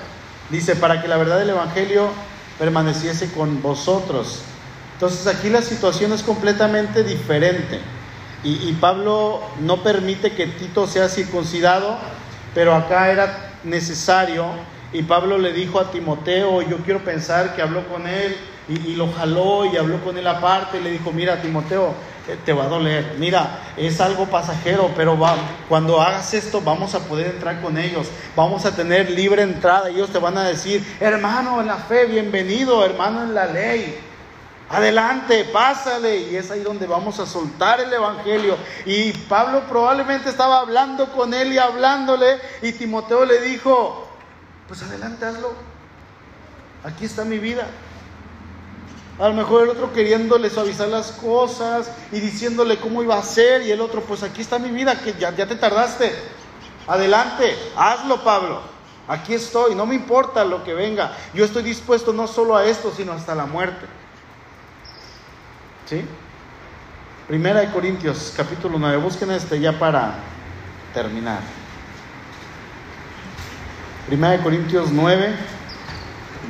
Dice, 0.49 0.75
para 0.75 1.01
que 1.01 1.07
la 1.07 1.17
verdad 1.17 1.39
del 1.39 1.49
Evangelio 1.49 2.09
permaneciese 2.57 3.31
con 3.31 3.61
vosotros. 3.61 4.41
Entonces 4.93 5.27
aquí 5.27 5.49
la 5.49 5.61
situación 5.61 6.13
es 6.13 6.23
completamente 6.23 7.03
diferente. 7.03 7.79
Y, 8.43 8.69
y, 8.69 8.77
Pablo 8.79 9.41
no 9.59 9.83
permite 9.83 10.31
que 10.31 10.47
Tito 10.47 10.88
sea 10.88 11.09
circuncidado, 11.09 11.97
pero 12.53 12.75
acá 12.75 13.11
era 13.11 13.51
necesario. 13.63 14.45
Y 14.93 15.03
Pablo 15.03 15.38
le 15.38 15.51
dijo 15.51 15.79
a 15.79 15.91
Timoteo, 15.91 16.61
yo 16.61 16.77
quiero 16.77 17.03
pensar 17.03 17.55
que 17.55 17.61
habló 17.61 17.88
con 17.89 18.07
él 18.07 18.38
y, 18.69 18.91
y 18.91 18.95
lo 18.95 19.11
jaló 19.11 19.65
y 19.65 19.75
habló 19.75 20.01
con 20.03 20.17
él 20.17 20.27
aparte 20.27 20.79
y 20.79 20.83
le 20.83 20.91
dijo, 20.91 21.11
mira 21.11 21.41
Timoteo, 21.41 21.93
te 22.36 22.53
va 22.53 22.65
a 22.65 22.67
doler. 22.67 23.15
Mira, 23.17 23.59
es 23.78 24.01
algo 24.01 24.25
pasajero, 24.25 24.91
pero 24.95 25.17
va, 25.17 25.36
cuando 25.69 26.01
hagas 26.01 26.34
esto 26.34 26.61
vamos 26.61 26.93
a 26.95 26.99
poder 26.99 27.28
entrar 27.28 27.61
con 27.61 27.78
ellos. 27.78 28.07
Vamos 28.36 28.65
a 28.65 28.75
tener 28.75 29.09
libre 29.09 29.43
entrada. 29.43 29.89
Ellos 29.89 30.09
te 30.09 30.19
van 30.19 30.38
a 30.38 30.43
decir, 30.43 30.86
hermano 30.99 31.61
en 31.61 31.67
la 31.67 31.78
fe, 31.78 32.05
bienvenido, 32.05 32.84
hermano 32.86 33.23
en 33.23 33.34
la 33.34 33.45
ley. 33.45 33.99
Adelante, 34.69 35.45
pásale. 35.45 36.17
Y 36.17 36.36
es 36.36 36.51
ahí 36.51 36.61
donde 36.61 36.88
vamos 36.88 37.19
a 37.19 37.25
soltar 37.25 37.80
el 37.80 37.93
Evangelio. 37.93 38.57
Y 38.86 39.13
Pablo 39.13 39.63
probablemente 39.69 40.30
estaba 40.30 40.59
hablando 40.59 41.11
con 41.13 41.34
él 41.34 41.53
y 41.53 41.57
hablándole. 41.57 42.39
Y 42.61 42.73
Timoteo 42.73 43.25
le 43.25 43.39
dijo, 43.41 44.09
pues 44.67 44.84
adelante, 44.84 45.25
hazlo. 45.25 45.53
Aquí 46.84 47.05
está 47.05 47.23
mi 47.23 47.39
vida. 47.39 47.67
A 49.20 49.28
lo 49.30 49.34
mejor 49.34 49.63
el 49.63 49.70
otro 49.70 49.91
queriéndole 49.93 50.49
suavizar 50.49 50.88
las 50.89 51.11
cosas 51.11 51.91
y 52.11 52.20
diciéndole 52.20 52.78
cómo 52.78 53.01
iba 53.01 53.18
a 53.18 53.24
ser 53.24 53.63
y 53.63 53.72
el 53.72 53.82
otro, 53.82 54.01
pues 54.01 54.22
aquí 54.22 54.41
está 54.41 54.59
mi 54.59 54.70
vida, 54.70 54.99
que 54.99 55.13
ya, 55.13 55.36
ya 55.36 55.47
te 55.47 55.55
tardaste. 55.55 56.13
Adelante, 56.86 57.57
hazlo 57.76 58.24
Pablo. 58.24 58.61
Aquí 59.07 59.34
estoy, 59.34 59.74
no 59.74 59.86
me 59.86 59.95
importa 59.95 60.45
lo 60.45 60.63
que 60.63 60.74
venga. 60.74 61.13
Yo 61.34 61.45
estoy 61.45 61.63
dispuesto 61.63 62.13
no 62.13 62.28
solo 62.28 62.55
a 62.55 62.65
esto, 62.65 62.93
sino 62.95 63.13
hasta 63.13 63.34
la 63.34 63.45
muerte. 63.45 63.88
¿Sí? 65.89 66.05
Primera 67.28 67.61
de 67.61 67.72
Corintios, 67.72 68.34
capítulo 68.38 68.78
9. 68.78 68.97
Busquen 68.97 69.32
este 69.32 69.59
ya 69.59 69.80
para 69.80 70.15
terminar. 70.93 71.39
Primera 74.05 74.34
de 74.38 74.43
Corintios 74.43 74.91
9, 74.91 75.36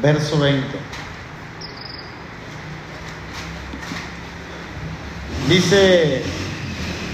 verso 0.02 0.40
20. 0.40 0.68
Dice, 5.48 6.24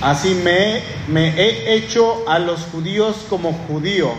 así 0.02 0.34
me, 0.34 0.82
me 1.08 1.40
he 1.40 1.76
hecho 1.76 2.28
a 2.28 2.40
los 2.40 2.62
judíos 2.62 3.18
como 3.30 3.54
judío 3.54 4.12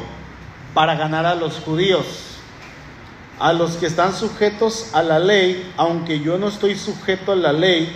para 0.73 0.95
ganar 0.95 1.27
a 1.27 1.35
los 1.35 1.55
judíos, 1.59 2.07
a 3.41 3.53
los 3.53 3.73
que 3.73 3.87
están 3.87 4.15
sujetos 4.15 4.91
a 4.95 5.03
la 5.03 5.19
ley, 5.19 5.73
aunque 5.77 6.21
yo 6.21 6.39
no 6.39 6.47
estoy 6.47 6.77
sujeto 6.77 7.33
a 7.33 7.37
la 7.37 7.53
ley 7.53 7.93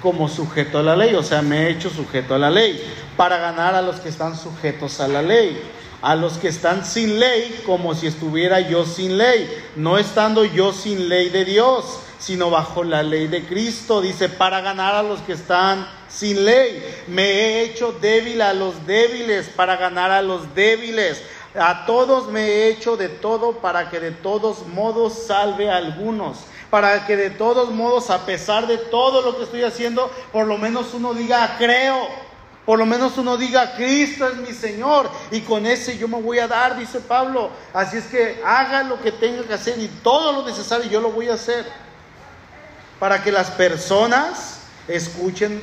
como 0.00 0.28
sujeto 0.28 0.78
a 0.78 0.82
la 0.84 0.94
ley, 0.94 1.16
o 1.16 1.24
sea, 1.24 1.42
me 1.42 1.64
he 1.64 1.70
hecho 1.70 1.90
sujeto 1.90 2.36
a 2.36 2.38
la 2.38 2.50
ley, 2.50 2.80
para 3.16 3.38
ganar 3.38 3.74
a 3.74 3.82
los 3.82 3.96
que 3.96 4.10
están 4.10 4.36
sujetos 4.38 5.00
a 5.00 5.08
la 5.08 5.22
ley, 5.22 5.60
a 6.02 6.14
los 6.14 6.34
que 6.34 6.48
están 6.48 6.84
sin 6.84 7.18
ley 7.18 7.62
como 7.66 7.96
si 7.96 8.06
estuviera 8.06 8.60
yo 8.60 8.86
sin 8.86 9.18
ley, 9.18 9.48
no 9.74 9.98
estando 9.98 10.44
yo 10.44 10.72
sin 10.72 11.08
ley 11.08 11.30
de 11.30 11.44
Dios 11.44 11.98
sino 12.22 12.50
bajo 12.50 12.84
la 12.84 13.02
ley 13.02 13.26
de 13.26 13.44
Cristo. 13.44 14.00
Dice, 14.00 14.28
para 14.28 14.60
ganar 14.60 14.94
a 14.94 15.02
los 15.02 15.20
que 15.22 15.32
están 15.32 15.88
sin 16.08 16.44
ley. 16.44 17.04
Me 17.08 17.24
he 17.24 17.64
hecho 17.64 17.92
débil 17.92 18.40
a 18.42 18.54
los 18.54 18.86
débiles, 18.86 19.48
para 19.48 19.76
ganar 19.76 20.12
a 20.12 20.22
los 20.22 20.54
débiles. 20.54 21.22
A 21.58 21.84
todos 21.84 22.28
me 22.28 22.46
he 22.46 22.68
hecho 22.68 22.96
de 22.96 23.08
todo 23.08 23.58
para 23.58 23.90
que 23.90 23.98
de 23.98 24.12
todos 24.12 24.66
modos 24.68 25.26
salve 25.26 25.68
a 25.68 25.76
algunos. 25.76 26.38
Para 26.70 27.06
que 27.06 27.16
de 27.16 27.30
todos 27.30 27.70
modos, 27.70 28.08
a 28.10 28.24
pesar 28.24 28.66
de 28.66 28.78
todo 28.78 29.20
lo 29.22 29.36
que 29.36 29.42
estoy 29.42 29.64
haciendo, 29.64 30.10
por 30.32 30.46
lo 30.46 30.56
menos 30.58 30.94
uno 30.94 31.14
diga, 31.14 31.56
creo. 31.58 32.06
Por 32.64 32.78
lo 32.78 32.86
menos 32.86 33.18
uno 33.18 33.36
diga, 33.36 33.74
Cristo 33.74 34.28
es 34.28 34.36
mi 34.36 34.54
Señor. 34.54 35.10
Y 35.32 35.40
con 35.40 35.66
ese 35.66 35.98
yo 35.98 36.06
me 36.06 36.22
voy 36.22 36.38
a 36.38 36.46
dar, 36.46 36.78
dice 36.78 37.00
Pablo. 37.00 37.50
Así 37.74 37.96
es 37.96 38.04
que 38.04 38.40
haga 38.46 38.84
lo 38.84 39.02
que 39.02 39.10
tenga 39.10 39.42
que 39.42 39.54
hacer 39.54 39.76
y 39.80 39.88
todo 39.88 40.30
lo 40.30 40.46
necesario 40.46 40.88
yo 40.88 41.00
lo 41.00 41.10
voy 41.10 41.28
a 41.28 41.34
hacer 41.34 41.66
para 43.02 43.20
que 43.20 43.32
las 43.32 43.50
personas 43.50 44.60
escuchen 44.86 45.60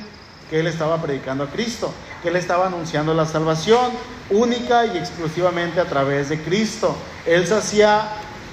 que 0.50 0.60
él 0.60 0.66
estaba 0.66 1.00
predicando 1.00 1.44
a 1.44 1.46
Cristo, 1.46 1.90
que 2.22 2.28
él 2.28 2.36
estaba 2.36 2.66
anunciando 2.66 3.14
la 3.14 3.24
salvación 3.24 3.92
única 4.28 4.84
y 4.84 4.98
exclusivamente 4.98 5.80
a 5.80 5.86
través 5.86 6.28
de 6.28 6.38
Cristo. 6.42 6.94
Él 7.24 7.46
se 7.46 7.54
hacía 7.54 8.08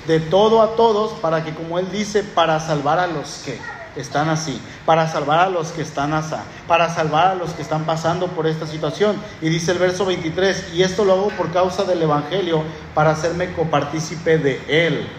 de 0.08 0.22
todo 0.22 0.62
a 0.62 0.78
todos 0.78 1.12
para 1.20 1.44
que, 1.44 1.54
como 1.54 1.80
él 1.80 1.92
dice, 1.92 2.24
para 2.24 2.62
salvar 2.62 2.98
a 2.98 3.08
los 3.08 3.42
que 3.44 3.60
están 3.98 4.30
así, 4.30 4.58
para 4.86 5.12
salvar 5.12 5.40
a 5.40 5.50
los 5.50 5.72
que 5.72 5.82
están 5.82 6.14
así, 6.14 6.36
para 6.66 6.90
salvar 6.96 7.28
a 7.28 7.36
los 7.36 7.52
que 7.52 7.64
están 7.64 7.84
pasando 7.84 8.28
por 8.28 8.48
esta 8.48 8.66
situación. 8.68 9.18
Y 9.42 9.50
dice 9.50 9.74
el 9.74 9.80
verso 9.80 10.06
23, 10.06 10.76
y 10.76 10.84
esto 10.84 11.04
lo 11.04 11.12
hago 11.12 11.28
por 11.32 11.52
causa 11.52 11.84
del 11.84 12.04
Evangelio, 12.04 12.64
para 12.96 13.10
hacerme 13.10 13.52
copartícipe 13.52 14.38
de 14.38 14.62
él. 14.70 15.10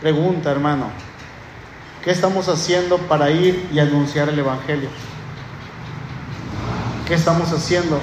Pregunta, 0.00 0.52
hermano, 0.52 0.92
¿Qué 2.04 2.12
estamos 2.12 2.48
haciendo 2.48 2.98
para 2.98 3.30
ir 3.30 3.68
y 3.72 3.80
anunciar 3.80 4.28
el 4.28 4.38
Evangelio? 4.38 4.88
¿Qué 7.06 7.14
estamos 7.14 7.52
haciendo? 7.52 7.98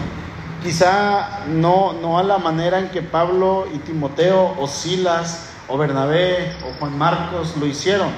Quizá 0.62 1.46
no, 1.48 1.94
no 1.94 2.20
a 2.20 2.24
la 2.24 2.38
manera 2.38 2.80
en 2.80 2.90
que 2.90 3.02
Pablo 3.02 3.68
y 3.74 3.78
Timoteo 3.78 4.54
o 4.60 4.68
Silas 4.68 5.50
o 5.70 5.78
Bernabé 5.78 6.56
o 6.66 6.78
Juan 6.78 6.98
Marcos 6.98 7.56
lo 7.58 7.66
hicieron, 7.66 8.10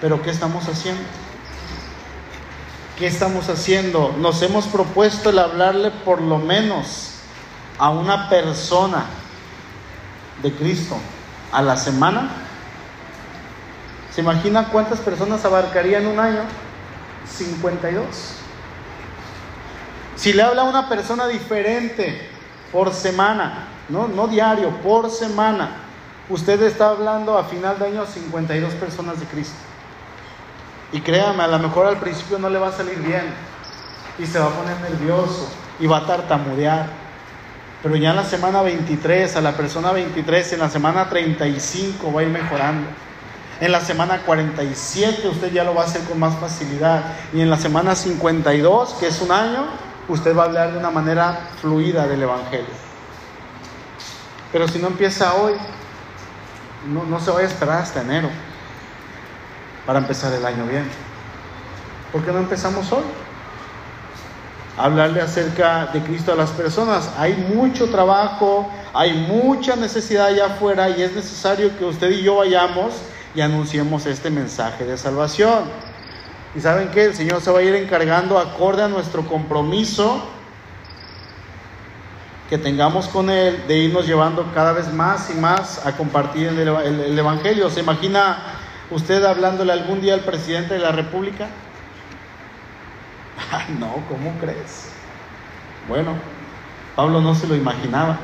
pero 0.00 0.20
¿qué 0.20 0.30
estamos 0.30 0.68
haciendo? 0.68 1.02
¿Qué 2.98 3.06
estamos 3.06 3.48
haciendo? 3.48 4.14
Nos 4.18 4.42
hemos 4.42 4.66
propuesto 4.66 5.30
el 5.30 5.38
hablarle 5.38 5.90
por 5.90 6.20
lo 6.20 6.38
menos 6.38 7.12
a 7.78 7.90
una 7.90 8.28
persona 8.28 9.04
de 10.42 10.52
Cristo 10.52 10.96
a 11.52 11.62
la 11.62 11.76
semana 11.76 12.49
¿Se 14.14 14.20
imagina 14.20 14.68
cuántas 14.68 15.00
personas 15.00 15.44
abarcaría 15.44 15.98
en 15.98 16.06
un 16.06 16.18
año? 16.18 16.42
52. 17.28 18.06
Si 20.16 20.32
le 20.32 20.42
habla 20.42 20.62
a 20.62 20.64
una 20.64 20.88
persona 20.88 21.26
diferente 21.28 22.28
por 22.72 22.92
semana, 22.92 23.68
no, 23.88 24.08
no 24.08 24.28
diario, 24.28 24.70
por 24.82 25.10
semana, 25.10 25.70
usted 26.28 26.60
está 26.62 26.90
hablando 26.90 27.38
a 27.38 27.44
final 27.44 27.78
de 27.78 27.86
año 27.86 28.06
52 28.06 28.74
personas 28.74 29.20
de 29.20 29.26
Cristo. 29.26 29.56
Y 30.92 31.00
créame, 31.00 31.42
a 31.44 31.48
lo 31.48 31.58
mejor 31.58 31.86
al 31.86 31.98
principio 31.98 32.38
no 32.38 32.50
le 32.50 32.58
va 32.58 32.68
a 32.68 32.72
salir 32.72 32.98
bien. 32.98 33.32
Y 34.18 34.26
se 34.26 34.38
va 34.38 34.46
a 34.46 34.50
poner 34.50 34.78
nervioso. 34.80 35.48
Y 35.78 35.86
va 35.86 35.98
a 35.98 36.06
tartamudear. 36.06 36.88
Pero 37.82 37.96
ya 37.96 38.10
en 38.10 38.16
la 38.16 38.24
semana 38.24 38.60
23, 38.60 39.36
a 39.36 39.40
la 39.40 39.52
persona 39.52 39.92
23, 39.92 40.52
en 40.52 40.58
la 40.58 40.68
semana 40.68 41.08
35 41.08 42.12
va 42.12 42.20
a 42.20 42.24
ir 42.24 42.30
mejorando. 42.30 42.88
En 43.60 43.72
la 43.72 43.80
semana 43.80 44.22
47 44.24 45.28
usted 45.28 45.52
ya 45.52 45.64
lo 45.64 45.74
va 45.74 45.82
a 45.82 45.84
hacer 45.84 46.02
con 46.04 46.18
más 46.18 46.34
facilidad. 46.36 47.04
Y 47.34 47.42
en 47.42 47.50
la 47.50 47.58
semana 47.58 47.94
52, 47.94 48.94
que 48.94 49.08
es 49.08 49.20
un 49.20 49.30
año, 49.30 49.66
usted 50.08 50.34
va 50.34 50.44
a 50.44 50.46
hablar 50.46 50.72
de 50.72 50.78
una 50.78 50.90
manera 50.90 51.50
fluida 51.60 52.06
del 52.06 52.22
Evangelio. 52.22 52.90
Pero 54.50 54.66
si 54.66 54.78
no 54.78 54.88
empieza 54.88 55.34
hoy, 55.34 55.52
no, 56.88 57.04
no 57.04 57.20
se 57.20 57.30
vaya 57.30 57.46
a 57.46 57.50
esperar 57.50 57.82
hasta 57.82 58.00
enero 58.00 58.30
para 59.84 59.98
empezar 59.98 60.32
el 60.32 60.44
año 60.44 60.64
bien. 60.64 60.88
¿Por 62.12 62.24
qué 62.24 62.32
no 62.32 62.38
empezamos 62.38 62.90
hoy? 62.92 63.04
Hablarle 64.78 65.20
acerca 65.20 65.86
de 65.92 66.02
Cristo 66.02 66.32
a 66.32 66.36
las 66.36 66.50
personas. 66.50 67.10
Hay 67.18 67.34
mucho 67.54 67.90
trabajo, 67.90 68.72
hay 68.94 69.12
mucha 69.12 69.76
necesidad 69.76 70.26
allá 70.26 70.46
afuera 70.46 70.88
y 70.88 71.02
es 71.02 71.14
necesario 71.14 71.76
que 71.78 71.84
usted 71.84 72.10
y 72.10 72.22
yo 72.22 72.36
vayamos 72.36 72.94
y 73.34 73.40
anunciemos 73.40 74.06
este 74.06 74.30
mensaje 74.30 74.84
de 74.84 74.96
salvación. 74.96 75.64
Y 76.54 76.60
saben 76.60 76.88
que 76.90 77.06
el 77.06 77.14
Señor 77.14 77.40
se 77.40 77.50
va 77.50 77.60
a 77.60 77.62
ir 77.62 77.74
encargando 77.74 78.38
acorde 78.38 78.82
a 78.82 78.88
nuestro 78.88 79.26
compromiso 79.26 80.28
que 82.48 82.58
tengamos 82.58 83.06
con 83.06 83.30
Él 83.30 83.62
de 83.68 83.78
irnos 83.78 84.06
llevando 84.06 84.44
cada 84.52 84.72
vez 84.72 84.92
más 84.92 85.30
y 85.30 85.34
más 85.34 85.86
a 85.86 85.96
compartir 85.96 86.48
el, 86.48 86.58
el 86.58 87.16
Evangelio. 87.16 87.70
¿Se 87.70 87.80
imagina 87.80 88.38
usted 88.90 89.22
hablándole 89.24 89.72
algún 89.72 90.00
día 90.00 90.14
al 90.14 90.20
presidente 90.20 90.74
de 90.74 90.80
la 90.80 90.90
República? 90.90 91.46
no, 93.78 93.94
¿cómo 94.08 94.36
crees? 94.40 94.90
Bueno, 95.88 96.14
Pablo 96.96 97.20
no 97.20 97.34
se 97.34 97.46
lo 97.46 97.54
imaginaba. 97.54 98.18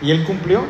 Y 0.00 0.10
él 0.10 0.24
cumplió. 0.24 0.64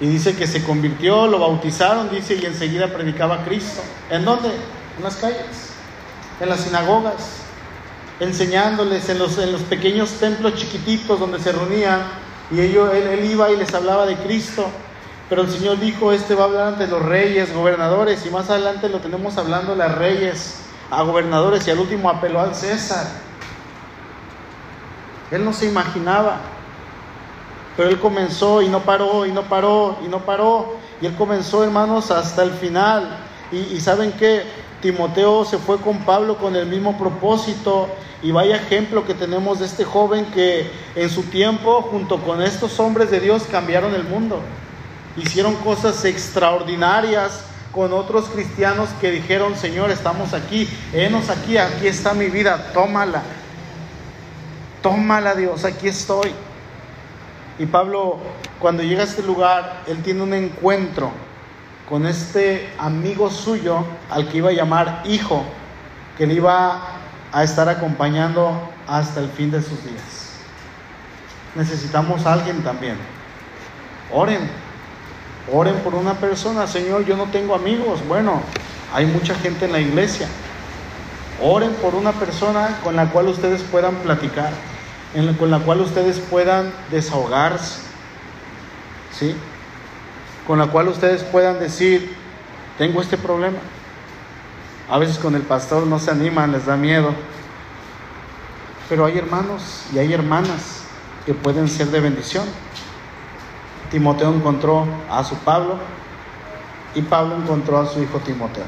Y 0.00 0.06
dice 0.06 0.36
que 0.36 0.46
se 0.46 0.62
convirtió, 0.62 1.26
lo 1.26 1.40
bautizaron, 1.40 2.08
dice, 2.08 2.36
y 2.36 2.46
enseguida 2.46 2.86
predicaba 2.88 3.36
a 3.36 3.44
Cristo. 3.44 3.82
¿En 4.10 4.24
dónde? 4.24 4.48
En 4.96 5.04
las 5.04 5.16
calles, 5.16 5.72
en 6.40 6.48
las 6.48 6.60
sinagogas, 6.60 7.38
enseñándoles 8.20 9.08
en 9.08 9.18
los, 9.18 9.38
en 9.38 9.52
los 9.52 9.62
pequeños 9.62 10.10
templos 10.12 10.54
chiquititos 10.54 11.18
donde 11.18 11.40
se 11.40 11.52
reunían. 11.52 12.02
Y 12.50 12.60
ellos, 12.60 12.92
él, 12.94 13.24
iba 13.24 13.50
y 13.50 13.56
les 13.56 13.74
hablaba 13.74 14.06
de 14.06 14.16
Cristo. 14.16 14.66
Pero 15.28 15.42
el 15.42 15.50
Señor 15.50 15.78
dijo, 15.78 16.12
este 16.12 16.34
va 16.34 16.44
a 16.44 16.46
hablar 16.46 16.68
ante 16.68 16.86
los 16.86 17.02
reyes, 17.02 17.52
gobernadores, 17.52 18.24
y 18.24 18.30
más 18.30 18.48
adelante 18.48 18.88
lo 18.88 19.00
tenemos 19.00 19.36
hablando 19.36 19.80
a 19.82 19.88
reyes, 19.88 20.60
a 20.90 21.02
gobernadores, 21.02 21.66
y 21.66 21.70
al 21.70 21.80
último 21.80 22.08
apeló 22.08 22.40
al 22.40 22.54
César. 22.54 23.06
Él 25.30 25.44
no 25.44 25.52
se 25.52 25.66
imaginaba, 25.66 26.40
pero 27.78 27.88
él 27.88 27.98
comenzó 27.98 28.60
y 28.60 28.68
no 28.68 28.80
paró, 28.80 29.24
y 29.24 29.32
no 29.32 29.44
paró, 29.44 29.96
y 30.04 30.08
no 30.08 30.18
paró, 30.18 30.74
y 31.00 31.06
él 31.06 31.14
comenzó, 31.16 31.64
hermanos, 31.64 32.10
hasta 32.10 32.42
el 32.42 32.50
final. 32.50 33.16
Y, 33.50 33.56
y 33.56 33.80
saben 33.80 34.12
que 34.12 34.42
Timoteo 34.82 35.46
se 35.46 35.56
fue 35.56 35.78
con 35.78 36.00
Pablo 36.00 36.36
con 36.36 36.56
el 36.56 36.66
mismo 36.66 36.98
propósito, 36.98 37.88
y 38.22 38.32
vaya 38.32 38.56
ejemplo 38.56 39.06
que 39.06 39.14
tenemos 39.14 39.60
de 39.60 39.66
este 39.66 39.84
joven 39.84 40.26
que 40.26 40.70
en 40.94 41.08
su 41.08 41.22
tiempo, 41.22 41.80
junto 41.82 42.18
con 42.18 42.42
estos 42.42 42.78
hombres 42.80 43.10
de 43.10 43.20
Dios, 43.20 43.44
cambiaron 43.50 43.94
el 43.94 44.04
mundo 44.04 44.40
hicieron 45.18 45.54
cosas 45.56 46.04
extraordinarias 46.04 47.40
con 47.72 47.92
otros 47.92 48.26
cristianos 48.26 48.88
que 49.00 49.10
dijeron, 49.10 49.56
Señor, 49.56 49.90
estamos 49.90 50.32
aquí, 50.32 50.68
enos 50.92 51.28
aquí, 51.28 51.58
aquí 51.58 51.86
está 51.86 52.14
mi 52.14 52.26
vida, 52.26 52.70
tómala. 52.72 53.22
Tómala 54.82 55.34
Dios, 55.34 55.64
aquí 55.64 55.88
estoy. 55.88 56.32
Y 57.58 57.66
Pablo, 57.66 58.18
cuando 58.60 58.82
llega 58.82 59.02
a 59.02 59.04
este 59.04 59.22
lugar, 59.22 59.82
él 59.86 60.02
tiene 60.02 60.22
un 60.22 60.34
encuentro 60.34 61.10
con 61.88 62.06
este 62.06 62.72
amigo 62.78 63.30
suyo 63.30 63.84
al 64.10 64.28
que 64.28 64.38
iba 64.38 64.50
a 64.50 64.52
llamar 64.52 65.02
hijo, 65.06 65.42
que 66.16 66.26
le 66.26 66.34
iba 66.34 66.82
a 67.32 67.42
estar 67.42 67.68
acompañando 67.68 68.70
hasta 68.86 69.20
el 69.20 69.28
fin 69.30 69.50
de 69.50 69.60
sus 69.62 69.82
días. 69.84 70.36
Necesitamos 71.54 72.26
alguien 72.26 72.62
también. 72.62 72.96
Oren, 74.12 74.48
Oren 75.52 75.76
por 75.76 75.94
una 75.94 76.14
persona, 76.14 76.66
Señor, 76.66 77.06
yo 77.06 77.16
no 77.16 77.24
tengo 77.24 77.54
amigos. 77.54 78.06
Bueno, 78.06 78.42
hay 78.94 79.06
mucha 79.06 79.34
gente 79.34 79.64
en 79.64 79.72
la 79.72 79.80
iglesia. 79.80 80.28
Oren 81.42 81.72
por 81.74 81.94
una 81.94 82.12
persona 82.12 82.78
con 82.84 82.96
la 82.96 83.06
cual 83.10 83.28
ustedes 83.28 83.62
puedan 83.62 83.94
platicar, 83.96 84.50
con 85.38 85.50
la 85.50 85.60
cual 85.60 85.80
ustedes 85.80 86.18
puedan 86.18 86.72
desahogarse, 86.90 87.80
¿sí? 89.12 89.34
Con 90.46 90.58
la 90.58 90.66
cual 90.66 90.88
ustedes 90.88 91.22
puedan 91.24 91.58
decir, 91.58 92.14
tengo 92.76 93.00
este 93.00 93.16
problema. 93.16 93.58
A 94.90 94.98
veces 94.98 95.18
con 95.18 95.34
el 95.34 95.42
pastor 95.42 95.86
no 95.86 95.98
se 95.98 96.10
animan, 96.10 96.52
les 96.52 96.66
da 96.66 96.76
miedo. 96.76 97.12
Pero 98.88 99.04
hay 99.04 99.18
hermanos 99.18 99.84
y 99.92 99.98
hay 99.98 100.12
hermanas 100.12 100.82
que 101.26 101.34
pueden 101.34 101.68
ser 101.68 101.88
de 101.88 102.00
bendición. 102.00 102.46
Timoteo 103.90 104.32
encontró 104.32 104.86
a 105.10 105.24
su 105.24 105.36
Pablo 105.36 105.78
y 106.94 107.02
Pablo 107.02 107.36
encontró 107.36 107.78
a 107.78 107.86
su 107.86 108.02
hijo 108.02 108.18
Timoteo. 108.20 108.64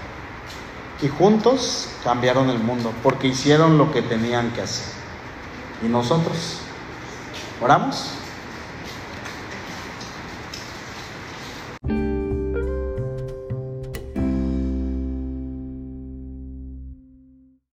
Y 1.03 1.09
juntos 1.09 1.89
cambiaron 2.05 2.51
el 2.51 2.59
mundo 2.59 2.93
porque 3.03 3.29
hicieron 3.29 3.79
lo 3.79 3.91
que 3.93 4.03
tenían 4.03 4.51
que 4.51 4.63
hacer. 4.63 5.00
¿Y 5.83 5.89
nosotros? 5.89 6.67
¿Oramos? 7.61 8.20